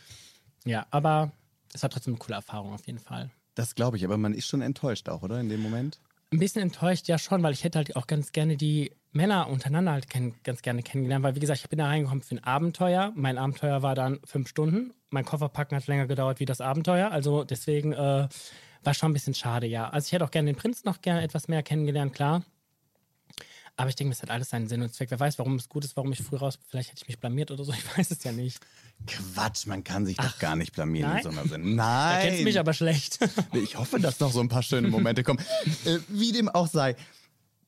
Ja, 0.64 0.86
aber 0.92 1.32
es 1.74 1.82
war 1.84 1.90
trotzdem 1.90 2.14
eine 2.14 2.20
coole 2.20 2.36
Erfahrung 2.36 2.74
auf 2.74 2.88
jeden 2.88 3.00
Fall. 3.00 3.30
Das 3.56 3.76
glaube 3.76 3.98
ich, 3.98 4.06
aber 4.06 4.18
man 4.18 4.34
ist 4.34 4.48
schon 4.48 4.62
enttäuscht 4.62 5.10
auch, 5.10 5.24
oder? 5.24 5.40
In 5.40 5.50
dem 5.50 5.62
Moment? 5.62 6.00
Ein 6.32 6.40
bisschen 6.40 6.62
enttäuscht, 6.62 7.08
ja 7.08 7.18
schon, 7.18 7.44
weil 7.44 7.54
ich 7.54 7.64
hätte 7.64 7.78
halt 7.78 7.96
auch 7.96 8.08
ganz 8.08 8.32
gerne 8.32 8.58
die 8.58 8.92
Männer 9.16 9.48
untereinander 9.48 9.94
halt 9.94 10.10
kenn 10.10 10.36
ganz 10.44 10.62
gerne 10.62 10.84
kennengelernt, 10.84 11.24
weil 11.24 11.36
wie 11.36 11.40
gesagt, 11.40 11.62
ich 11.62 11.70
bin 11.70 11.80
da 11.80 11.88
reingekommen 11.88 12.22
für 12.22 12.36
ein 12.36 12.44
Abenteuer. 12.44 13.14
Mein 13.16 13.38
Abenteuer 13.38 13.82
war 13.82 13.96
dann 13.96 14.20
fünf 14.26 14.50
Stunden. 14.50 14.94
Mein 15.10 15.24
Kofferpacken 15.24 15.78
hat 15.78 15.88
länger 15.88 16.06
gedauert 16.06 16.40
wie 16.42 16.46
das 16.46 16.60
Abenteuer, 16.60 17.12
also 17.12 17.46
deswegen 17.46 17.94
äh, 17.94 18.28
war 18.84 18.94
schon 18.94 19.12
ein 19.12 19.14
bisschen 19.14 19.34
schade, 19.34 19.68
ja. 19.68 19.90
Also 19.90 20.08
ich 20.08 20.12
hätte 20.12 20.26
auch 20.26 20.32
gerne 20.32 20.52
den 20.52 20.58
Prinz 20.58 20.84
noch 20.84 21.02
gerne 21.02 21.22
etwas 21.24 21.48
mehr 21.48 21.64
kennengelernt, 21.64 22.14
klar. 22.14 22.44
Aber 23.78 23.90
ich 23.90 23.96
denke, 23.96 24.14
es 24.14 24.22
hat 24.22 24.30
alles 24.30 24.50
seinen 24.50 24.68
Sinn 24.68 24.82
und 24.82 24.94
Zweck. 24.94 25.12
Wer 25.12 25.20
weiß, 25.20 25.38
warum 25.38 25.56
es 25.56 25.68
gut 25.68 25.84
ist, 25.84 25.98
warum 25.98 26.12
ich 26.14 26.22
früh 26.22 26.38
raus. 26.38 26.58
Vielleicht 26.70 26.92
hätte 26.92 27.02
ich 27.02 27.08
mich 27.08 27.20
blamiert 27.20 27.52
oder 27.52 27.64
so. 27.66 27.74
Ich 27.78 27.98
weiß 27.98 28.12
es 28.12 28.24
ja 28.24 28.32
nicht. 28.32 28.60
Quatsch, 29.06 29.66
man 29.66 29.84
kann 29.84 30.06
sich 30.06 30.16
doch 30.16 30.40
gar 30.40 30.56
nicht 30.56 30.74
blamieren 30.74 31.10
nein? 31.10 31.18
in 31.18 31.24
so 31.24 31.30
einer. 31.30 31.46
Da 31.50 31.58
Nein. 31.58 32.22
kennst 32.22 32.40
du 32.40 32.44
mich 32.46 32.60
aber 32.60 32.74
schlecht. 32.74 33.20
Ich 33.54 33.78
hoffe, 33.78 34.00
dass 34.00 34.20
noch 34.20 34.32
so 34.32 34.40
ein 34.40 34.48
paar 34.50 34.64
schöne 34.64 34.88
Momente 34.90 35.24
kommen. 35.24 35.40
Äh, 35.86 36.00
wie 36.08 36.32
dem 36.32 36.48
auch 36.48 36.68
sei. 36.68 36.96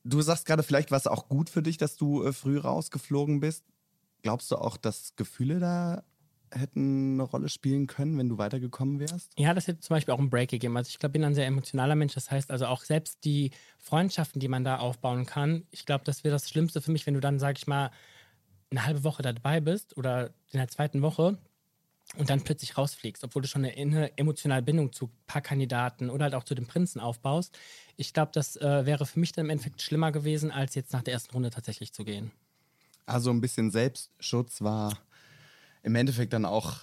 Du 0.04 0.20
sagst 0.22 0.46
gerade, 0.46 0.62
vielleicht 0.62 0.90
war 0.90 0.98
es 0.98 1.06
auch 1.06 1.28
gut 1.28 1.50
für 1.50 1.62
dich, 1.62 1.76
dass 1.76 1.96
du 1.96 2.24
äh, 2.24 2.32
früh 2.32 2.58
rausgeflogen 2.58 3.40
bist. 3.40 3.64
Glaubst 4.22 4.50
du 4.50 4.56
auch, 4.56 4.76
dass 4.76 5.14
Gefühle 5.16 5.58
da 5.58 6.02
hätten 6.50 7.14
eine 7.14 7.22
Rolle 7.24 7.48
spielen 7.48 7.86
können, 7.86 8.16
wenn 8.18 8.28
du 8.28 8.38
weitergekommen 8.38 9.00
wärst? 9.00 9.32
Ja, 9.38 9.52
das 9.54 9.66
hätte 9.66 9.80
zum 9.80 9.94
Beispiel 9.94 10.14
auch 10.14 10.18
einen 10.18 10.30
Break 10.30 10.50
gegeben. 10.50 10.76
Also 10.76 10.88
ich 10.88 10.98
glaube, 10.98 11.10
ich 11.10 11.20
bin 11.20 11.24
ein 11.24 11.34
sehr 11.34 11.46
emotionaler 11.46 11.94
Mensch. 11.94 12.14
Das 12.14 12.30
heißt 12.30 12.50
also 12.50 12.66
auch 12.66 12.84
selbst 12.84 13.24
die 13.24 13.50
Freundschaften, 13.78 14.40
die 14.40 14.48
man 14.48 14.64
da 14.64 14.78
aufbauen 14.78 15.26
kann, 15.26 15.66
ich 15.70 15.84
glaube, 15.84 16.04
das 16.04 16.24
wäre 16.24 16.32
das 16.32 16.48
Schlimmste 16.48 16.80
für 16.80 16.90
mich, 16.90 17.06
wenn 17.06 17.14
du 17.14 17.20
dann, 17.20 17.38
sag 17.38 17.58
ich 17.58 17.66
mal, 17.66 17.90
eine 18.70 18.84
halbe 18.84 19.04
Woche 19.04 19.22
da 19.22 19.32
dabei 19.32 19.60
bist 19.60 19.96
oder 19.96 20.28
in 20.50 20.58
der 20.58 20.68
zweiten 20.68 21.02
Woche 21.02 21.38
und 22.16 22.30
dann 22.30 22.42
plötzlich 22.42 22.78
rausfliegst, 22.78 23.22
obwohl 23.24 23.42
du 23.42 23.48
schon 23.48 23.64
eine, 23.64 24.16
emotionale 24.18 24.62
Bindung 24.62 24.92
zu 24.92 25.06
ein 25.06 25.26
paar 25.26 25.42
Kandidaten 25.42 26.10
oder 26.10 26.24
halt 26.24 26.34
auch 26.34 26.44
zu 26.44 26.54
dem 26.54 26.66
Prinzen 26.66 27.00
aufbaust. 27.00 27.56
Ich 27.96 28.12
glaube, 28.12 28.32
das 28.32 28.56
äh, 28.56 28.86
wäre 28.86 29.06
für 29.06 29.20
mich 29.20 29.32
dann 29.32 29.44
im 29.44 29.50
Endeffekt 29.50 29.82
schlimmer 29.82 30.10
gewesen, 30.10 30.50
als 30.50 30.74
jetzt 30.74 30.92
nach 30.92 31.02
der 31.02 31.14
ersten 31.14 31.32
Runde 31.32 31.50
tatsächlich 31.50 31.92
zu 31.92 32.04
gehen. 32.04 32.30
Also 33.06 33.30
ein 33.30 33.40
bisschen 33.40 33.70
Selbstschutz 33.70 34.62
war 34.62 34.98
im 35.82 35.94
Endeffekt 35.94 36.32
dann 36.32 36.44
auch 36.44 36.78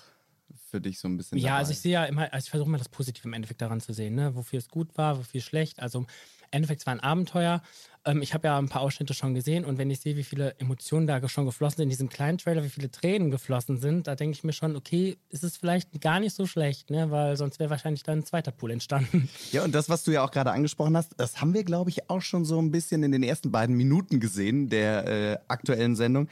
für 0.70 0.82
dich 0.82 1.00
so 1.00 1.08
ein 1.08 1.18
bisschen. 1.18 1.38
Ja, 1.38 1.50
dabei. 1.50 1.58
also 1.60 1.72
ich 1.72 1.80
sehe 1.80 1.94
ja 1.94 2.06
immer, 2.06 2.34
also 2.34 2.46
ich 2.46 2.50
versuche 2.50 2.70
mal 2.70 2.78
das 2.78 2.90
Positive 2.90 3.28
im 3.28 3.34
Endeffekt 3.34 3.62
daran 3.62 3.82
zu 3.82 3.94
sehen, 3.94 4.16
ne? 4.16 4.36
wofür 4.36 4.60
es 4.60 4.68
gut 4.68 4.98
war, 4.98 5.18
wofür 5.18 5.40
es 5.40 5.46
schlecht. 5.46 5.80
Also 5.80 6.06
Endeffekt 6.52 6.82
es 6.82 6.86
war 6.86 6.94
ein 6.94 7.00
Abenteuer. 7.00 7.62
Ähm, 8.06 8.22
ich 8.22 8.34
habe 8.34 8.48
ja 8.48 8.58
ein 8.58 8.70
paar 8.70 8.82
Ausschnitte 8.82 9.14
schon 9.14 9.34
gesehen 9.34 9.66
und 9.66 9.78
wenn 9.78 9.90
ich 9.90 10.00
sehe, 10.00 10.16
wie 10.16 10.24
viele 10.24 10.56
Emotionen 10.60 11.08
da 11.08 11.28
schon 11.28 11.46
geflossen 11.46 11.78
sind 11.78 11.84
in 11.86 11.90
diesem 11.90 12.10
kleinen 12.10 12.38
Trailer, 12.38 12.64
wie 12.64 12.70
viele 12.70 12.92
Tränen 12.92 13.32
geflossen 13.32 13.78
sind, 13.78 14.08
da 14.08 14.16
denke 14.16 14.36
ich 14.36 14.44
mir 14.44 14.54
schon, 14.54 14.76
okay, 14.76 15.18
ist 15.30 15.44
es 15.44 15.58
vielleicht 15.58 16.02
gar 16.02 16.20
nicht 16.20 16.36
so 16.36 16.46
schlecht, 16.46 16.90
ne? 16.90 17.10
weil 17.12 17.36
sonst 17.38 17.60
wäre 17.60 17.70
wahrscheinlich 17.70 18.04
dann 18.04 18.20
ein 18.20 18.26
zweiter 18.26 18.52
Pool 18.52 18.72
entstanden. 18.72 19.30
Ja, 19.52 19.64
und 19.64 19.74
das, 19.74 19.90
was 19.90 20.04
du 20.04 20.12
ja 20.12 20.24
auch 20.24 20.32
gerade 20.32 20.52
angesprochen 20.52 20.98
hast, 20.98 21.14
das 21.18 21.40
haben 21.40 21.54
wir, 21.54 21.64
glaube 21.64 21.90
ich, 21.90 22.10
auch 22.10 22.22
schon 22.22 22.46
so 22.46 22.60
ein 22.62 22.72
bisschen 22.72 23.04
in 23.04 23.12
den 23.12 23.24
ersten 23.24 23.52
beiden 23.52 23.76
Minuten 23.76 24.20
gesehen 24.20 24.70
der 24.70 25.08
äh, 25.08 25.38
aktuellen 25.48 25.96
Sendung, 25.96 26.28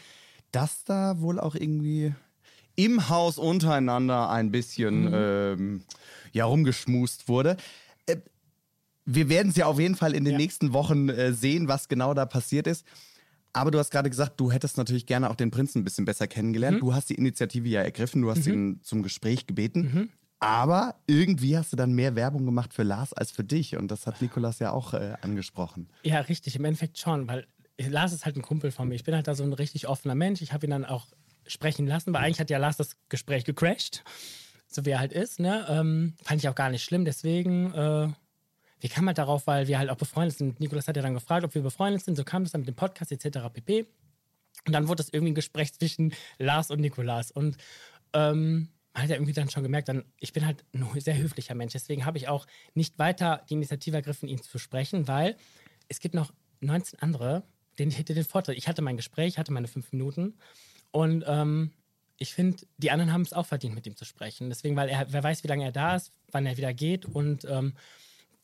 dass 0.51 0.83
da 0.83 1.19
wohl 1.21 1.39
auch 1.39 1.55
irgendwie 1.55 2.13
im 2.75 3.09
Haus 3.09 3.37
untereinander 3.37 4.29
ein 4.29 4.51
bisschen 4.51 5.09
ähm, 5.13 5.83
ja, 6.31 6.45
rumgeschmust 6.45 7.27
wurde. 7.27 7.57
Äh, 8.05 8.17
wir 9.05 9.29
werden 9.29 9.49
es 9.49 9.55
ja 9.57 9.65
auf 9.65 9.79
jeden 9.79 9.95
Fall 9.95 10.13
in 10.15 10.23
den 10.25 10.33
Ja. 10.33 10.37
nächsten 10.37 10.73
Wochen 10.73 11.09
äh, 11.09 11.33
sehen, 11.33 11.67
was 11.67 11.87
genau 11.87 12.13
da 12.13 12.25
passiert 12.25 12.67
ist. 12.67 12.85
Aber 13.51 13.69
du 13.69 13.77
hast 13.77 13.91
gerade 13.91 14.09
gesagt, 14.09 14.39
du 14.39 14.51
hättest 14.51 14.77
natürlich 14.77 15.05
gerne 15.05 15.29
auch 15.29 15.35
den 15.35 15.51
Prinzen 15.51 15.79
ein 15.81 15.83
bisschen 15.83 16.05
besser 16.05 16.27
kennengelernt. 16.27 16.81
Du 16.81 16.93
hast 16.95 17.09
die 17.09 17.15
Initiative 17.15 17.67
ja 17.69 17.81
ergriffen, 17.83 18.21
du 18.23 18.31
hast 18.31 18.47
ihn 18.47 18.79
zum 18.81 19.03
Gespräch 19.03 19.45
gebeten. 19.45 20.09
Aber 20.39 20.95
irgendwie 21.05 21.55
hast 21.57 21.71
du 21.71 21.77
dann 21.77 21.93
mehr 21.93 22.15
Werbung 22.15 22.45
gemacht 22.45 22.73
für 22.73 22.81
Lars 22.83 23.13
als 23.13 23.29
für 23.31 23.43
dich. 23.43 23.77
Und 23.77 23.89
das 23.89 24.07
hat 24.07 24.21
Nikolas 24.21 24.57
ja 24.59 24.71
auch 24.71 24.93
äh, 24.95 25.13
angesprochen. 25.21 25.87
Ja, 26.03 26.19
richtig, 26.21 26.55
im 26.55 26.65
Endeffekt 26.65 26.97
schon, 26.97 27.27
weil 27.27 27.45
Lars 27.79 28.11
ist 28.11 28.25
halt 28.25 28.35
ein 28.37 28.41
Kumpel 28.41 28.71
von 28.71 28.87
mir. 28.89 28.95
Ich 28.95 29.03
bin 29.03 29.13
halt 29.15 29.27
da 29.27 29.35
so 29.35 29.43
ein 29.43 29.53
richtig 29.53 29.87
offener 29.87 30.15
Mensch. 30.15 30.41
Ich 30.41 30.51
habe 30.51 30.65
ihn 30.65 30.71
dann 30.71 30.83
auch 30.85 31.05
sprechen 31.45 31.85
lassen, 31.85 32.11
weil 32.13 32.23
eigentlich 32.23 32.39
hat 32.39 32.49
ja 32.49 32.57
Lars 32.57 32.77
das 32.77 32.97
Gespräch 33.09 33.45
gecrashed, 33.45 34.03
so 34.67 34.83
wie 34.85 34.89
er 34.91 34.99
halt 34.99 35.13
ist. 35.13 35.39
Ne? 35.39 35.65
Ähm, 35.69 36.13
fand 36.23 36.41
ich 36.41 36.49
auch 36.49 36.55
gar 36.55 36.69
nicht 36.71 36.83
schlimm. 36.83 37.05
Deswegen, 37.05 37.71
äh, 37.73 38.07
wir 38.83 38.89
kamen 38.89 39.07
halt 39.07 39.17
darauf, 39.17 39.47
weil 39.47 39.69
wir 39.69 39.79
halt 39.79 39.89
auch 39.89 39.95
befreundet 39.95 40.37
sind. 40.37 40.59
Nikolas 40.59 40.89
hat 40.89 40.97
ja 40.97 41.01
dann 41.01 41.13
gefragt, 41.13 41.45
ob 41.45 41.55
wir 41.55 41.61
befreundet 41.61 42.03
sind. 42.03 42.17
So 42.17 42.25
kam 42.25 42.43
es 42.43 42.51
dann 42.51 42.61
mit 42.61 42.67
dem 42.67 42.75
Podcast 42.75 43.13
etc. 43.13 43.39
pp. 43.53 43.85
Und 44.65 44.73
dann 44.73 44.89
wurde 44.89 44.97
das 44.97 45.07
irgendwie 45.07 45.31
ein 45.31 45.35
Gespräch 45.35 45.73
zwischen 45.73 46.13
Lars 46.37 46.69
und 46.69 46.81
Nikolas. 46.81 47.31
Und 47.31 47.55
ähm, 48.11 48.67
man 48.93 49.03
hat 49.03 49.09
ja 49.09 49.15
irgendwie 49.15 49.31
dann 49.31 49.49
schon 49.49 49.63
gemerkt, 49.63 49.87
dann, 49.87 50.03
ich 50.19 50.33
bin 50.33 50.45
halt 50.45 50.65
ein 50.73 50.85
sehr 50.99 51.17
höflicher 51.17 51.55
Mensch. 51.55 51.71
Deswegen 51.71 52.05
habe 52.05 52.17
ich 52.17 52.27
auch 52.27 52.45
nicht 52.73 52.99
weiter 52.99 53.45
die 53.49 53.53
Initiative 53.53 53.95
ergriffen, 53.95 54.27
ihn 54.27 54.41
zu 54.41 54.59
sprechen, 54.59 55.07
weil 55.07 55.37
es 55.87 56.01
gibt 56.01 56.13
noch 56.13 56.33
19 56.59 56.99
andere, 56.99 57.43
denen 57.79 57.89
ich 57.89 57.97
hätte 57.97 58.13
den 58.13 58.25
Vorteil. 58.25 58.57
Ich 58.57 58.67
hatte 58.67 58.81
mein 58.81 58.97
Gespräch, 58.97 59.37
hatte 59.37 59.53
meine 59.53 59.69
fünf 59.69 59.93
Minuten. 59.93 60.33
Und 60.91 61.23
ähm, 61.25 61.71
ich 62.17 62.33
finde, 62.33 62.65
die 62.79 62.91
anderen 62.91 63.13
haben 63.13 63.21
es 63.21 63.31
auch 63.31 63.45
verdient, 63.45 63.75
mit 63.75 63.87
ihm 63.87 63.95
zu 63.95 64.03
sprechen. 64.03 64.49
Deswegen, 64.49 64.75
weil 64.75 64.89
er, 64.89 65.05
wer 65.09 65.23
weiß, 65.23 65.45
wie 65.45 65.47
lange 65.47 65.63
er 65.63 65.71
da 65.71 65.95
ist, 65.95 66.11
wann 66.33 66.45
er 66.45 66.57
wieder 66.57 66.73
geht. 66.73 67.05
Und 67.05 67.45
ähm, 67.45 67.75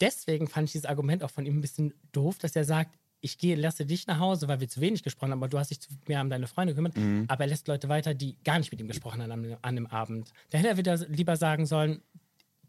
deswegen 0.02 0.48
fand 0.48 0.68
ich 0.68 0.74
dieses 0.74 0.86
Argument 0.86 1.24
auch 1.24 1.32
von 1.32 1.46
ihm 1.46 1.58
ein 1.58 1.62
bisschen 1.62 1.94
doof, 2.12 2.38
dass 2.40 2.56
er 2.56 2.66
sagt, 2.66 2.98
ich 3.22 3.38
gehe, 3.38 3.56
lasse 3.56 3.86
dich 3.86 4.08
nach 4.08 4.20
Hause, 4.20 4.48
weil 4.48 4.62
wir 4.62 4.70
zu 4.70 4.80
wenig 4.80 5.04
gesprochen 5.04 5.32
haben, 5.32 5.40
aber 5.40 5.50
du 5.50 5.60
hast 5.60 5.72
dich 5.72 5.82
zu 5.82 5.90
mehr 6.08 6.22
um 6.22 6.30
deine 6.30 6.48
Freunde 6.48 6.74
gekümmert. 6.74 6.96
Aber 7.28 7.44
er 7.44 7.48
lässt 7.48 7.68
Leute 7.68 7.90
weiter, 7.90 8.14
die 8.14 8.38
gar 8.44 8.60
nicht 8.60 8.72
mit 8.72 8.80
ihm 8.80 8.88
gesprochen 8.88 9.22
haben 9.22 9.32
an, 9.32 9.58
an 9.62 9.76
dem 9.76 9.88
Abend. 9.88 10.32
Da 10.52 10.58
hätte 10.58 10.70
er 10.70 10.78
wieder 10.78 10.96
lieber 11.08 11.36
sagen 11.36 11.66
sollen, 11.66 12.02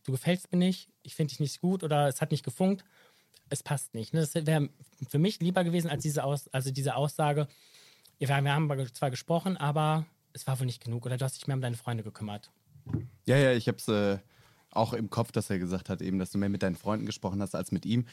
du 0.04 0.12
gefällst 0.12 0.50
mir 0.50 0.58
nicht, 0.58 0.88
ich 1.02 1.14
finde 1.14 1.30
dich 1.30 1.40
nicht 1.40 1.60
gut 1.60 1.84
oder 1.84 2.08
es 2.08 2.20
hat 2.20 2.32
nicht 2.32 2.44
gefunkt, 2.44 2.84
es 3.48 3.62
passt 3.62 3.94
nicht. 3.94 4.12
Ne? 4.12 4.20
Das 4.20 4.34
wäre 4.34 4.68
für 5.08 5.18
mich 5.18 5.40
lieber 5.40 5.62
gewesen 5.62 5.88
als 5.88 6.02
diese, 6.02 6.24
Aus, 6.24 6.48
also 6.48 6.70
diese 6.70 6.96
Aussage, 6.96 7.46
wir 8.18 8.28
haben 8.34 8.86
zwar 8.92 9.10
gesprochen, 9.10 9.56
aber 9.56 10.04
es 10.32 10.46
war 10.46 10.58
wohl 10.58 10.66
nicht 10.66 10.84
genug 10.84 11.06
oder 11.06 11.16
du 11.16 11.24
hast 11.24 11.36
dich 11.36 11.46
mehr 11.46 11.56
um 11.56 11.62
deine 11.62 11.76
Freunde 11.76 12.02
gekümmert. 12.02 12.50
Ja, 13.24 13.36
ja, 13.36 13.52
ich 13.52 13.68
habe 13.68 13.78
es 13.78 13.88
äh, 13.88 14.18
auch 14.70 14.92
im 14.92 15.10
Kopf, 15.10 15.32
dass 15.32 15.50
er 15.50 15.58
gesagt 15.58 15.88
hat, 15.88 16.02
eben, 16.02 16.18
dass 16.18 16.30
du 16.30 16.38
mehr 16.38 16.48
mit 16.48 16.62
deinen 16.62 16.76
Freunden 16.76 17.06
gesprochen 17.06 17.42
hast 17.42 17.54
als 17.54 17.72
mit 17.72 17.86
ihm. 17.86 18.06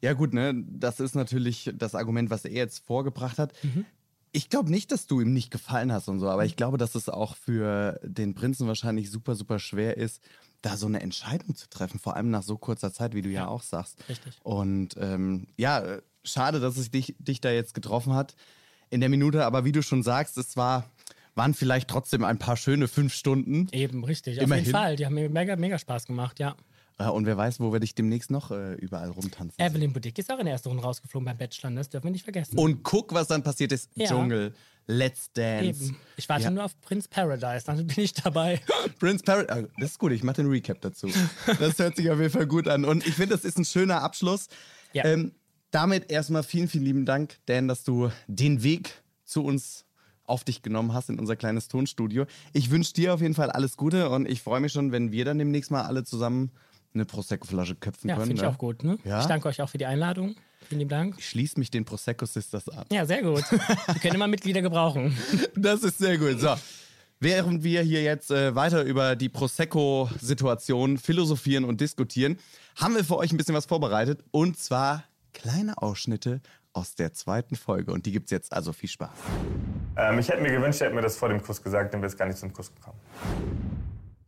Ja, 0.00 0.14
gut, 0.14 0.32
ne, 0.32 0.54
das 0.66 1.00
ist 1.00 1.14
natürlich 1.14 1.70
das 1.74 1.94
Argument, 1.94 2.30
was 2.30 2.44
er 2.44 2.52
jetzt 2.52 2.84
vorgebracht 2.84 3.38
hat. 3.38 3.52
Ich 4.32 4.48
glaube 4.48 4.70
nicht, 4.70 4.92
dass 4.92 5.06
du 5.06 5.20
ihm 5.20 5.32
nicht 5.32 5.50
gefallen 5.50 5.92
hast 5.92 6.08
und 6.08 6.20
so, 6.20 6.28
aber 6.28 6.44
ich 6.44 6.56
glaube, 6.56 6.78
dass 6.78 6.94
es 6.94 7.08
auch 7.08 7.36
für 7.36 8.00
den 8.02 8.34
Prinzen 8.34 8.66
wahrscheinlich 8.66 9.10
super, 9.10 9.34
super 9.34 9.58
schwer 9.58 9.96
ist, 9.96 10.22
da 10.62 10.76
so 10.76 10.86
eine 10.86 11.00
Entscheidung 11.00 11.54
zu 11.54 11.68
treffen, 11.68 11.98
vor 11.98 12.16
allem 12.16 12.30
nach 12.30 12.42
so 12.42 12.56
kurzer 12.56 12.92
Zeit, 12.92 13.14
wie 13.14 13.22
du 13.22 13.28
ja, 13.28 13.48
auch 13.48 13.62
sagst. 13.62 13.96
Richtig. 14.08 14.38
Und 14.42 14.96
ähm, 14.98 15.46
ja, 15.56 15.98
schade, 16.24 16.60
dass 16.60 16.76
es 16.76 16.90
dich, 16.90 17.14
dich 17.18 17.40
da 17.40 17.50
jetzt 17.50 17.74
getroffen 17.74 18.14
hat 18.14 18.36
in 18.90 19.00
der 19.00 19.08
Minute, 19.08 19.44
aber 19.44 19.64
wie 19.64 19.72
du 19.72 19.82
schon 19.82 20.02
sagst, 20.02 20.36
es 20.36 20.56
war, 20.56 20.84
waren 21.34 21.54
vielleicht 21.54 21.88
trotzdem 21.88 22.24
ein 22.24 22.38
paar 22.38 22.56
schöne 22.56 22.88
fünf 22.88 23.14
Stunden. 23.14 23.68
Eben, 23.72 24.04
richtig. 24.04 24.38
Immerhin. 24.38 24.52
Auf 24.52 24.66
jeden 24.66 24.70
Fall. 24.70 24.96
Die 24.96 25.06
haben 25.06 25.14
mir 25.14 25.28
mega, 25.30 25.56
mega 25.56 25.78
Spaß 25.78 26.06
gemacht, 26.06 26.38
ja. 26.38 26.56
Äh, 26.98 27.04
Und 27.04 27.26
wer 27.26 27.36
weiß, 27.36 27.60
wo 27.60 27.72
wir 27.72 27.80
dich 27.80 27.94
demnächst 27.94 28.30
noch 28.30 28.50
äh, 28.50 28.74
überall 28.74 29.10
rumtanzen. 29.10 29.58
Evelyn 29.64 29.92
Boudic 29.92 30.18
ist 30.18 30.30
auch 30.32 30.38
in 30.38 30.44
der 30.44 30.52
ersten 30.54 30.68
Runde 30.68 30.82
rausgeflogen 30.82 31.24
beim 31.24 31.38
Bachelor, 31.38 31.70
das 31.72 31.88
dürfen 31.88 32.04
wir 32.04 32.10
nicht 32.12 32.24
vergessen. 32.24 32.58
Und 32.58 32.82
guck, 32.82 33.14
was 33.14 33.28
dann 33.28 33.42
passiert 33.42 33.72
ist. 33.72 33.88
Ja. 33.94 34.08
Dschungel, 34.08 34.54
Let's 34.86 35.30
Dance. 35.32 35.84
Eben. 35.84 35.96
Ich 36.16 36.28
warte 36.28 36.44
Ja. 36.44 36.50
nur 36.50 36.64
auf 36.64 36.78
Prince 36.80 37.08
Paradise, 37.08 37.64
dann 37.64 37.86
bin 37.86 38.04
ich 38.04 38.12
dabei. 38.12 38.60
Prince 38.98 39.22
Paradise. 39.24 39.68
Das 39.78 39.92
ist 39.92 39.98
gut, 39.98 40.10
ich 40.12 40.22
mache 40.24 40.36
den 40.36 40.46
Recap 40.48 40.80
dazu. 40.80 41.08
Das 41.60 41.78
hört 41.78 41.96
sich 41.96 42.10
auf 42.10 42.18
jeden 42.18 42.32
Fall 42.32 42.46
gut 42.46 42.66
an. 42.66 42.84
Und 42.84 43.06
ich 43.06 43.14
finde, 43.14 43.36
das 43.36 43.44
ist 43.44 43.56
ein 43.56 43.64
schöner 43.64 44.02
Abschluss. 44.02 44.48
Ja. 44.92 45.04
Ähm, 45.04 45.32
damit 45.70 46.10
erstmal 46.10 46.42
vielen, 46.42 46.66
vielen 46.68 46.84
lieben 46.84 47.06
Dank, 47.06 47.36
Dan, 47.46 47.68
dass 47.68 47.84
du 47.84 48.10
den 48.26 48.64
Weg 48.64 48.90
zu 49.24 49.44
uns 49.44 49.84
auf 50.30 50.44
dich 50.44 50.62
genommen 50.62 50.94
hast 50.94 51.10
in 51.10 51.18
unser 51.18 51.36
kleines 51.36 51.68
Tonstudio. 51.68 52.26
Ich 52.52 52.70
wünsche 52.70 52.94
dir 52.94 53.12
auf 53.14 53.20
jeden 53.20 53.34
Fall 53.34 53.50
alles 53.50 53.76
Gute 53.76 54.08
und 54.10 54.28
ich 54.28 54.40
freue 54.42 54.60
mich 54.60 54.72
schon, 54.72 54.92
wenn 54.92 55.12
wir 55.12 55.24
dann 55.24 55.38
demnächst 55.38 55.70
mal 55.70 55.82
alle 55.82 56.04
zusammen 56.04 56.50
eine 56.94 57.04
Prosecco-Flasche 57.04 57.76
köpfen 57.76 58.08
Ja, 58.08 58.16
können. 58.16 58.28
finde 58.28 58.42
ich 58.42 58.48
ne? 58.48 58.54
auch 58.54 58.58
gut. 58.58 58.82
Ne? 58.82 58.98
Ja? 59.04 59.20
Ich 59.20 59.26
danke 59.26 59.48
euch 59.48 59.60
auch 59.62 59.68
für 59.68 59.78
die 59.78 59.86
Einladung. 59.86 60.34
Vielen 60.68 60.80
lieben 60.80 60.90
Dank. 60.90 61.14
Ich 61.18 61.28
schließe 61.28 61.58
mich 61.58 61.70
den 61.70 61.84
Prosecco 61.84 62.26
Sisters 62.26 62.68
an. 62.68 62.84
Ja, 62.90 63.06
sehr 63.06 63.22
gut. 63.22 63.44
Wir 63.52 64.00
können 64.00 64.14
immer 64.14 64.28
Mitglieder 64.28 64.62
gebrauchen. 64.62 65.16
Das 65.56 65.82
ist 65.82 65.98
sehr 65.98 66.18
gut. 66.18 66.40
So. 66.40 66.54
Während 67.22 67.62
wir 67.62 67.82
hier 67.82 68.02
jetzt 68.02 68.30
äh, 68.30 68.54
weiter 68.54 68.82
über 68.82 69.14
die 69.14 69.28
Prosecco-Situation 69.28 70.96
philosophieren 70.96 71.64
und 71.64 71.80
diskutieren, 71.80 72.38
haben 72.76 72.94
wir 72.94 73.04
für 73.04 73.18
euch 73.18 73.30
ein 73.30 73.36
bisschen 73.36 73.54
was 73.54 73.66
vorbereitet. 73.66 74.24
Und 74.30 74.58
zwar 74.58 75.04
kleine 75.34 75.76
Ausschnitte 75.82 76.40
aus 76.72 76.94
der 76.94 77.12
zweiten 77.12 77.56
Folge. 77.56 77.92
Und 77.92 78.06
die 78.06 78.12
gibt's 78.12 78.30
jetzt 78.30 78.52
also 78.52 78.72
viel 78.72 78.88
Spaß. 78.88 79.10
Ähm, 80.00 80.18
ich 80.18 80.28
hätte 80.28 80.40
mir 80.40 80.50
gewünscht, 80.50 80.80
er 80.80 80.86
hätte 80.86 80.96
mir 80.96 81.02
das 81.02 81.16
vor 81.16 81.28
dem 81.28 81.42
Kuss 81.42 81.62
gesagt, 81.62 81.92
dann 81.92 82.00
wäre 82.00 82.10
es 82.10 82.16
gar 82.16 82.26
nicht 82.26 82.38
zum 82.38 82.52
Kuss 82.52 82.74
gekommen. 82.74 82.98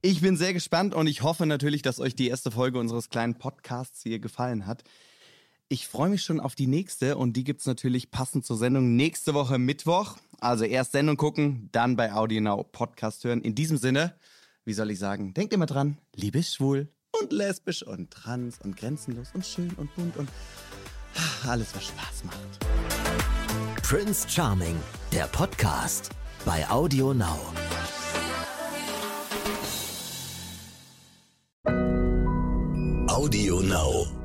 Ich 0.03 0.21
bin 0.21 0.37
sehr 0.37 0.53
gespannt 0.53 0.95
und 0.95 1.07
ich 1.07 1.23
hoffe 1.23 1.47
natürlich, 1.47 1.81
dass 1.81 1.99
euch 1.99 2.15
die 2.15 2.29
erste 2.29 2.51
Folge 2.51 2.79
unseres 2.79 3.09
kleinen 3.09 3.37
Podcasts 3.37 4.03
hier 4.03 4.19
gefallen 4.19 4.67
hat. 4.67 4.83
Ich 5.69 5.89
freue 5.89 6.11
mich 6.11 6.23
schon 6.23 6.41
auf 6.41 6.55
die 6.55 6.67
nächste 6.67 7.17
und 7.17 7.35
die 7.35 7.45
gibt's 7.45 7.65
natürlich 7.65 8.11
passend 8.11 8.45
zur 8.45 8.59
Sendung 8.59 8.97
nächste 8.97 9.33
Woche 9.33 9.59
Mittwoch. 9.59 10.19
Also 10.41 10.65
erst 10.65 10.93
Sendung 10.93 11.17
gucken, 11.17 11.71
dann 11.73 11.97
bei 11.97 12.13
AudioNow 12.13 12.71
Podcast 12.71 13.25
hören. 13.25 13.41
In 13.41 13.55
diesem 13.55 13.79
Sinne, 13.79 14.15
wie 14.67 14.75
soll 14.75 14.91
ich 14.91 14.99
sagen, 14.99 15.33
denkt 15.33 15.55
immer 15.55 15.67
dran, 15.67 15.97
Liebe 16.15 16.41
ist 16.41 16.57
schwul 16.57 16.89
und 17.19 17.33
lesbisch 17.33 17.83
und 17.83 18.11
trans 18.11 18.59
und 18.63 18.77
grenzenlos 18.77 19.31
und 19.33 19.47
schön 19.47 19.71
und 19.77 19.95
bunt 19.95 20.17
und 20.19 20.29
alles, 21.47 21.75
was 21.75 21.87
Spaß 21.87 22.25
macht. 22.25 23.02
Prince 23.93 24.27
Charming, 24.27 24.77
der 25.13 25.27
Podcast 25.27 26.09
bei 26.47 26.67
Audio 26.71 27.13
Now. 27.13 27.39
Audio 33.07 33.61
Now. 33.61 34.22